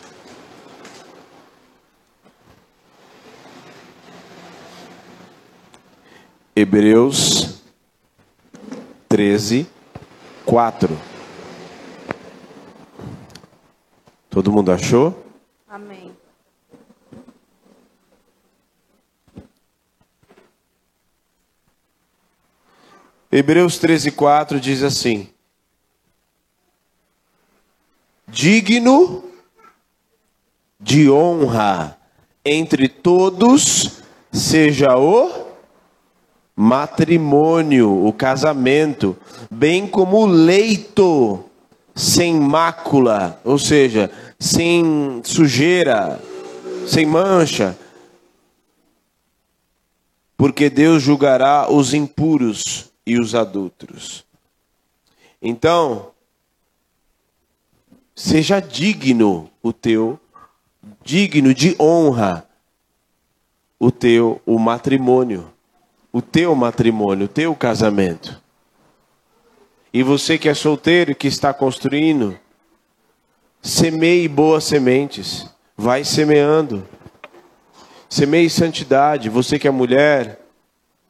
Hebreus 6.54 7.62
13, 9.08 9.66
4. 10.44 10.98
Todo 14.28 14.52
mundo 14.52 14.70
achou? 14.70 15.24
Amém. 15.66 16.14
Hebreus 23.30 23.78
13, 23.78 24.10
4 24.10 24.60
diz 24.60 24.82
assim: 24.82 25.30
Digno 28.28 29.24
de 30.78 31.10
honra 31.10 31.98
entre 32.44 32.88
todos 32.88 34.02
seja 34.30 34.98
o 34.98 35.41
matrimônio, 36.56 38.06
o 38.06 38.12
casamento, 38.12 39.16
bem 39.50 39.86
como 39.86 40.18
o 40.18 40.26
leito 40.26 41.44
sem 41.94 42.34
mácula, 42.34 43.40
ou 43.44 43.58
seja, 43.58 44.10
sem 44.38 45.20
sujeira, 45.24 46.20
sem 46.86 47.06
mancha. 47.06 47.76
Porque 50.36 50.68
Deus 50.68 51.02
julgará 51.02 51.70
os 51.70 51.94
impuros 51.94 52.90
e 53.06 53.18
os 53.18 53.34
adultos. 53.34 54.24
Então, 55.40 56.10
seja 58.14 58.60
digno 58.60 59.50
o 59.62 59.72
teu, 59.72 60.18
digno 61.04 61.54
de 61.54 61.76
honra 61.80 62.46
o 63.78 63.90
teu 63.90 64.40
o 64.46 64.58
matrimônio 64.58 65.51
o 66.12 66.20
teu 66.20 66.54
matrimônio, 66.54 67.24
o 67.24 67.28
teu 67.28 67.54
casamento. 67.54 68.40
E 69.92 70.02
você 70.02 70.36
que 70.36 70.48
é 70.48 70.54
solteiro, 70.54 71.14
que 71.14 71.26
está 71.26 71.52
construindo, 71.54 72.38
semeie 73.62 74.28
boas 74.28 74.64
sementes, 74.64 75.46
vai 75.76 76.04
semeando. 76.04 76.86
Semeie 78.08 78.50
santidade. 78.50 79.30
Você 79.30 79.58
que 79.58 79.66
é 79.66 79.70
mulher, 79.70 80.40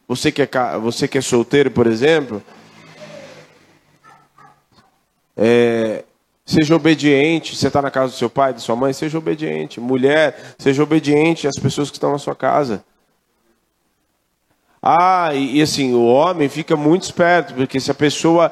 você 0.07 0.31
que 0.31 0.43
é, 0.43 0.49
você 0.81 1.09
que 1.09 1.19
é 1.19 1.21
solteiro, 1.21 1.71
por 1.71 1.87
exemplo, 1.87 2.43
é, 5.37 6.05
seja 6.45 6.77
obediente. 6.77 7.57
Você 7.57 7.69
está 7.69 7.83
na 7.83 7.91
casa 7.91 8.13
do 8.13 8.19
seu 8.19 8.31
pai, 8.31 8.53
da 8.53 8.59
sua 8.59 8.77
mãe, 8.77 8.93
seja 8.93 9.19
obediente. 9.19 9.81
Mulher, 9.81 10.55
seja 10.59 10.83
obediente 10.83 11.49
às 11.49 11.57
pessoas 11.57 11.91
que 11.91 11.97
estão 11.97 12.13
na 12.13 12.19
sua 12.19 12.37
casa. 12.37 12.85
Ah, 14.83 15.31
e, 15.33 15.59
e 15.59 15.63
assim, 15.63 15.95
o 15.95 16.05
homem 16.05 16.49
fica 16.49 16.77
muito 16.77 17.05
esperto, 17.05 17.55
porque 17.55 17.79
se 17.79 17.91
a 17.91 17.95
pessoa 17.95 18.51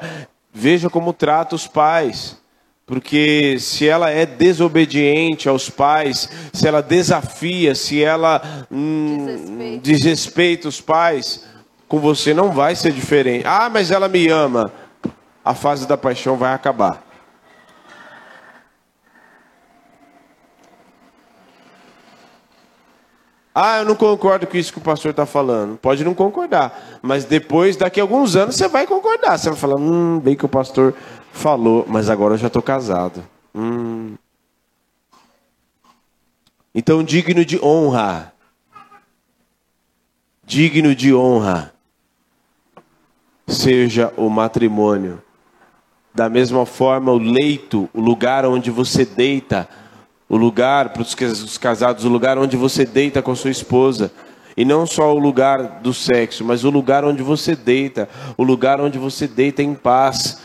veja 0.53 0.89
como 0.89 1.13
trata 1.13 1.55
os 1.55 1.67
pais. 1.67 2.39
Porque 2.85 3.57
se 3.59 3.87
ela 3.87 4.09
é 4.09 4.25
desobediente 4.25 5.47
aos 5.47 5.69
pais, 5.69 6.29
se 6.51 6.67
ela 6.67 6.81
desafia, 6.81 7.73
se 7.73 8.03
ela 8.03 8.65
hum, 8.69 9.79
desrespeita 9.81 10.67
os 10.67 10.81
pais, 10.81 11.45
com 11.87 11.99
você 11.99 12.33
não 12.33 12.51
vai 12.51 12.75
ser 12.75 12.91
diferente. 12.91 13.45
Ah, 13.47 13.69
mas 13.69 13.91
ela 13.91 14.09
me 14.09 14.27
ama. 14.27 14.71
A 15.43 15.53
fase 15.53 15.87
da 15.87 15.97
paixão 15.97 16.35
vai 16.35 16.53
acabar. 16.53 17.10
Ah, 23.53 23.79
eu 23.79 23.85
não 23.85 23.95
concordo 23.95 24.47
com 24.47 24.55
isso 24.55 24.71
que 24.71 24.79
o 24.79 24.81
pastor 24.81 25.11
está 25.11 25.25
falando. 25.25 25.77
Pode 25.77 26.03
não 26.05 26.13
concordar. 26.13 26.99
Mas 27.01 27.25
depois, 27.25 27.75
daqui 27.75 27.99
a 27.99 28.03
alguns 28.03 28.35
anos, 28.35 28.55
você 28.55 28.67
vai 28.67 28.87
concordar. 28.87 29.37
Você 29.37 29.49
vai 29.49 29.59
falar, 29.59 29.75
hum, 29.75 30.19
bem 30.19 30.35
que 30.35 30.45
o 30.45 30.49
pastor 30.49 30.93
falou, 31.33 31.85
mas 31.87 32.09
agora 32.09 32.35
eu 32.35 32.37
já 32.37 32.47
estou 32.47 32.61
casado. 32.61 33.23
Hum. 33.53 34.15
Então, 36.73 37.03
digno 37.03 37.43
de 37.43 37.59
honra. 37.61 38.33
Digno 40.45 40.95
de 40.95 41.13
honra. 41.13 41.73
Seja 43.47 44.13
o 44.15 44.29
matrimônio. 44.29 45.21
Da 46.15 46.29
mesma 46.29 46.65
forma, 46.65 47.11
o 47.11 47.17
leito, 47.17 47.89
o 47.93 47.99
lugar 47.99 48.45
onde 48.45 48.71
você 48.71 49.03
deita, 49.03 49.67
o 50.31 50.37
lugar 50.37 50.93
para 50.93 51.01
os 51.01 51.57
casados, 51.57 52.05
o 52.05 52.07
lugar 52.07 52.37
onde 52.37 52.55
você 52.55 52.85
deita 52.85 53.21
com 53.21 53.33
a 53.33 53.35
sua 53.35 53.51
esposa. 53.51 54.09
E 54.55 54.63
não 54.63 54.87
só 54.87 55.13
o 55.13 55.19
lugar 55.19 55.81
do 55.81 55.93
sexo, 55.93 56.45
mas 56.45 56.63
o 56.63 56.69
lugar 56.69 57.03
onde 57.03 57.21
você 57.21 57.53
deita, 57.53 58.07
o 58.37 58.43
lugar 58.43 58.79
onde 58.79 58.97
você 58.97 59.27
deita 59.27 59.61
em 59.61 59.75
paz. 59.75 60.41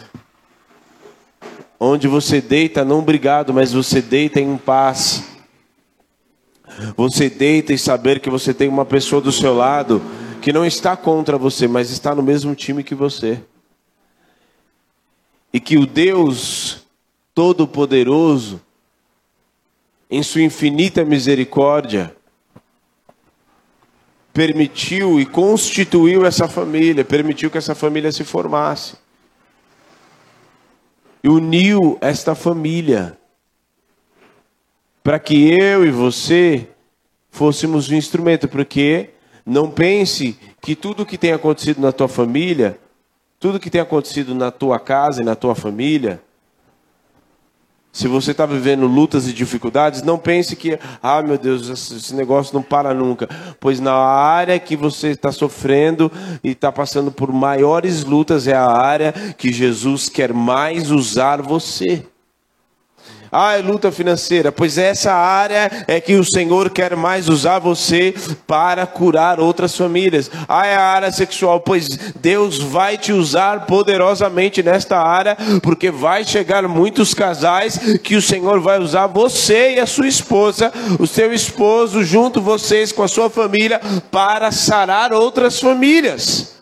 Onde 1.79 2.09
você 2.09 2.41
deita 2.41 2.85
não 2.85 2.99
obrigado, 2.99 3.55
mas 3.55 3.73
você 3.73 4.03
deita 4.03 4.41
em 4.41 4.57
paz. 4.57 5.23
Você 6.97 7.31
deita 7.31 7.73
e 7.73 7.79
saber 7.79 8.19
que 8.19 8.29
você 8.29 8.53
tem 8.53 8.69
uma 8.69 8.85
pessoa 8.85 9.23
do 9.23 9.31
seu 9.31 9.55
lado 9.55 10.03
que 10.43 10.53
não 10.53 10.67
está 10.67 10.97
contra 10.97 11.39
você, 11.39 11.69
mas 11.69 11.91
está 11.91 12.13
no 12.13 12.25
mesmo 12.25 12.57
time 12.57 12.83
que 12.83 12.95
você. 12.95 13.41
E 15.53 15.61
que 15.61 15.79
o 15.79 15.87
Deus 15.87 16.85
Todo-Poderoso, 17.33 18.66
em 20.11 20.23
sua 20.23 20.43
infinita 20.43 21.05
misericórdia, 21.05 22.15
permitiu 24.33 25.19
e 25.19 25.27
constituiu 25.27 26.25
essa 26.27 26.47
família, 26.47 27.05
permitiu 27.05 27.51
que 27.51 27.59
essa 27.59 27.75
família 27.75 28.13
se 28.13 28.23
formasse. 28.23 28.97
E 31.25 31.29
uniu 31.29 31.99
esta 32.01 32.35
família 32.35 33.19
para 35.03 35.19
que 35.19 35.51
eu 35.51 35.87
e 35.87 35.91
você 35.91 36.69
fôssemos 37.31 37.89
um 37.89 37.95
instrumento, 37.95 38.49
porque 38.49 39.11
não 39.45 39.71
pense 39.71 40.39
que 40.61 40.75
tudo 40.75 41.07
que 41.07 41.17
tem 41.17 41.33
acontecido 41.33 41.81
na 41.81 41.93
tua 41.93 42.09
família, 42.09 42.79
tudo 43.39 43.61
que 43.61 43.71
tem 43.71 43.81
acontecido 43.81 44.35
na 44.35 44.51
tua 44.51 44.81
casa 44.81 45.23
e 45.23 45.25
na 45.25 45.37
tua 45.37 45.55
família, 45.55 46.21
se 47.97 48.07
você 48.09 48.33
está 48.33 48.45
vivendo 48.45 48.87
lutas 48.87 49.27
e 49.27 49.33
dificuldades, 49.33 50.03
não 50.03 50.19
pense 50.19 50.55
que, 50.55 50.79
ah, 51.03 51.23
meu 51.23 51.39
Deus, 51.39 51.71
esse 51.71 52.15
negócio 52.15 52.55
não 52.55 52.63
para 52.63 52.93
nunca. 52.93 53.27
Pois 53.59 53.81
na 53.81 53.95
área 53.95 54.59
que 54.59 54.77
você 54.77 55.13
está 55.13 55.33
sofrendo 55.33 56.13
e 56.45 56.51
está 56.51 56.71
passando 56.71 57.11
por 57.11 57.33
maiores 57.33 58.05
lutas, 58.05 58.47
é 58.47 58.53
a 58.53 58.71
área 58.71 59.13
que 59.39 59.51
Jesus 59.51 60.11
quer 60.11 60.35
mais 60.35 60.91
usar 60.91 61.41
você. 61.41 62.05
Ah, 63.39 63.59
é 63.59 63.61
luta 63.61 63.93
financeira. 63.93 64.51
Pois 64.51 64.79
essa 64.79 65.13
área 65.13 65.71
é 65.87 66.01
que 66.01 66.15
o 66.15 66.25
Senhor 66.25 66.71
quer 66.71 66.97
mais 66.97 67.29
usar 67.29 67.59
você 67.59 68.15
para 68.47 68.87
curar 68.87 69.39
outras 69.39 69.77
famílias. 69.77 70.31
Ah, 70.49 70.67
é 70.67 70.75
a 70.75 70.81
área 70.81 71.13
sexual. 71.13 71.61
Pois 71.61 71.87
Deus 72.19 72.59
vai 72.59 72.97
te 72.97 73.13
usar 73.13 73.67
poderosamente 73.67 74.63
nesta 74.63 74.99
área, 74.99 75.37
porque 75.63 75.91
vai 75.91 76.25
chegar 76.25 76.67
muitos 76.67 77.13
casais 77.13 77.99
que 78.03 78.17
o 78.17 78.23
Senhor 78.23 78.59
vai 78.59 78.81
usar 78.81 79.07
você 79.07 79.75
e 79.75 79.81
a 79.81 79.87
sua 79.87 80.09
esposa, 80.09 80.73
o 80.99 81.07
seu 81.07 81.31
esposo, 81.31 82.03
junto 82.03 82.41
vocês 82.41 82.91
com 82.91 83.03
a 83.03 83.09
sua 83.09 83.29
família, 83.29 83.83
para 84.11 84.51
sarar 84.51 85.13
outras 85.13 85.61
famílias. 85.61 86.56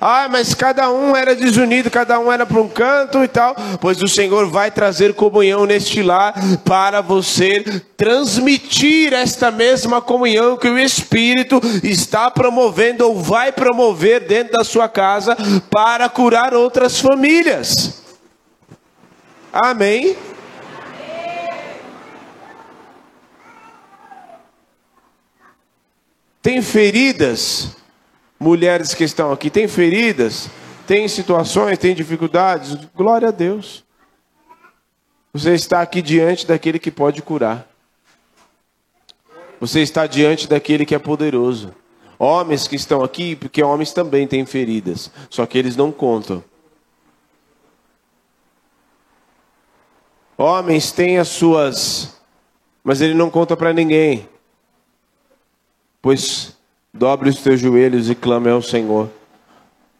Ah, 0.00 0.28
mas 0.28 0.54
cada 0.54 0.90
um 0.90 1.14
era 1.14 1.36
desunido, 1.36 1.88
cada 1.88 2.18
um 2.18 2.32
era 2.32 2.44
para 2.44 2.60
um 2.60 2.68
canto 2.68 3.22
e 3.22 3.28
tal. 3.28 3.54
Pois 3.80 4.02
o 4.02 4.08
Senhor 4.08 4.50
vai 4.50 4.72
trazer 4.72 5.14
comunhão 5.14 5.66
neste 5.66 6.02
lar 6.02 6.34
para 6.64 7.00
você 7.00 7.62
transmitir 7.96 9.12
esta 9.12 9.52
mesma 9.52 10.00
comunhão 10.00 10.56
que 10.56 10.68
o 10.68 10.78
Espírito 10.78 11.60
está 11.84 12.28
promovendo 12.28 13.06
ou 13.06 13.20
vai 13.20 13.52
promover 13.52 14.26
dentro 14.26 14.54
da 14.54 14.64
sua 14.64 14.88
casa 14.88 15.36
para 15.70 16.08
curar 16.08 16.54
outras 16.54 16.98
famílias. 16.98 18.02
Amém? 19.52 20.16
Tem 26.42 26.62
feridas 26.62 27.77
mulheres 28.38 28.94
que 28.94 29.04
estão 29.04 29.32
aqui 29.32 29.50
têm 29.50 29.66
feridas, 29.66 30.48
têm 30.86 31.08
situações, 31.08 31.78
têm 31.78 31.94
dificuldades, 31.94 32.74
glória 32.94 33.28
a 33.28 33.32
Deus. 33.32 33.84
Você 35.32 35.54
está 35.54 35.82
aqui 35.82 36.00
diante 36.00 36.46
daquele 36.46 36.78
que 36.78 36.90
pode 36.90 37.20
curar. 37.22 37.68
Você 39.60 39.80
está 39.80 40.06
diante 40.06 40.48
daquele 40.48 40.86
que 40.86 40.94
é 40.94 40.98
poderoso. 40.98 41.74
Homens 42.18 42.66
que 42.66 42.76
estão 42.76 43.02
aqui, 43.02 43.36
porque 43.36 43.62
homens 43.62 43.92
também 43.92 44.26
têm 44.26 44.44
feridas, 44.44 45.10
só 45.30 45.46
que 45.46 45.56
eles 45.58 45.76
não 45.76 45.92
contam. 45.92 46.42
Homens 50.36 50.92
têm 50.92 51.18
as 51.18 51.28
suas, 51.28 52.16
mas 52.82 53.00
ele 53.00 53.14
não 53.14 53.30
conta 53.30 53.56
para 53.56 53.72
ninguém. 53.72 54.28
Pois 56.00 56.57
Dobre 56.98 57.28
os 57.28 57.40
teus 57.40 57.60
joelhos 57.60 58.10
e 58.10 58.14
clame 58.16 58.50
ao 58.50 58.60
Senhor. 58.60 59.08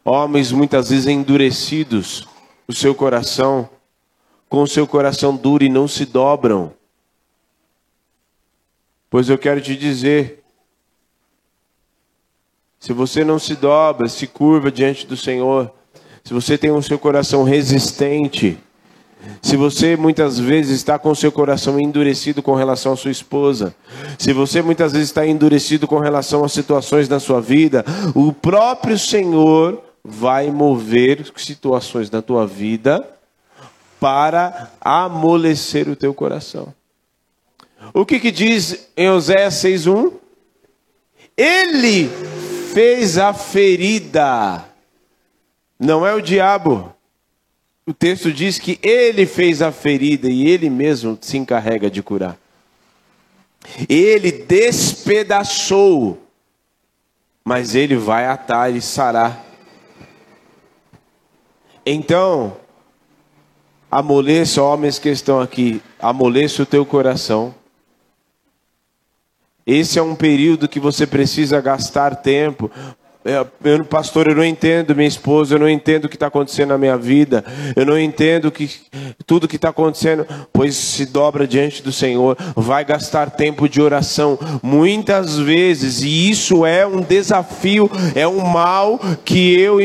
Homens 0.04 0.50
muitas 0.50 0.90
vezes 0.90 1.06
endurecidos, 1.06 2.26
o 2.66 2.72
seu 2.72 2.92
coração, 2.92 3.70
com 4.48 4.62
o 4.62 4.66
seu 4.66 4.84
coração 4.84 5.36
duro 5.36 5.62
e 5.62 5.68
não 5.68 5.86
se 5.86 6.04
dobram. 6.04 6.72
Pois 9.08 9.28
eu 9.28 9.38
quero 9.38 9.60
te 9.60 9.76
dizer, 9.76 10.42
se 12.80 12.92
você 12.92 13.24
não 13.24 13.38
se 13.38 13.54
dobra, 13.54 14.08
se 14.08 14.26
curva 14.26 14.68
diante 14.68 15.06
do 15.06 15.16
Senhor, 15.16 15.72
se 16.24 16.34
você 16.34 16.58
tem 16.58 16.72
o 16.72 16.82
seu 16.82 16.98
coração 16.98 17.44
resistente, 17.44 18.58
se 19.42 19.56
você 19.56 19.96
muitas 19.96 20.38
vezes 20.38 20.76
está 20.76 20.98
com 20.98 21.14
seu 21.14 21.30
coração 21.30 21.78
endurecido 21.78 22.42
com 22.42 22.54
relação 22.54 22.92
à 22.92 22.96
sua 22.96 23.10
esposa, 23.10 23.74
se 24.18 24.32
você 24.32 24.62
muitas 24.62 24.92
vezes 24.92 25.08
está 25.08 25.26
endurecido 25.26 25.86
com 25.86 25.98
relação 25.98 26.44
às 26.44 26.52
situações 26.52 27.08
da 27.08 27.20
sua 27.20 27.40
vida, 27.40 27.84
o 28.14 28.32
próprio 28.32 28.98
Senhor 28.98 29.82
vai 30.04 30.50
mover 30.50 31.26
situações 31.36 32.10
na 32.10 32.22
tua 32.22 32.46
vida 32.46 33.08
para 34.00 34.70
amolecer 34.80 35.88
o 35.88 35.96
teu 35.96 36.14
coração. 36.14 36.72
O 37.92 38.04
que, 38.04 38.18
que 38.18 38.30
diz 38.30 38.88
em 38.96 39.08
Oséias 39.08 39.54
6,1? 39.54 40.12
Ele 41.36 42.08
fez 42.72 43.18
a 43.18 43.32
ferida, 43.32 44.64
não 45.78 46.04
é 46.06 46.12
o 46.14 46.20
diabo 46.20 46.92
o 47.88 47.94
texto 47.94 48.30
diz 48.30 48.58
que 48.58 48.78
ele 48.82 49.24
fez 49.24 49.62
a 49.62 49.72
ferida 49.72 50.28
e 50.28 50.46
ele 50.46 50.68
mesmo 50.68 51.16
se 51.22 51.38
encarrega 51.38 51.90
de 51.90 52.02
curar. 52.02 52.36
Ele 53.88 54.30
despedaçou, 54.30 56.22
mas 57.42 57.74
ele 57.74 57.96
vai 57.96 58.26
atar 58.26 58.70
e 58.70 58.82
sarar. 58.82 59.42
Então, 61.86 62.58
amoleça, 63.90 64.62
homens 64.62 64.98
que 64.98 65.08
estão 65.08 65.40
aqui, 65.40 65.80
amoleça 65.98 66.64
o 66.64 66.66
teu 66.66 66.84
coração. 66.84 67.54
Esse 69.66 69.98
é 69.98 70.02
um 70.02 70.14
período 70.14 70.68
que 70.68 70.78
você 70.78 71.06
precisa 71.06 71.58
gastar 71.62 72.16
tempo, 72.16 72.70
eu, 73.24 73.84
pastor, 73.84 74.28
eu 74.28 74.34
não 74.34 74.44
entendo 74.44 74.94
minha 74.94 75.08
esposa, 75.08 75.54
eu 75.54 75.58
não 75.58 75.68
entendo 75.68 76.04
o 76.04 76.08
que 76.08 76.16
está 76.16 76.28
acontecendo 76.28 76.68
na 76.68 76.78
minha 76.78 76.96
vida, 76.96 77.44
eu 77.74 77.84
não 77.84 77.98
entendo 77.98 78.50
que, 78.50 78.70
tudo 79.26 79.48
que 79.48 79.56
está 79.56 79.70
acontecendo, 79.70 80.26
pois 80.52 80.76
se 80.76 81.04
dobra 81.04 81.46
diante 81.46 81.82
do 81.82 81.92
Senhor, 81.92 82.36
vai 82.54 82.84
gastar 82.84 83.30
tempo 83.30 83.68
de 83.68 83.82
oração, 83.82 84.38
muitas 84.62 85.36
vezes, 85.36 86.02
e 86.02 86.30
isso 86.30 86.64
é 86.64 86.86
um 86.86 87.00
desafio, 87.00 87.90
é 88.14 88.26
um 88.26 88.40
mal 88.40 89.00
que 89.24 89.60
eu, 89.60 89.78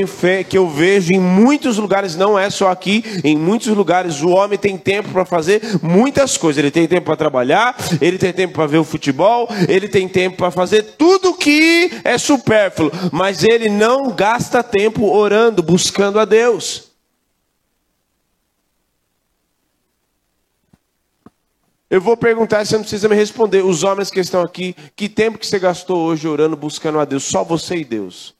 que 0.47 0.57
eu 0.57 0.69
vejo 0.69 1.11
em 1.11 1.19
muitos 1.19 1.77
lugares, 1.77 2.15
não 2.15 2.37
é 2.37 2.49
só 2.49 2.69
aqui, 2.69 3.03
em 3.23 3.35
muitos 3.35 3.67
lugares 3.67 4.21
o 4.21 4.29
homem 4.29 4.59
tem 4.59 4.77
tempo 4.77 5.09
para 5.09 5.25
fazer 5.25 5.61
muitas 5.81 6.37
coisas, 6.37 6.59
ele 6.59 6.71
tem 6.71 6.87
tempo 6.87 7.07
para 7.07 7.15
trabalhar, 7.15 7.75
ele 7.99 8.17
tem 8.17 8.31
tempo 8.31 8.53
para 8.53 8.67
ver 8.67 8.77
o 8.77 8.83
futebol, 8.83 9.49
ele 9.67 9.87
tem 9.87 10.07
tempo 10.07 10.37
para 10.37 10.51
fazer 10.51 10.83
tudo 10.97 11.33
que 11.33 11.91
é 12.03 12.17
supérfluo, 12.17 12.91
mas 13.11 13.22
mas 13.23 13.41
ele 13.41 13.69
não 13.69 14.11
gasta 14.13 14.61
tempo 14.61 15.05
orando, 15.05 15.63
buscando 15.63 16.19
a 16.19 16.25
Deus. 16.25 16.91
Eu 21.89 22.01
vou 22.01 22.17
perguntar, 22.17 22.65
você 22.65 22.75
não 22.75 22.81
precisa 22.81 23.07
me 23.07 23.15
responder. 23.15 23.63
Os 23.63 23.81
homens 23.81 24.11
que 24.11 24.19
estão 24.19 24.41
aqui, 24.41 24.75
que 24.93 25.07
tempo 25.07 25.37
que 25.37 25.47
você 25.47 25.57
gastou 25.57 25.99
hoje 25.99 26.27
orando, 26.27 26.57
buscando 26.57 26.99
a 26.99 27.05
Deus? 27.05 27.23
Só 27.23 27.45
você 27.45 27.77
e 27.77 27.85
Deus. 27.85 28.35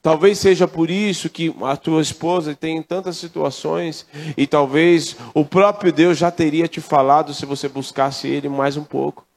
Talvez 0.00 0.38
seja 0.38 0.68
por 0.68 0.88
isso 0.88 1.28
que 1.28 1.52
a 1.62 1.76
tua 1.76 2.00
esposa 2.00 2.54
tem 2.54 2.80
tantas 2.80 3.16
situações 3.16 4.06
e 4.36 4.46
talvez 4.46 5.16
o 5.34 5.44
próprio 5.44 5.92
Deus 5.92 6.16
já 6.16 6.30
teria 6.30 6.68
te 6.68 6.80
falado 6.80 7.34
se 7.34 7.44
você 7.44 7.68
buscasse 7.68 8.28
Ele 8.28 8.48
mais 8.48 8.76
um 8.76 8.84
pouco 8.84 9.28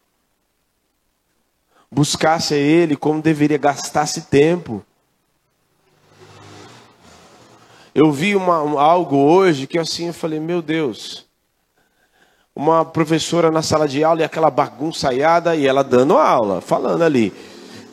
buscasse 1.93 2.55
a 2.55 2.57
Ele 2.57 2.95
como 2.95 3.21
deveria, 3.21 3.57
gastasse 3.57 4.21
tempo. 4.21 4.83
Eu 7.93 8.11
vi 8.11 8.35
uma, 8.35 8.81
algo 8.81 9.15
hoje 9.15 9.67
que 9.67 9.77
assim 9.77 10.07
eu 10.07 10.13
falei, 10.13 10.39
meu 10.39 10.61
Deus. 10.61 11.27
Uma 12.55 12.83
professora 12.83 13.51
na 13.51 13.61
sala 13.61 13.87
de 13.87 14.03
aula 14.03 14.21
e 14.21 14.23
aquela 14.23 14.49
bagunçaiada 14.49 15.55
e 15.55 15.67
ela 15.67 15.83
dando 15.83 16.17
aula, 16.17 16.61
falando 16.61 17.03
ali. 17.03 17.31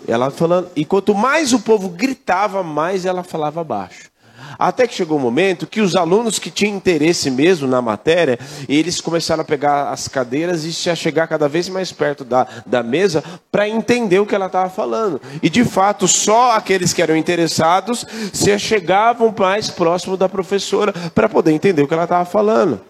Ela 0.08 0.30
falando, 0.30 0.70
e 0.74 0.84
quanto 0.84 1.14
mais 1.14 1.52
o 1.52 1.60
povo 1.60 1.90
gritava, 1.90 2.62
mais 2.62 3.04
ela 3.04 3.22
falava 3.22 3.62
baixo. 3.62 4.10
Até 4.58 4.86
que 4.86 4.94
chegou 4.94 5.18
um 5.18 5.22
momento 5.22 5.66
que 5.66 5.80
os 5.80 5.96
alunos 5.96 6.38
que 6.38 6.50
tinham 6.50 6.76
interesse 6.76 7.30
mesmo 7.30 7.66
na 7.66 7.80
matéria, 7.80 8.38
eles 8.68 9.00
começaram 9.00 9.42
a 9.42 9.44
pegar 9.44 9.90
as 9.90 10.08
cadeiras 10.08 10.64
e 10.64 10.72
se 10.72 10.94
chegar 10.96 11.26
cada 11.26 11.48
vez 11.48 11.68
mais 11.68 11.92
perto 11.92 12.24
da, 12.24 12.46
da 12.66 12.82
mesa 12.82 13.22
para 13.50 13.68
entender 13.68 14.18
o 14.18 14.26
que 14.26 14.34
ela 14.34 14.46
estava 14.46 14.70
falando. 14.70 15.20
E 15.42 15.48
de 15.48 15.64
fato, 15.64 16.06
só 16.08 16.52
aqueles 16.52 16.92
que 16.92 17.02
eram 17.02 17.16
interessados 17.16 18.06
se 18.32 18.58
chegavam 18.58 19.34
mais 19.38 19.70
próximo 19.70 20.16
da 20.16 20.28
professora 20.28 20.92
para 21.14 21.28
poder 21.28 21.52
entender 21.52 21.82
o 21.82 21.88
que 21.88 21.94
ela 21.94 22.04
estava 22.04 22.24
falando. 22.24 22.89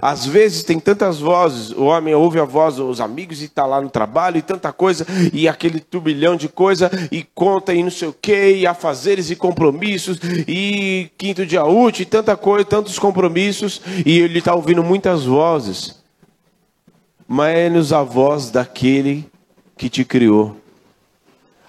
Às 0.00 0.24
vezes 0.24 0.62
tem 0.62 0.80
tantas 0.80 1.18
vozes, 1.18 1.70
o 1.70 1.84
homem 1.84 2.14
ouve 2.14 2.40
a 2.40 2.44
voz 2.44 2.76
dos 2.76 3.00
amigos 3.00 3.42
e 3.42 3.44
está 3.44 3.66
lá 3.66 3.80
no 3.80 3.90
trabalho 3.90 4.38
e 4.38 4.42
tanta 4.42 4.72
coisa, 4.72 5.06
e 5.32 5.46
aquele 5.46 5.78
turbilhão 5.78 6.36
de 6.36 6.48
coisa, 6.48 6.90
e 7.12 7.22
conta 7.34 7.74
e 7.74 7.82
não 7.82 7.90
sei 7.90 8.08
o 8.08 8.12
que, 8.12 8.52
e 8.52 8.66
afazeres 8.66 9.30
e 9.30 9.36
compromissos, 9.36 10.18
e 10.48 11.10
quinto 11.18 11.44
dia 11.44 11.64
útil, 11.64 12.02
e 12.02 12.06
tanta 12.06 12.36
coisa, 12.36 12.64
tantos 12.64 12.98
compromissos, 12.98 13.82
e 14.06 14.18
ele 14.18 14.38
está 14.38 14.54
ouvindo 14.54 14.82
muitas 14.82 15.24
vozes. 15.24 16.02
Mas 17.26 17.92
é 17.92 17.94
a 17.94 18.02
voz 18.02 18.50
daquele 18.50 19.28
que 19.76 19.88
te 19.88 20.04
criou. 20.04 20.56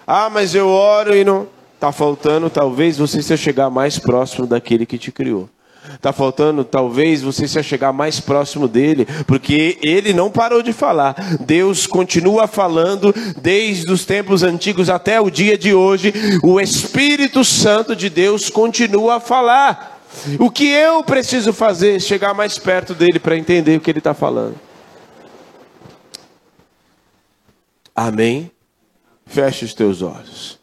Ah, 0.06 0.30
mas 0.30 0.54
eu 0.54 0.68
oro 0.68 1.14
e 1.14 1.24
não. 1.24 1.48
Está 1.74 1.92
faltando, 1.92 2.48
talvez 2.48 2.96
você 2.96 3.20
se 3.22 3.36
chegar 3.36 3.68
mais 3.68 3.98
próximo 3.98 4.46
daquele 4.46 4.86
que 4.86 4.96
te 4.96 5.12
criou. 5.12 5.48
Está 5.94 6.12
faltando, 6.12 6.64
talvez, 6.64 7.22
você 7.22 7.46
se 7.48 7.62
chegar 7.62 7.92
mais 7.92 8.20
próximo 8.20 8.68
dele, 8.68 9.06
porque 9.26 9.78
ele 9.82 10.12
não 10.12 10.30
parou 10.30 10.62
de 10.62 10.72
falar. 10.72 11.14
Deus 11.40 11.86
continua 11.86 12.46
falando 12.46 13.14
desde 13.40 13.90
os 13.90 14.04
tempos 14.04 14.42
antigos 14.42 14.90
até 14.90 15.20
o 15.20 15.30
dia 15.30 15.56
de 15.56 15.74
hoje. 15.74 16.12
O 16.42 16.60
Espírito 16.60 17.44
Santo 17.44 17.94
de 17.96 18.08
Deus 18.10 18.50
continua 18.50 19.16
a 19.16 19.20
falar. 19.20 20.00
O 20.38 20.50
que 20.50 20.66
eu 20.66 21.04
preciso 21.04 21.52
fazer? 21.52 22.00
Chegar 22.00 22.34
mais 22.34 22.58
perto 22.58 22.94
dele 22.94 23.18
para 23.18 23.36
entender 23.36 23.76
o 23.76 23.80
que 23.80 23.90
ele 23.90 23.98
está 23.98 24.14
falando. 24.14 24.56
Amém? 27.94 28.50
Feche 29.24 29.64
os 29.64 29.74
teus 29.74 30.02
olhos. 30.02 30.55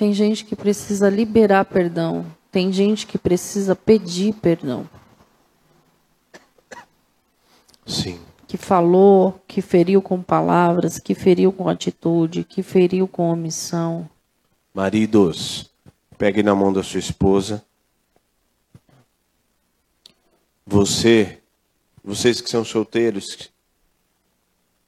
Tem 0.00 0.14
gente 0.14 0.46
que 0.46 0.56
precisa 0.56 1.10
liberar 1.10 1.62
perdão. 1.66 2.24
Tem 2.50 2.72
gente 2.72 3.06
que 3.06 3.18
precisa 3.18 3.76
pedir 3.76 4.32
perdão. 4.32 4.88
Sim. 7.84 8.18
Que 8.48 8.56
falou, 8.56 9.38
que 9.46 9.60
feriu 9.60 10.00
com 10.00 10.22
palavras, 10.22 10.98
que 10.98 11.14
feriu 11.14 11.52
com 11.52 11.68
atitude, 11.68 12.44
que 12.44 12.62
feriu 12.62 13.06
com 13.06 13.30
omissão. 13.30 14.08
Maridos, 14.72 15.70
pegue 16.16 16.42
na 16.42 16.54
mão 16.54 16.72
da 16.72 16.82
sua 16.82 17.00
esposa. 17.00 17.62
Você, 20.64 21.40
vocês 22.02 22.40
que 22.40 22.48
são 22.48 22.64
solteiros, 22.64 23.50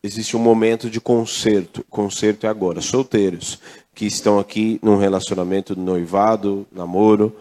existe 0.03 0.39
um 0.39 0.41
momento 0.41 0.89
de 0.89 1.03
conserto. 1.03 1.85
Conserto 1.91 2.47
é 2.47 2.49
agora. 2.49 2.81
Solteiros, 2.81 3.61
que 3.94 4.06
estão 4.06 4.39
aqui 4.39 4.78
num 4.82 4.97
relacionamento 4.97 5.78
noivado, 5.78 6.66
namoro. 6.73 7.36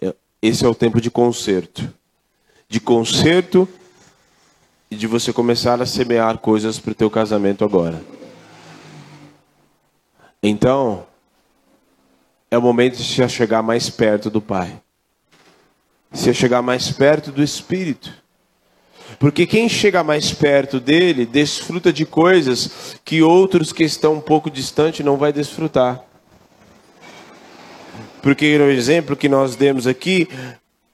É, 0.00 0.14
esse 0.40 0.64
é 0.64 0.68
o 0.68 0.74
tempo 0.74 1.00
de 1.00 1.10
conserto. 1.10 1.92
De 2.68 2.80
conserto 2.80 3.68
e 4.90 4.96
de 4.96 5.06
você 5.06 5.32
começar 5.32 5.80
a 5.80 5.86
semear 5.86 6.38
coisas 6.38 6.78
para 6.78 6.92
o 6.92 6.94
teu 6.94 7.10
casamento 7.10 7.64
agora. 7.64 8.02
Então, 10.42 11.06
é 12.50 12.58
o 12.58 12.62
momento 12.62 12.96
de 12.96 13.04
se 13.04 13.28
chegar 13.28 13.62
mais 13.62 13.90
perto 13.90 14.30
do 14.30 14.40
Pai. 14.40 14.80
Se 16.12 16.34
chegar 16.34 16.62
mais 16.62 16.90
perto 16.90 17.30
do 17.30 17.42
Espírito. 17.42 18.12
Porque 19.18 19.46
quem 19.46 19.68
chega 19.68 20.02
mais 20.02 20.32
perto 20.32 20.80
dele 20.80 21.26
desfruta 21.26 21.92
de 21.92 22.06
coisas 22.06 22.96
que 23.04 23.22
outros 23.22 23.72
que 23.72 23.84
estão 23.84 24.14
um 24.14 24.20
pouco 24.20 24.50
distante 24.50 25.02
não 25.02 25.16
vai 25.16 25.32
desfrutar. 25.32 26.02
Porque 28.22 28.58
no 28.58 28.70
exemplo 28.70 29.16
que 29.16 29.28
nós 29.28 29.56
demos 29.56 29.86
aqui, 29.86 30.28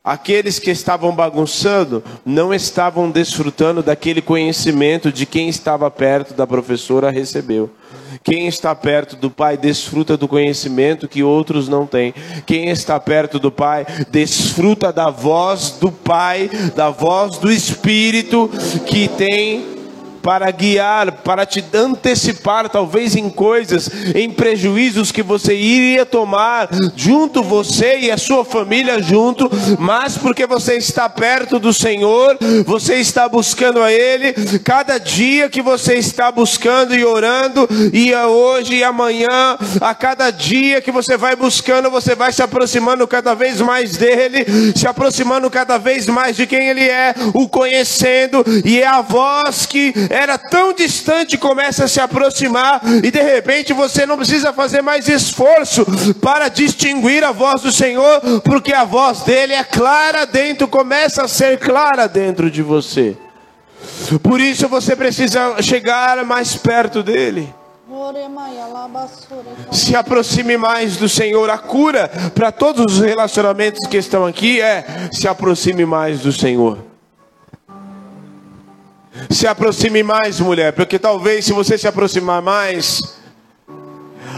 aqueles 0.06 0.60
que 0.60 0.70
estavam 0.70 1.12
bagunçando 1.12 2.02
não 2.24 2.54
estavam 2.54 3.10
desfrutando 3.10 3.82
daquele 3.82 4.22
conhecimento 4.22 5.10
de 5.10 5.26
quem 5.26 5.48
estava 5.48 5.90
perto 5.90 6.32
da 6.32 6.46
professora 6.46 7.10
recebeu. 7.10 7.68
Quem 8.22 8.46
está 8.46 8.72
perto 8.74 9.16
do 9.16 9.30
Pai 9.30 9.56
desfruta 9.56 10.16
do 10.16 10.28
conhecimento 10.28 11.08
que 11.08 11.24
outros 11.24 11.68
não 11.68 11.86
têm. 11.86 12.14
Quem 12.46 12.70
está 12.70 12.98
perto 13.00 13.40
do 13.40 13.50
Pai 13.50 13.84
desfruta 14.10 14.92
da 14.92 15.10
voz 15.10 15.76
do 15.80 15.90
Pai, 15.90 16.48
da 16.74 16.88
voz 16.88 17.38
do 17.38 17.50
Espírito 17.50 18.48
que 18.86 19.08
tem 19.08 19.75
para 20.26 20.50
guiar, 20.50 21.12
para 21.22 21.46
te 21.46 21.64
antecipar, 21.72 22.68
talvez 22.68 23.14
em 23.14 23.30
coisas, 23.30 23.88
em 24.12 24.28
prejuízos 24.28 25.12
que 25.12 25.22
você 25.22 25.54
iria 25.54 26.04
tomar, 26.04 26.68
junto 26.96 27.44
você 27.44 28.00
e 28.00 28.10
a 28.10 28.18
sua 28.18 28.44
família 28.44 29.00
junto, 29.00 29.48
mas 29.78 30.18
porque 30.18 30.44
você 30.44 30.74
está 30.74 31.08
perto 31.08 31.60
do 31.60 31.72
Senhor, 31.72 32.36
você 32.66 32.96
está 32.96 33.28
buscando 33.28 33.80
a 33.80 33.92
Ele, 33.92 34.32
cada 34.64 34.98
dia 34.98 35.48
que 35.48 35.62
você 35.62 35.94
está 35.94 36.32
buscando 36.32 36.92
e 36.92 37.04
orando, 37.04 37.68
e 37.92 38.12
hoje 38.12 38.74
e 38.74 38.82
amanhã, 38.82 39.56
a 39.80 39.94
cada 39.94 40.32
dia 40.32 40.80
que 40.80 40.90
você 40.90 41.16
vai 41.16 41.36
buscando, 41.36 41.88
você 41.88 42.16
vai 42.16 42.32
se 42.32 42.42
aproximando 42.42 43.06
cada 43.06 43.32
vez 43.32 43.60
mais 43.60 43.96
dele, 43.96 44.44
se 44.74 44.88
aproximando 44.88 45.48
cada 45.48 45.78
vez 45.78 46.08
mais 46.08 46.34
de 46.34 46.48
quem 46.48 46.68
Ele 46.68 46.82
é, 46.82 47.14
o 47.32 47.48
conhecendo, 47.48 48.44
e 48.64 48.80
é 48.80 48.88
a 48.88 49.02
voz 49.02 49.66
que 49.66 49.94
era 50.16 50.38
tão 50.38 50.72
distante 50.72 51.36
começa 51.36 51.84
a 51.84 51.88
se 51.88 52.00
aproximar 52.00 52.80
e 53.04 53.10
de 53.10 53.20
repente 53.20 53.74
você 53.74 54.06
não 54.06 54.16
precisa 54.16 54.50
fazer 54.50 54.80
mais 54.80 55.08
esforço 55.08 55.84
para 56.22 56.48
distinguir 56.48 57.22
a 57.22 57.32
voz 57.32 57.60
do 57.60 57.70
Senhor, 57.70 58.22
porque 58.42 58.72
a 58.72 58.82
voz 58.82 59.20
dele 59.20 59.52
é 59.52 59.62
clara 59.62 60.24
dentro, 60.24 60.66
começa 60.66 61.22
a 61.22 61.28
ser 61.28 61.58
clara 61.58 62.08
dentro 62.08 62.50
de 62.50 62.62
você. 62.62 63.14
Por 64.22 64.40
isso 64.40 64.66
você 64.68 64.96
precisa 64.96 65.60
chegar 65.62 66.24
mais 66.24 66.56
perto 66.56 67.02
dele. 67.02 67.54
Se 69.70 69.94
aproxime 69.94 70.56
mais 70.56 70.96
do 70.96 71.10
Senhor. 71.10 71.50
A 71.50 71.58
cura 71.58 72.10
para 72.34 72.50
todos 72.50 72.96
os 72.96 73.00
relacionamentos 73.00 73.86
que 73.86 73.98
estão 73.98 74.24
aqui 74.24 74.62
é 74.62 75.10
se 75.12 75.28
aproxime 75.28 75.84
mais 75.84 76.20
do 76.20 76.32
Senhor. 76.32 76.95
Se 79.30 79.46
aproxime 79.46 80.02
mais, 80.02 80.40
mulher, 80.40 80.72
porque 80.72 80.98
talvez 80.98 81.44
se 81.44 81.52
você 81.52 81.76
se 81.76 81.86
aproximar 81.86 82.40
mais, 82.40 83.02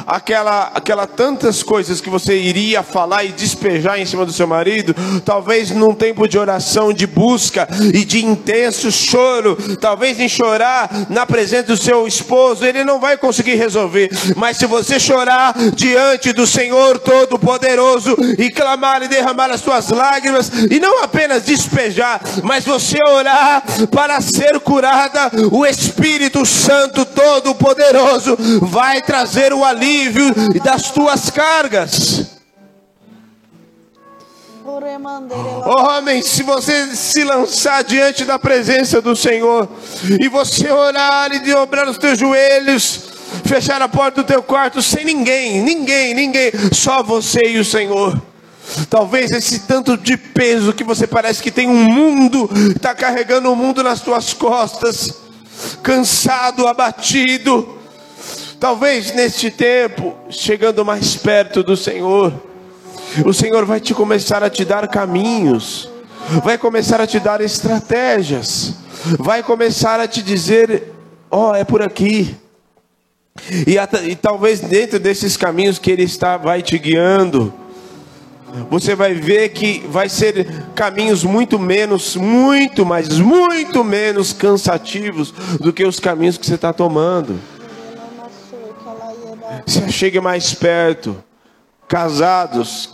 aquela, 0.07 0.71
aquela 0.75 1.07
tantas 1.07 1.63
coisas 1.63 2.01
que 2.01 2.11
você 2.11 2.37
iria 2.37 2.83
falar 2.83 3.25
e 3.25 3.33
despejar 3.33 3.99
em 3.99 4.07
cima 4.07 4.25
do 4.25 4.33
seu 4.33 4.47
marido, 4.47 4.95
talvez 5.25 5.71
num 5.71 5.95
tempo 5.95 6.29
de 6.29 6.39
oração, 6.39 6.93
de 6.93 7.07
busca 7.07 7.69
e 7.93 8.05
de 8.05 8.25
intenso 8.25 8.91
choro, 8.93 9.57
talvez 9.81 10.21
em 10.21 10.29
chorar 10.29 10.91
na 11.09 11.27
presença 11.27 11.65
do 11.65 11.77
seu 11.77 12.07
esposo, 12.07 12.65
ele 12.65 12.85
não 12.85 13.01
vai 13.01 13.17
conseguir 13.17 13.55
resolver. 13.55 14.11
Mas 14.37 14.57
se 14.57 14.67
você 14.67 15.01
chorar 15.01 15.55
diante 15.75 16.33
do 16.33 16.47
Senhor 16.47 16.99
Todo-Poderoso 16.99 18.17
e 18.39 18.51
clamar 18.51 19.03
e 19.03 19.09
derramar 19.09 19.51
as 19.51 19.61
suas 19.61 19.89
lágrimas, 19.91 20.51
e 20.71 20.79
não 20.79 21.03
apenas 21.03 21.45
despejar, 21.45 22.21
mas 22.43 22.65
você 22.65 22.99
orar 23.03 23.63
para 23.91 24.21
ser 24.21 24.59
curada, 24.61 25.31
o 25.51 25.67
Espírito 25.67 26.45
Santo 26.45 27.05
Todo-Poderoso 27.05 28.37
vai 28.63 29.03
trazer 29.03 29.53
o 29.53 29.65
alívio 29.65 29.88
alívio 29.89 30.35
das 30.63 30.91
tuas 30.91 31.31
cargas. 31.31 32.27
Oh, 35.65 35.83
homem, 35.89 36.21
se 36.21 36.43
você 36.43 36.95
se 36.95 37.25
lançar 37.25 37.83
diante 37.83 38.25
da 38.25 38.39
presença 38.39 39.01
do 39.01 39.17
Senhor 39.17 39.69
e 40.21 40.29
você 40.29 40.71
orar 40.71 41.33
e 41.33 41.39
dobrar 41.41 41.89
os 41.89 41.97
teus 41.97 42.19
joelhos, 42.19 43.01
fechar 43.45 43.81
a 43.81 43.89
porta 43.89 44.23
do 44.23 44.27
teu 44.27 44.43
quarto 44.43 44.83
sem 44.83 45.05
ninguém, 45.05 45.63
ninguém, 45.63 46.15
ninguém, 46.15 46.53
só 46.73 47.03
você 47.03 47.41
e 47.47 47.59
o 47.59 47.65
Senhor. 47.65 48.21
Talvez 48.91 49.31
esse 49.31 49.61
tanto 49.61 49.97
de 49.97 50.17
peso 50.19 50.75
que 50.75 50.85
você 50.85 51.07
parece 51.07 51.43
que 51.43 51.51
tem 51.51 51.67
um 51.67 51.85
mundo, 51.91 52.49
está 52.77 52.95
carregando 52.95 53.49
o 53.49 53.53
um 53.53 53.57
mundo 53.57 53.83
nas 53.83 54.03
tuas 54.03 54.35
costas, 54.35 55.15
cansado, 55.83 56.69
abatido. 56.69 57.78
Talvez 58.61 59.15
neste 59.15 59.51
tempo, 59.51 60.17
chegando 60.31 60.85
mais 60.85 61.17
perto 61.17 61.63
do 61.63 61.77
Senhor, 61.77 62.33
o 63.25 63.33
Senhor 63.33 63.65
vai 63.65 63.81
te 63.81 63.95
começar 63.95 64.43
a 64.43 64.51
te 64.51 64.65
dar 64.65 64.89
caminhos, 64.89 65.89
vai 66.43 66.59
começar 66.59 67.01
a 67.01 67.07
te 67.07 67.21
dar 67.21 67.41
estratégias, 67.41 68.75
vai 69.19 69.43
começar 69.43 70.01
a 70.01 70.09
te 70.09 70.23
dizer: 70.23 70.93
ó, 71.31 71.51
oh, 71.51 71.55
é 71.55 71.65
por 71.65 71.83
aqui. 71.83 72.37
E, 73.67 73.77
e 74.11 74.17
talvez 74.17 74.61
dentro 74.61 74.99
desses 74.99 75.37
caminhos 75.37 75.79
que 75.79 75.91
Ele 75.91 76.03
está, 76.03 76.37
vai 76.37 76.61
te 76.61 76.77
guiando 76.77 77.55
você 78.71 78.95
vai 78.95 79.15
ver 79.15 79.51
que 79.51 79.85
vai 79.89 80.09
ser 80.09 80.47
caminhos 80.75 81.23
muito 81.23 81.59
menos, 81.59 82.17
muito, 82.17 82.85
mas 82.85 83.19
muito 83.19 83.85
menos 83.85 84.33
cansativos 84.33 85.33
do 85.61 85.73
que 85.73 85.85
os 85.85 86.01
caminhos 86.01 86.39
que 86.39 86.47
você 86.47 86.55
está 86.55 86.73
tomando. 86.73 87.39
Se 89.67 89.91
chegue 89.93 90.21
mais 90.21 90.55
perto. 90.55 91.23
Casados, 91.87 92.91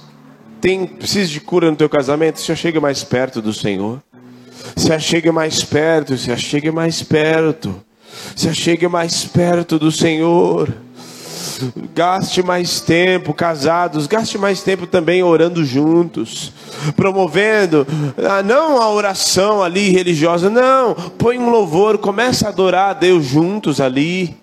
tem 0.60 0.86
precisa 0.86 1.30
de 1.30 1.40
cura 1.40 1.70
no 1.70 1.76
teu 1.76 1.88
casamento, 1.88 2.40
se 2.40 2.56
chegue 2.56 2.78
mais 2.78 3.02
perto 3.02 3.42
do 3.42 3.52
Senhor. 3.52 4.02
Se 4.76 4.92
achegue 4.92 5.30
mais 5.30 5.62
perto, 5.62 6.16
se 6.16 6.32
achegue 6.32 6.70
mais 6.70 7.02
perto. 7.02 7.82
Se 8.34 8.48
achegue 8.48 8.88
mais 8.88 9.24
perto 9.24 9.78
do 9.78 9.90
Senhor. 9.90 10.72
Gaste 11.94 12.42
mais 12.42 12.80
tempo, 12.80 13.32
casados, 13.32 14.06
gaste 14.06 14.36
mais 14.36 14.62
tempo 14.62 14.86
também 14.86 15.22
orando 15.22 15.64
juntos, 15.64 16.52
promovendo, 16.96 17.86
ah, 18.18 18.42
não 18.42 18.80
a 18.82 18.90
oração 18.90 19.62
ali 19.62 19.90
religiosa, 19.90 20.50
não, 20.50 20.94
põe 20.94 21.38
um 21.38 21.50
louvor, 21.50 21.98
começa 21.98 22.46
a 22.46 22.48
adorar 22.48 22.90
a 22.90 22.94
Deus 22.94 23.24
juntos 23.24 23.80
ali. 23.80 24.36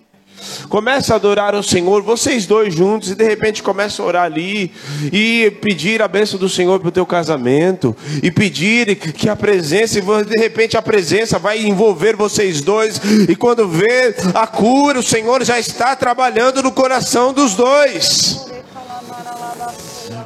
Começa 0.70 1.14
a 1.14 1.16
adorar 1.16 1.56
o 1.56 1.64
Senhor, 1.64 2.02
vocês 2.02 2.46
dois 2.46 2.74
juntos, 2.74 3.12
e 3.12 3.16
de 3.16 3.24
repente 3.24 3.62
começa 3.62 4.02
a 4.02 4.06
orar 4.06 4.24
ali 4.24 4.72
e 5.12 5.52
pedir 5.62 6.02
a 6.02 6.08
bênção 6.08 6.40
do 6.40 6.50
Senhor 6.50 6.80
para 6.80 6.90
o 6.90 6.92
teu 6.92 7.06
casamento, 7.06 7.96
e 8.22 8.32
pedir 8.32 8.96
que 8.96 9.30
a 9.30 9.36
presença, 9.36 10.00
e 10.00 10.02
de 10.02 10.38
repente 10.38 10.78
a 10.78 10.82
presença 10.82 11.38
vai 11.38 11.62
envolver 11.62 12.16
vocês 12.16 12.62
dois, 12.62 13.02
e 13.28 13.36
quando 13.36 13.68
vê 13.68 14.16
a 14.34 14.48
cura, 14.48 15.00
o 15.00 15.04
Senhor 15.04 15.44
já 15.44 15.60
está 15.60 15.96
trabalhando 15.96 16.64
no 16.64 16.72
coração 16.72 17.34
dos 17.34 17.56
dois. 17.56 18.48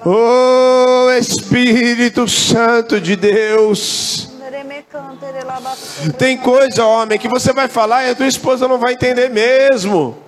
Oh 0.06 1.10
Espírito 1.18 2.28
Santo 2.28 3.00
de 3.00 3.16
Deus. 3.16 4.35
Tem 6.18 6.38
coisa, 6.38 6.86
homem, 6.86 7.20
que 7.20 7.28
você 7.28 7.54
vai 7.54 7.68
falar 7.68 8.06
e 8.06 8.12
a 8.12 8.16
tua 8.16 8.28
esposa 8.28 8.68
não 8.68 8.78
vai 8.78 8.94
entender 8.94 9.30
mesmo. 9.30 10.25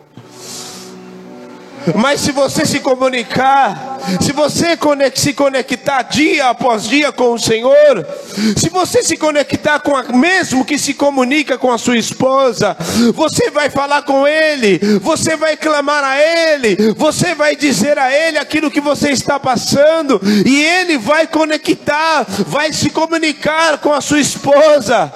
Mas 1.96 2.22
se 2.22 2.32
você 2.32 2.66
se 2.66 2.80
comunicar, 2.80 4.00
se 4.22 4.32
você 4.32 4.78
se 5.16 5.34
conectar 5.34 6.02
dia 6.04 6.50
após 6.50 6.84
dia 6.84 7.12
com 7.12 7.34
o 7.34 7.40
Senhor, 7.40 8.06
se 8.56 8.70
você 8.70 9.04
se 9.04 9.18
conectar 9.18 9.80
com 9.80 9.96
a 9.96 10.04
mesmo 10.04 10.66
que 10.66 10.78
se 10.78 10.94
comunica 10.94 11.58
com 11.58 11.72
a 11.72 11.78
sua 11.78 11.98
esposa, 11.98 12.76
você 13.14 13.50
vai 13.52 13.70
falar 13.70 14.02
com 14.04 14.28
ele, 14.28 14.80
você 15.02 15.36
vai 15.36 15.56
clamar 15.56 16.04
a 16.04 16.18
ele, 16.18 16.94
você 16.96 17.34
vai 17.36 17.56
dizer 17.56 17.98
a 17.98 18.12
ele 18.12 18.38
aquilo 18.38 18.72
que 18.72 18.82
você 18.82 19.12
está 19.12 19.40
passando, 19.40 20.20
e 20.46 20.64
ele 20.64 20.98
vai 20.98 21.28
conectar, 21.28 22.26
vai 22.48 22.74
se 22.74 22.90
comunicar 22.90 23.78
com 23.80 23.94
a 23.94 24.02
sua 24.02 24.20
esposa 24.20 25.12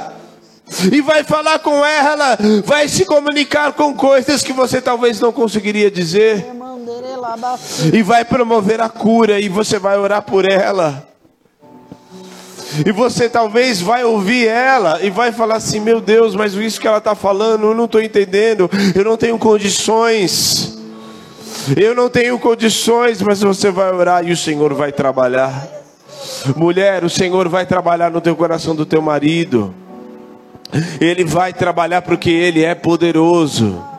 e 0.92 1.02
vai 1.02 1.24
falar 1.24 1.60
com 1.60 1.86
ela, 1.86 2.38
vai 2.66 2.88
se 2.88 3.06
comunicar 3.06 3.74
com 3.74 3.94
coisas 3.94 4.42
que 4.42 4.54
você 4.54 4.82
talvez 4.82 5.20
não 5.20 5.32
conseguiria 5.32 5.92
dizer 5.92 6.46
e 7.94 8.04
vai 8.04 8.26
promover 8.26 8.82
a 8.82 8.90
cura 8.90 9.40
e 9.40 9.50
você 9.50 9.80
vai 9.80 9.98
orar 9.98 10.22
por 10.22 10.50
ela. 10.50 11.08
E 12.86 12.92
você 12.92 13.28
talvez 13.28 13.82
vai 13.82 14.04
ouvir 14.06 14.48
ela 14.48 15.04
e 15.04 15.10
vai 15.10 15.32
falar 15.32 15.56
assim: 15.56 15.80
Meu 15.80 16.00
Deus, 16.00 16.36
mas 16.36 16.54
isso 16.54 16.80
que 16.80 16.88
ela 16.88 17.00
está 17.00 17.14
falando, 17.14 17.68
eu 17.68 17.76
não 17.76 17.86
estou 17.86 18.02
entendendo, 18.02 18.70
eu 18.96 19.04
não 19.04 19.18
tenho 19.18 19.38
condições. 19.38 20.78
Eu 21.78 21.94
não 21.94 22.10
tenho 22.10 22.40
condições, 22.40 23.22
mas 23.22 23.42
você 23.42 23.70
vai 23.70 23.92
orar 23.94 24.26
e 24.26 24.32
o 24.32 24.38
Senhor 24.38 24.74
vai 24.74 24.92
trabalhar. 24.92 25.68
Mulher, 26.56 27.04
o 27.04 27.10
Senhor 27.10 27.48
vai 27.48 27.66
trabalhar 27.66 28.10
no 28.10 28.20
teu 28.20 28.36
coração 28.36 28.76
do 28.76 28.86
teu 28.86 29.02
marido. 29.02 29.74
Ele 31.00 31.24
vai 31.24 31.54
trabalhar 31.54 32.02
porque 32.02 32.30
Ele 32.30 32.64
é 32.64 32.74
poderoso. 32.74 33.91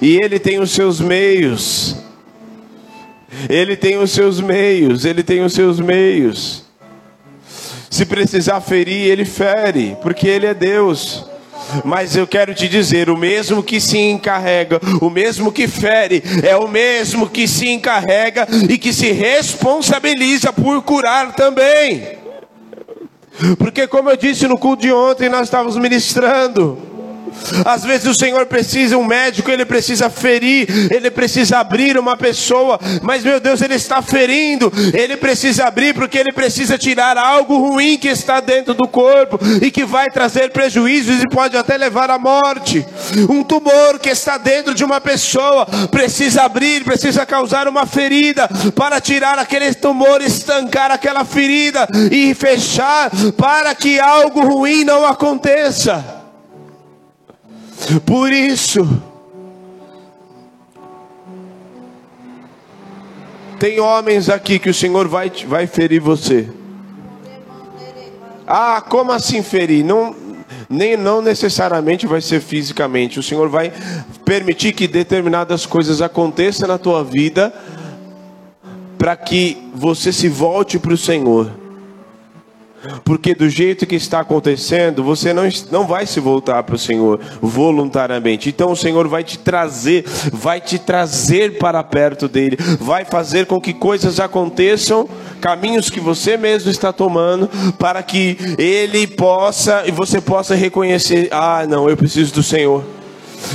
E 0.00 0.18
Ele 0.22 0.38
tem 0.38 0.58
os 0.60 0.70
seus 0.70 1.00
meios. 1.00 1.96
Ele 3.48 3.76
tem 3.76 3.96
os 3.98 4.10
seus 4.10 4.40
meios, 4.40 5.04
ele 5.04 5.22
tem 5.22 5.42
os 5.42 5.52
seus 5.52 5.80
meios. 5.80 6.64
Se 7.90 8.06
precisar 8.06 8.60
ferir, 8.60 9.10
ele 9.10 9.24
fere, 9.24 9.96
porque 10.02 10.26
ele 10.26 10.46
é 10.46 10.54
Deus. 10.54 11.26
Mas 11.84 12.16
eu 12.16 12.26
quero 12.26 12.54
te 12.54 12.68
dizer: 12.68 13.08
o 13.08 13.16
mesmo 13.16 13.62
que 13.62 13.80
se 13.80 13.98
encarrega, 13.98 14.80
o 15.00 15.08
mesmo 15.08 15.50
que 15.50 15.66
fere, 15.66 16.22
é 16.42 16.56
o 16.56 16.68
mesmo 16.68 17.28
que 17.28 17.48
se 17.48 17.68
encarrega 17.68 18.46
e 18.68 18.76
que 18.76 18.92
se 18.92 19.10
responsabiliza 19.12 20.52
por 20.52 20.82
curar 20.82 21.34
também. 21.34 22.18
Porque, 23.58 23.86
como 23.86 24.10
eu 24.10 24.16
disse 24.16 24.46
no 24.46 24.58
culto 24.58 24.82
de 24.82 24.92
ontem, 24.92 25.28
nós 25.28 25.44
estávamos 25.44 25.76
ministrando. 25.76 26.91
Às 27.64 27.84
vezes 27.84 28.06
o 28.06 28.14
Senhor 28.14 28.46
precisa, 28.46 28.96
um 28.96 29.04
médico, 29.04 29.50
ele 29.50 29.64
precisa 29.64 30.08
ferir, 30.10 30.66
ele 30.92 31.10
precisa 31.10 31.58
abrir 31.58 31.98
uma 31.98 32.16
pessoa, 32.16 32.78
mas 33.02 33.22
meu 33.22 33.40
Deus, 33.40 33.60
ele 33.60 33.74
está 33.74 34.00
ferindo, 34.02 34.72
ele 34.92 35.16
precisa 35.16 35.64
abrir 35.66 35.94
porque 35.94 36.18
ele 36.18 36.32
precisa 36.32 36.78
tirar 36.78 37.16
algo 37.16 37.56
ruim 37.56 37.98
que 37.98 38.08
está 38.08 38.40
dentro 38.40 38.74
do 38.74 38.88
corpo 38.88 39.38
e 39.60 39.70
que 39.70 39.84
vai 39.84 40.10
trazer 40.10 40.50
prejuízos 40.50 41.20
e 41.22 41.28
pode 41.28 41.56
até 41.56 41.76
levar 41.76 42.10
à 42.10 42.18
morte. 42.18 42.84
Um 43.28 43.42
tumor 43.42 43.98
que 43.98 44.10
está 44.10 44.38
dentro 44.38 44.74
de 44.74 44.84
uma 44.84 45.00
pessoa 45.00 45.66
precisa 45.90 46.42
abrir, 46.42 46.84
precisa 46.84 47.26
causar 47.26 47.68
uma 47.68 47.86
ferida 47.86 48.48
para 48.74 49.00
tirar 49.00 49.38
aquele 49.38 49.72
tumor, 49.74 50.20
estancar 50.20 50.90
aquela 50.90 51.24
ferida 51.24 51.88
e 52.10 52.34
fechar 52.34 53.10
para 53.36 53.74
que 53.74 53.98
algo 53.98 54.40
ruim 54.40 54.84
não 54.84 55.06
aconteça. 55.06 56.21
Por 58.06 58.32
isso, 58.32 58.86
tem 63.58 63.80
homens 63.80 64.28
aqui 64.28 64.58
que 64.58 64.70
o 64.70 64.74
Senhor 64.74 65.08
vai, 65.08 65.30
vai 65.46 65.66
ferir 65.66 66.00
você. 66.00 66.48
Ah, 68.46 68.80
como 68.80 69.12
assim 69.12 69.42
ferir? 69.42 69.84
Não, 69.84 70.14
nem 70.68 70.96
não 70.96 71.22
necessariamente 71.22 72.06
vai 72.06 72.20
ser 72.20 72.40
fisicamente. 72.40 73.18
O 73.18 73.22
Senhor 73.22 73.48
vai 73.48 73.72
permitir 74.24 74.72
que 74.72 74.88
determinadas 74.88 75.66
coisas 75.66 76.00
aconteçam 76.00 76.68
na 76.68 76.78
tua 76.78 77.04
vida 77.04 77.52
para 78.98 79.16
que 79.16 79.56
você 79.74 80.12
se 80.12 80.28
volte 80.28 80.78
para 80.78 80.92
o 80.92 80.98
Senhor. 80.98 81.61
Porque 83.04 83.34
do 83.34 83.48
jeito 83.48 83.86
que 83.86 83.94
está 83.94 84.20
acontecendo, 84.20 85.02
você 85.02 85.32
não, 85.32 85.48
não 85.70 85.86
vai 85.86 86.06
se 86.06 86.20
voltar 86.20 86.62
para 86.62 86.74
o 86.74 86.78
Senhor 86.78 87.20
voluntariamente. 87.40 88.48
Então 88.48 88.72
o 88.72 88.76
Senhor 88.76 89.06
vai 89.08 89.24
te 89.24 89.38
trazer, 89.38 90.04
vai 90.32 90.60
te 90.60 90.78
trazer 90.78 91.58
para 91.58 91.82
perto 91.82 92.28
dele, 92.28 92.56
vai 92.80 93.04
fazer 93.04 93.46
com 93.46 93.60
que 93.60 93.72
coisas 93.72 94.18
aconteçam, 94.18 95.08
caminhos 95.40 95.90
que 95.90 96.00
você 96.00 96.36
mesmo 96.36 96.70
está 96.70 96.92
tomando, 96.92 97.48
para 97.78 98.02
que 98.02 98.36
ele 98.58 99.06
possa 99.06 99.84
e 99.86 99.90
você 99.90 100.20
possa 100.20 100.54
reconhecer: 100.54 101.28
ah, 101.30 101.64
não, 101.68 101.88
eu 101.88 101.96
preciso 101.96 102.34
do 102.34 102.42
Senhor. 102.42 102.84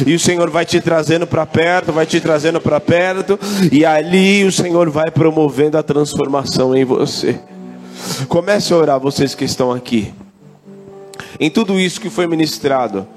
E 0.06 0.14
o 0.14 0.20
Senhor 0.20 0.50
vai 0.50 0.66
te 0.66 0.82
trazendo 0.82 1.26
para 1.26 1.46
perto, 1.46 1.94
vai 1.94 2.06
te 2.06 2.20
trazendo 2.20 2.60
para 2.60 2.80
perto, 2.80 3.40
e 3.72 3.86
ali 3.86 4.44
o 4.44 4.52
Senhor 4.52 4.90
vai 4.90 5.10
promovendo 5.10 5.78
a 5.78 5.84
transformação 5.84 6.76
em 6.76 6.84
você. 6.84 7.40
Comece 8.28 8.74
a 8.74 8.78
orar, 8.78 9.00
vocês 9.00 9.36
que 9.36 9.46
estão 9.46 9.72
aqui. 9.72 10.14
Em 11.40 11.50
tudo 11.50 11.80
isso 11.80 12.02
que 12.02 12.10
foi 12.10 12.28
ministrado, 12.28 13.08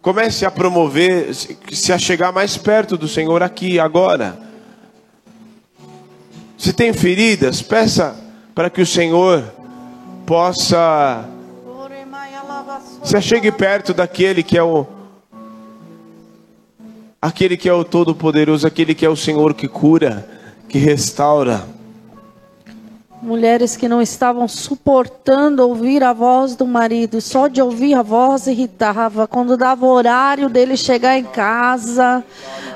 comece 0.00 0.44
a 0.44 0.50
promover, 0.50 1.34
se 1.34 1.92
a 1.92 1.98
chegar 1.98 2.32
mais 2.32 2.56
perto 2.56 2.96
do 2.96 3.08
Senhor 3.08 3.42
aqui, 3.42 3.78
agora. 3.78 4.38
Se 6.56 6.72
tem 6.72 6.92
feridas, 6.92 7.62
peça 7.62 8.16
para 8.54 8.68
que 8.68 8.82
o 8.82 8.86
Senhor 8.86 9.44
possa 10.26 11.24
se 13.02 13.16
achegue 13.16 13.50
perto 13.50 13.94
daquele 13.94 14.42
que 14.42 14.56
é 14.56 14.62
o 14.62 14.86
aquele 17.20 17.56
que 17.56 17.68
é 17.68 17.72
o 17.72 17.84
todo 17.84 18.14
poderoso, 18.14 18.66
aquele 18.66 18.94
que 18.94 19.04
é 19.04 19.08
o 19.08 19.16
Senhor 19.16 19.54
que 19.54 19.68
cura, 19.68 20.28
que 20.68 20.78
restaura. 20.78 21.66
Mulheres 23.22 23.76
que 23.76 23.86
não 23.86 24.00
estavam 24.00 24.48
suportando 24.48 25.62
ouvir 25.68 26.02
a 26.02 26.10
voz 26.10 26.56
do 26.56 26.66
marido, 26.66 27.20
só 27.20 27.48
de 27.48 27.60
ouvir 27.60 27.92
a 27.92 28.00
voz 28.00 28.46
irritava. 28.46 29.28
Quando 29.28 29.58
dava 29.58 29.84
o 29.84 29.90
horário 29.90 30.48
dele 30.48 30.74
chegar 30.74 31.18
em 31.18 31.24
casa, 31.24 32.24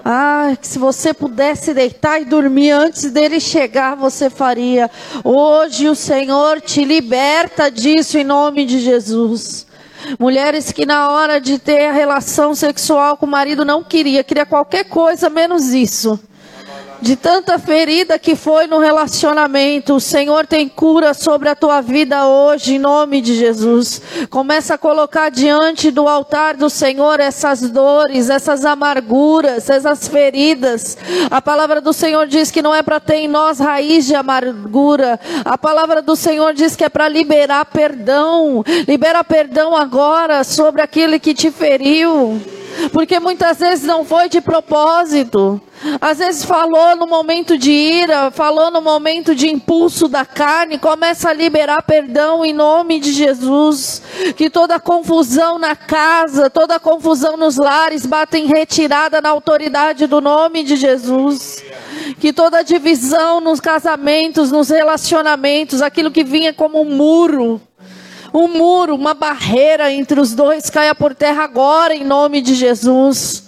ah, 0.04 0.54
se 0.60 0.78
você 0.78 1.14
pudesse 1.14 1.72
deitar 1.72 2.20
e 2.20 2.26
dormir 2.26 2.72
antes 2.72 3.10
dele 3.10 3.40
chegar, 3.40 3.96
você 3.96 4.28
faria. 4.28 4.90
Hoje 5.24 5.88
o 5.88 5.94
Senhor 5.94 6.60
te 6.60 6.84
liberta 6.84 7.70
disso 7.70 8.18
em 8.18 8.24
nome 8.24 8.66
de 8.66 8.80
Jesus. 8.80 9.66
Mulheres 10.18 10.70
que 10.70 10.84
na 10.84 11.10
hora 11.10 11.40
de 11.40 11.58
ter 11.58 11.86
a 11.86 11.92
relação 11.92 12.54
sexual 12.54 13.16
com 13.16 13.24
o 13.24 13.30
marido 13.30 13.64
não 13.64 13.82
queria, 13.82 14.22
queria 14.22 14.44
qualquer 14.44 14.84
coisa 14.84 15.30
menos 15.30 15.72
isso 15.72 16.20
de 17.00 17.16
tanta 17.16 17.58
ferida 17.58 18.18
que 18.18 18.34
foi 18.34 18.66
no 18.66 18.78
relacionamento. 18.78 19.94
O 19.94 20.00
Senhor 20.00 20.46
tem 20.46 20.68
cura 20.68 21.14
sobre 21.14 21.48
a 21.48 21.54
tua 21.54 21.80
vida 21.80 22.26
hoje, 22.26 22.74
em 22.74 22.78
nome 22.78 23.20
de 23.20 23.34
Jesus. 23.34 24.00
Começa 24.30 24.74
a 24.74 24.78
colocar 24.78 25.30
diante 25.30 25.90
do 25.90 26.08
altar 26.08 26.56
do 26.56 26.70
Senhor 26.70 27.20
essas 27.20 27.60
dores, 27.70 28.30
essas 28.30 28.64
amarguras, 28.64 29.68
essas 29.68 30.08
feridas. 30.08 30.96
A 31.30 31.40
palavra 31.42 31.80
do 31.80 31.92
Senhor 31.92 32.26
diz 32.26 32.50
que 32.50 32.62
não 32.62 32.74
é 32.74 32.82
para 32.82 33.00
ter 33.00 33.16
em 33.16 33.28
nós 33.28 33.58
raiz 33.58 34.06
de 34.06 34.14
amargura. 34.14 35.18
A 35.44 35.58
palavra 35.58 36.00
do 36.00 36.16
Senhor 36.16 36.54
diz 36.54 36.74
que 36.74 36.84
é 36.84 36.88
para 36.88 37.08
liberar 37.08 37.64
perdão. 37.66 38.64
Libera 38.86 39.22
perdão 39.22 39.76
agora 39.76 40.42
sobre 40.44 40.82
aquele 40.82 41.18
que 41.18 41.34
te 41.34 41.50
feriu. 41.50 42.40
Porque 42.92 43.20
muitas 43.20 43.58
vezes 43.58 43.84
não 43.84 44.04
foi 44.04 44.28
de 44.28 44.40
propósito. 44.40 45.60
Às 46.00 46.18
vezes 46.18 46.44
falou 46.44 46.96
no 46.96 47.06
momento 47.06 47.58
de 47.58 47.70
ira, 47.70 48.30
falou 48.30 48.70
no 48.70 48.80
momento 48.80 49.34
de 49.34 49.48
impulso 49.48 50.08
da 50.08 50.24
carne, 50.24 50.78
começa 50.78 51.28
a 51.28 51.32
liberar 51.32 51.82
perdão 51.82 52.44
em 52.44 52.52
nome 52.52 52.98
de 52.98 53.12
Jesus. 53.12 54.02
Que 54.36 54.48
toda 54.48 54.80
confusão 54.80 55.58
na 55.58 55.76
casa, 55.76 56.48
toda 56.48 56.80
confusão 56.80 57.36
nos 57.36 57.56
lares 57.56 58.06
bata 58.06 58.38
em 58.38 58.46
retirada 58.46 59.20
na 59.20 59.30
autoridade 59.30 60.06
do 60.06 60.20
nome 60.20 60.62
de 60.64 60.76
Jesus. 60.76 61.62
Que 62.18 62.32
toda 62.32 62.62
divisão 62.62 63.40
nos 63.40 63.60
casamentos, 63.60 64.50
nos 64.50 64.68
relacionamentos, 64.70 65.82
aquilo 65.82 66.10
que 66.10 66.24
vinha 66.24 66.52
como 66.52 66.80
um 66.80 66.96
muro, 66.96 67.60
um 68.34 68.48
muro, 68.48 68.96
uma 68.96 69.14
barreira 69.14 69.92
entre 69.92 70.18
os 70.18 70.34
dois 70.34 70.68
caia 70.68 70.92
por 70.92 71.14
terra 71.14 71.44
agora 71.44 71.94
em 71.94 72.04
nome 72.04 72.42
de 72.42 72.56
Jesus. 72.56 73.44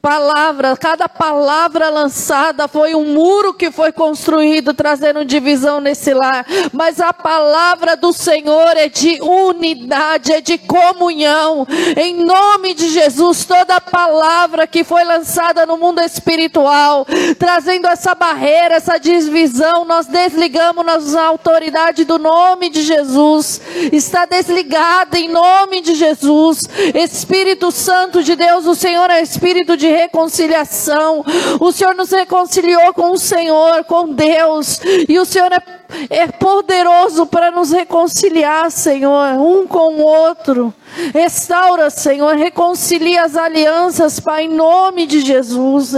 Palavra, 0.00 0.76
cada 0.76 1.08
palavra 1.08 1.88
lançada 1.90 2.66
foi 2.66 2.94
um 2.94 3.12
muro 3.12 3.52
que 3.52 3.70
foi 3.70 3.92
construído 3.92 4.72
trazendo 4.72 5.24
divisão 5.24 5.80
nesse 5.80 6.14
lar, 6.14 6.46
mas 6.72 7.00
a 7.00 7.12
palavra 7.12 7.96
do 7.96 8.12
Senhor 8.12 8.76
é 8.76 8.88
de 8.88 9.20
unidade, 9.20 10.32
é 10.32 10.40
de 10.40 10.56
comunhão. 10.58 11.66
Em 11.96 12.24
nome 12.24 12.74
de 12.74 12.88
Jesus, 12.88 13.44
toda 13.44 13.80
palavra 13.80 14.66
que 14.66 14.82
foi 14.82 15.04
lançada 15.04 15.66
no 15.66 15.76
mundo 15.76 16.00
espiritual, 16.00 17.06
trazendo 17.38 17.86
essa 17.86 18.14
barreira, 18.14 18.76
essa 18.76 18.98
divisão, 18.98 19.84
nós 19.84 20.06
desligamos 20.06 21.12
na 21.12 21.26
autoridade 21.26 22.04
do 22.04 22.18
nome 22.18 22.70
de 22.70 22.82
Jesus. 22.82 23.60
Está 23.92 24.24
desligada 24.24 25.18
em 25.18 25.28
nome 25.28 25.80
de 25.80 25.94
Jesus. 25.94 26.60
Espírito 26.94 27.70
Santo 27.70 28.22
de 28.22 28.34
Deus, 28.34 28.66
o 28.66 28.74
Senhor 28.74 29.10
é 29.10 29.20
espírito 29.20 29.59
de 29.76 29.86
reconciliação. 29.86 31.24
O 31.60 31.72
Senhor 31.72 31.94
nos 31.94 32.10
reconciliou 32.10 32.92
com 32.92 33.12
o 33.12 33.18
Senhor, 33.18 33.84
com 33.84 34.12
Deus. 34.12 34.80
E 35.08 35.18
o 35.18 35.24
Senhor 35.24 35.52
é, 35.52 35.62
é 36.08 36.26
poderoso 36.26 37.26
para 37.26 37.50
nos 37.50 37.70
reconciliar, 37.70 38.70
Senhor, 38.70 39.34
um 39.38 39.66
com 39.66 39.94
o 39.94 40.02
outro. 40.02 40.72
Restaura, 41.14 41.88
Senhor, 41.88 42.36
reconcilia 42.36 43.24
as 43.24 43.36
alianças, 43.36 44.18
Pai, 44.18 44.44
em 44.44 44.48
nome 44.48 45.06
de 45.06 45.20
Jesus. 45.20 45.94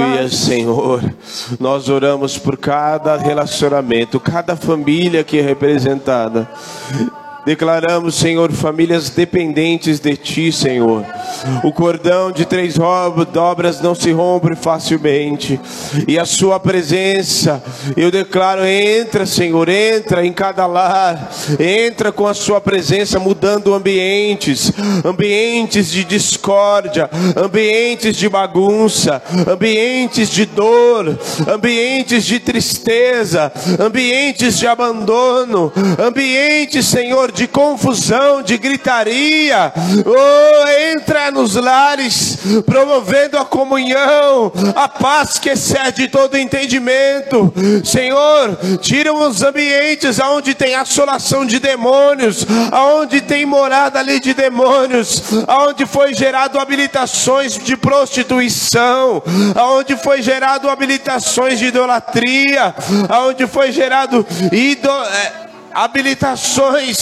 Aleluia, 0.00 0.28
Senhor. 0.28 1.02
Nós 1.60 1.88
oramos 1.88 2.38
por 2.38 2.56
cada 2.56 3.16
relacionamento, 3.16 4.18
cada 4.18 4.56
família 4.56 5.22
que 5.22 5.38
é 5.38 5.42
representada. 5.42 6.48
Declaramos, 7.46 8.16
Senhor, 8.16 8.50
famílias 8.50 9.08
dependentes 9.08 10.00
de 10.00 10.16
Ti, 10.16 10.50
Senhor. 10.50 11.06
O 11.62 11.72
cordão 11.72 12.32
de 12.32 12.44
três 12.44 12.74
dobras 13.32 13.80
não 13.80 13.94
se 13.94 14.10
rompe 14.10 14.56
facilmente. 14.56 15.60
E 16.08 16.18
a 16.18 16.24
Sua 16.24 16.58
presença, 16.58 17.62
eu 17.96 18.10
declaro, 18.10 18.66
entra, 18.66 19.24
Senhor, 19.24 19.68
entra 19.68 20.26
em 20.26 20.32
cada 20.32 20.66
lar. 20.66 21.30
Entra 21.60 22.10
com 22.10 22.26
a 22.26 22.34
Sua 22.34 22.60
presença, 22.60 23.20
mudando 23.20 23.72
ambientes 23.72 24.72
ambientes 25.04 25.90
de 25.90 26.02
discórdia, 26.02 27.08
ambientes 27.36 28.16
de 28.16 28.28
bagunça, 28.28 29.22
ambientes 29.46 30.30
de 30.30 30.46
dor, 30.46 31.16
ambientes 31.48 32.24
de 32.24 32.40
tristeza, 32.40 33.52
ambientes 33.78 34.58
de 34.58 34.66
abandono, 34.66 35.72
ambientes, 35.98 36.86
Senhor, 36.86 37.30
de 37.36 37.46
confusão, 37.46 38.42
de 38.42 38.56
gritaria. 38.56 39.72
Oh, 40.04 40.68
entra 40.92 41.30
nos 41.30 41.54
lares, 41.54 42.38
promovendo 42.64 43.36
a 43.36 43.44
comunhão, 43.44 44.50
a 44.74 44.88
paz 44.88 45.38
que 45.38 45.50
excede 45.50 46.08
todo 46.08 46.38
entendimento. 46.38 47.52
Senhor, 47.84 48.58
tira 48.80 49.12
os 49.12 49.42
ambientes 49.42 50.18
aonde 50.18 50.54
tem 50.54 50.74
assolação 50.74 51.44
de 51.44 51.58
demônios, 51.58 52.46
aonde 52.72 53.20
tem 53.20 53.44
morada 53.44 53.98
ali 53.98 54.18
de 54.18 54.32
demônios, 54.32 55.22
aonde 55.46 55.84
foi 55.84 56.14
gerado 56.14 56.58
habilitações 56.58 57.58
de 57.58 57.76
prostituição, 57.76 59.22
aonde 59.54 59.94
foi 59.96 60.22
gerado 60.22 60.70
habilitações 60.70 61.58
de 61.58 61.66
idolatria, 61.66 62.74
aonde 63.10 63.46
foi 63.46 63.70
gerado 63.72 64.26
idol, 64.50 65.04
é, 65.04 65.45
habilitações, 65.84 66.98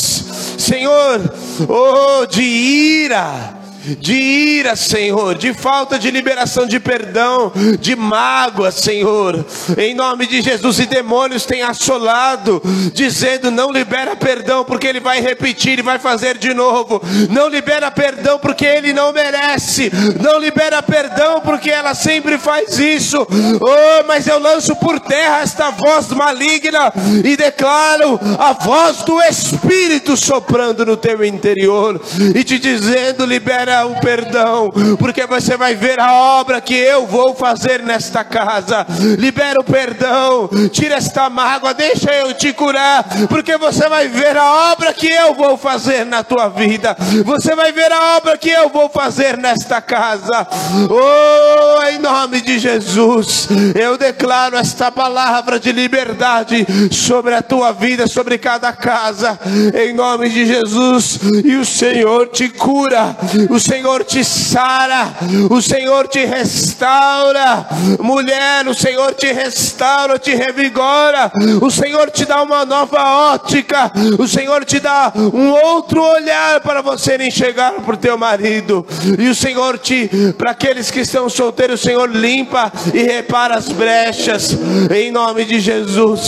Senhor, 0.58 1.20
oh, 1.68 2.26
de 2.26 2.42
ira 2.42 3.63
de 3.98 4.14
ira, 4.14 4.76
Senhor, 4.76 5.34
de 5.34 5.52
falta 5.52 5.98
de 5.98 6.10
liberação 6.10 6.66
de 6.66 6.80
perdão, 6.80 7.52
de 7.78 7.94
mágoa, 7.94 8.70
Senhor. 8.70 9.44
Em 9.76 9.94
nome 9.94 10.26
de 10.26 10.40
Jesus, 10.40 10.78
e 10.78 10.86
demônios 10.86 11.44
têm 11.44 11.62
assolado, 11.62 12.62
dizendo: 12.92 13.50
não 13.50 13.70
libera 13.70 14.16
perdão, 14.16 14.64
porque 14.64 14.86
ele 14.86 15.00
vai 15.00 15.20
repetir 15.20 15.78
e 15.78 15.82
vai 15.82 15.98
fazer 15.98 16.38
de 16.38 16.54
novo. 16.54 17.02
Não 17.30 17.48
libera 17.48 17.90
perdão, 17.90 18.38
porque 18.38 18.64
ele 18.64 18.92
não 18.92 19.12
merece. 19.12 19.90
Não 20.20 20.38
libera 20.38 20.82
perdão, 20.82 21.40
porque 21.40 21.70
ela 21.70 21.94
sempre 21.94 22.38
faz 22.38 22.78
isso. 22.78 23.26
Oh, 23.60 24.04
mas 24.06 24.26
eu 24.26 24.38
lanço 24.38 24.74
por 24.76 25.00
terra 25.00 25.40
esta 25.40 25.70
voz 25.70 26.08
maligna 26.08 26.92
e 27.24 27.36
declaro 27.36 28.18
a 28.38 28.52
voz 28.52 29.02
do 29.02 29.20
Espírito 29.22 30.16
soprando 30.16 30.86
no 30.86 30.96
teu 30.96 31.24
interior 31.24 32.00
e 32.34 32.44
te 32.44 32.58
dizendo: 32.58 33.26
libera 33.26 33.73
libera 33.74 33.86
o 33.86 34.00
perdão, 34.00 34.72
porque 34.98 35.26
você 35.26 35.56
vai 35.56 35.74
ver 35.74 35.98
a 35.98 36.12
obra 36.12 36.60
que 36.60 36.74
eu 36.74 37.06
vou 37.06 37.34
fazer 37.34 37.82
nesta 37.82 38.22
casa. 38.22 38.86
Libera 39.18 39.60
o 39.60 39.64
perdão, 39.64 40.48
tira 40.70 40.96
esta 40.96 41.28
mágoa, 41.28 41.74
deixa 41.74 42.12
eu 42.12 42.32
te 42.34 42.52
curar, 42.52 43.04
porque 43.28 43.56
você 43.56 43.88
vai 43.88 44.06
ver 44.08 44.36
a 44.36 44.72
obra 44.72 44.92
que 44.92 45.08
eu 45.08 45.34
vou 45.34 45.56
fazer 45.56 46.04
na 46.06 46.22
tua 46.22 46.48
vida. 46.48 46.96
Você 47.24 47.54
vai 47.54 47.72
ver 47.72 47.90
a 47.90 48.16
obra 48.16 48.38
que 48.38 48.50
eu 48.50 48.68
vou 48.68 48.88
fazer 48.88 49.36
nesta 49.36 49.80
casa. 49.80 50.46
Oh, 50.88 51.82
em 51.88 51.98
nome 51.98 52.40
de 52.40 52.58
Jesus, 52.58 53.48
eu 53.74 53.98
declaro 53.98 54.56
esta 54.56 54.92
palavra 54.92 55.58
de 55.58 55.72
liberdade 55.72 56.66
sobre 56.92 57.34
a 57.34 57.42
tua 57.42 57.72
vida, 57.72 58.06
sobre 58.06 58.38
cada 58.38 58.72
casa, 58.72 59.38
em 59.74 59.92
nome 59.92 60.28
de 60.28 60.46
Jesus. 60.46 61.18
E 61.44 61.56
o 61.56 61.64
Senhor 61.64 62.28
te 62.28 62.48
cura, 62.48 63.16
o 63.50 63.63
Senhor 63.64 64.04
te 64.04 64.22
sara, 64.22 65.14
o 65.48 65.62
Senhor 65.62 66.06
te 66.06 66.22
restaura. 66.26 67.66
Mulher, 67.98 68.68
o 68.68 68.74
Senhor 68.74 69.14
te 69.14 69.32
restaura, 69.32 70.18
te 70.18 70.34
revigora. 70.34 71.32
O 71.62 71.70
Senhor 71.70 72.10
te 72.10 72.26
dá 72.26 72.42
uma 72.42 72.66
nova 72.66 73.32
ótica. 73.32 73.90
O 74.18 74.28
Senhor 74.28 74.66
te 74.66 74.78
dá 74.78 75.10
um 75.16 75.50
outro 75.50 76.02
olhar 76.02 76.60
para 76.60 76.82
você 76.82 77.16
enxergar 77.16 77.72
para 77.72 77.94
o 77.94 77.96
teu 77.96 78.18
marido. 78.18 78.86
E 79.18 79.28
o 79.28 79.34
Senhor 79.34 79.78
te, 79.78 80.10
para 80.36 80.50
aqueles 80.50 80.90
que 80.90 81.00
estão 81.00 81.30
solteiros, 81.30 81.80
o 81.80 81.84
Senhor 81.84 82.10
limpa 82.10 82.70
e 82.92 83.02
repara 83.02 83.54
as 83.54 83.68
brechas 83.68 84.58
em 84.94 85.10
nome 85.10 85.46
de 85.46 85.58
Jesus 85.58 86.20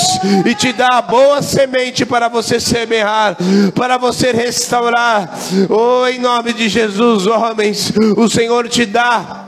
e 0.46 0.54
te 0.54 0.72
dá 0.72 1.02
boa 1.02 1.42
semente 1.42 2.06
para 2.06 2.28
você 2.28 2.58
semear, 2.58 3.36
para 3.74 3.98
você 3.98 4.32
restaurar. 4.32 5.38
Oh, 5.68 6.06
em 6.06 6.18
nome 6.18 6.54
de 6.54 6.68
Jesus, 6.68 7.25
homens, 7.26 7.92
o 8.16 8.28
Senhor 8.28 8.68
te 8.68 8.86
dá 8.86 9.45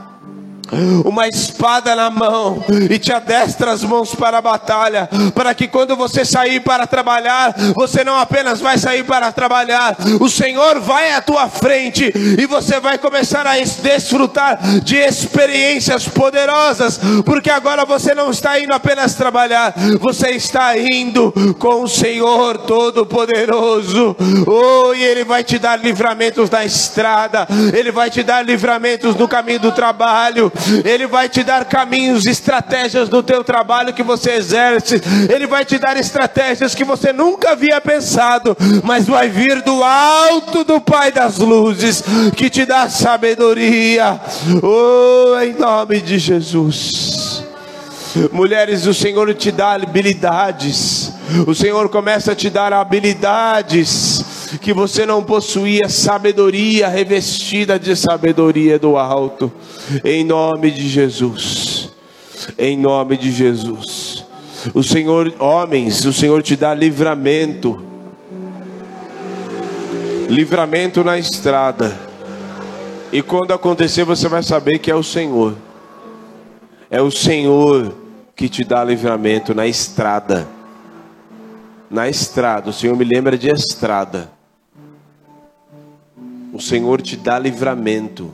uma 1.05 1.27
espada 1.27 1.95
na 1.95 2.11
mão 2.11 2.65
e 2.91 2.99
te 2.99 3.13
adestra 3.13 3.73
as 3.73 3.83
mãos 3.83 4.15
para 4.15 4.39
a 4.39 4.43
batalha, 4.43 5.09
para 5.35 5.55
que 5.55 5.67
quando 5.67 5.97
você 5.97 6.25
sair 6.25 6.61
para 6.61 6.87
trabalhar, 6.87 7.55
você 7.75 8.05
não 8.05 8.19
apenas 8.19 8.61
vai 8.61 8.79
sair 8.79 9.05
para 9.05 9.33
trabalhar, 9.33 9.97
o 10.21 10.29
Senhor 10.29 10.81
vai 10.81 11.13
à 11.13 11.21
tua 11.21 11.49
frente 11.49 12.13
e 12.15 12.47
você 12.47 12.81
vai 12.81 12.99
começar 12.99 13.47
a 13.47 13.59
desfrutar 13.59 14.59
de 14.83 14.97
experiências 14.97 16.09
poderosas, 16.09 17.01
porque 17.25 17.51
agora 17.51 17.85
você 17.85 18.15
não 18.15 18.31
está 18.31 18.59
indo 18.59 18.73
apenas 18.73 19.15
trabalhar, 19.15 19.75
você 20.01 20.31
está 20.31 20.77
indo 20.77 21.33
com 21.59 21.83
o 21.83 21.89
Senhor 21.89 22.59
Todo-Poderoso. 22.59 24.17
Oh, 24.47 24.95
e 24.95 25.03
Ele 25.03 25.25
vai 25.25 25.45
te 25.45 25.59
dar 25.59 25.79
livramentos 25.79 26.51
na 26.51 26.65
estrada, 26.65 27.47
Ele 27.73 27.91
vai 27.91 28.11
te 28.11 28.23
dar 28.23 28.45
livramentos 28.45 29.15
no 29.15 29.29
caminho 29.29 29.61
do 29.61 29.73
trabalho, 29.73 30.53
Ele 30.85 31.07
vai 31.07 31.29
te 31.29 31.43
dar 31.43 31.65
caminhos, 31.65 32.27
estratégias 32.27 33.09
no 33.09 33.23
teu 33.23 33.43
trabalho 33.43 33.93
que 33.93 34.03
você 34.03 34.33
exerce, 34.33 35.01
Ele 35.33 35.47
vai 35.47 35.65
te 35.65 35.79
dar 35.79 35.97
estratégias 35.97 36.75
que 36.75 36.85
você 36.85 37.13
nunca 37.13 37.51
havia 37.51 37.81
pensado, 37.81 38.57
mas 38.83 39.07
vai 39.07 39.29
vir 39.29 39.63
do 39.63 39.83
alto 39.83 40.65
do 40.65 40.81
Pai 40.81 41.13
das 41.13 41.39
luzes, 41.39 42.03
que 42.37 42.51
te 42.51 42.65
dá 42.65 42.89
sabedoria. 42.89 44.21
Oh, 44.63 45.39
em 45.41 45.55
nome 45.55 46.01
de 46.01 46.19
Jesus. 46.19 47.45
Mulheres, 48.33 48.87
o 48.87 48.95
Senhor 48.95 49.33
te 49.35 49.53
dá 49.53 49.75
habilidades. 49.75 51.13
O 51.47 51.55
Senhor 51.55 51.89
começa 51.89 52.33
a 52.33 52.35
te 52.35 52.49
dar 52.49 52.73
habilidades 52.73 54.25
que 54.63 54.73
você 54.73 55.05
não 55.05 55.23
possuía, 55.23 55.89
sabedoria 55.89 56.89
revestida 56.89 57.79
de 57.79 57.95
sabedoria 57.95 58.79
do 58.79 58.97
alto. 58.97 59.53
Em 60.05 60.25
nome 60.25 60.71
de 60.71 60.89
Jesus. 60.89 61.91
Em 62.59 62.77
nome 62.77 63.17
de 63.17 63.31
Jesus. 63.33 64.25
O 64.75 64.83
Senhor, 64.83 65.33
homens, 65.39 66.05
o 66.05 66.13
Senhor 66.13 66.43
te 66.43 66.57
dá 66.57 66.75
livramento. 66.75 67.83
Livramento 70.29 71.03
na 71.03 71.19
estrada. 71.19 71.99
E 73.11 73.23
quando 73.23 73.53
acontecer, 73.53 74.05
você 74.05 74.29
vai 74.29 74.43
saber 74.43 74.79
que 74.79 74.91
é 74.91 74.95
o 74.95 75.03
Senhor. 75.03 75.57
É 76.91 77.01
o 77.01 77.11
Senhor 77.11 77.95
que 78.37 78.49
te 78.49 78.65
dá 78.65 78.85
livramento 78.85 79.55
na 79.55 79.67
estrada. 79.67 80.47
Na 81.91 82.09
estrada, 82.09 82.69
o 82.69 82.73
Senhor 82.73 82.97
me 82.97 83.05
lembra 83.05 83.39
de 83.39 83.49
estrada. 83.49 84.31
O 86.53 86.61
Senhor 86.61 87.01
te 87.01 87.17
dá 87.17 87.39
livramento. 87.39 88.33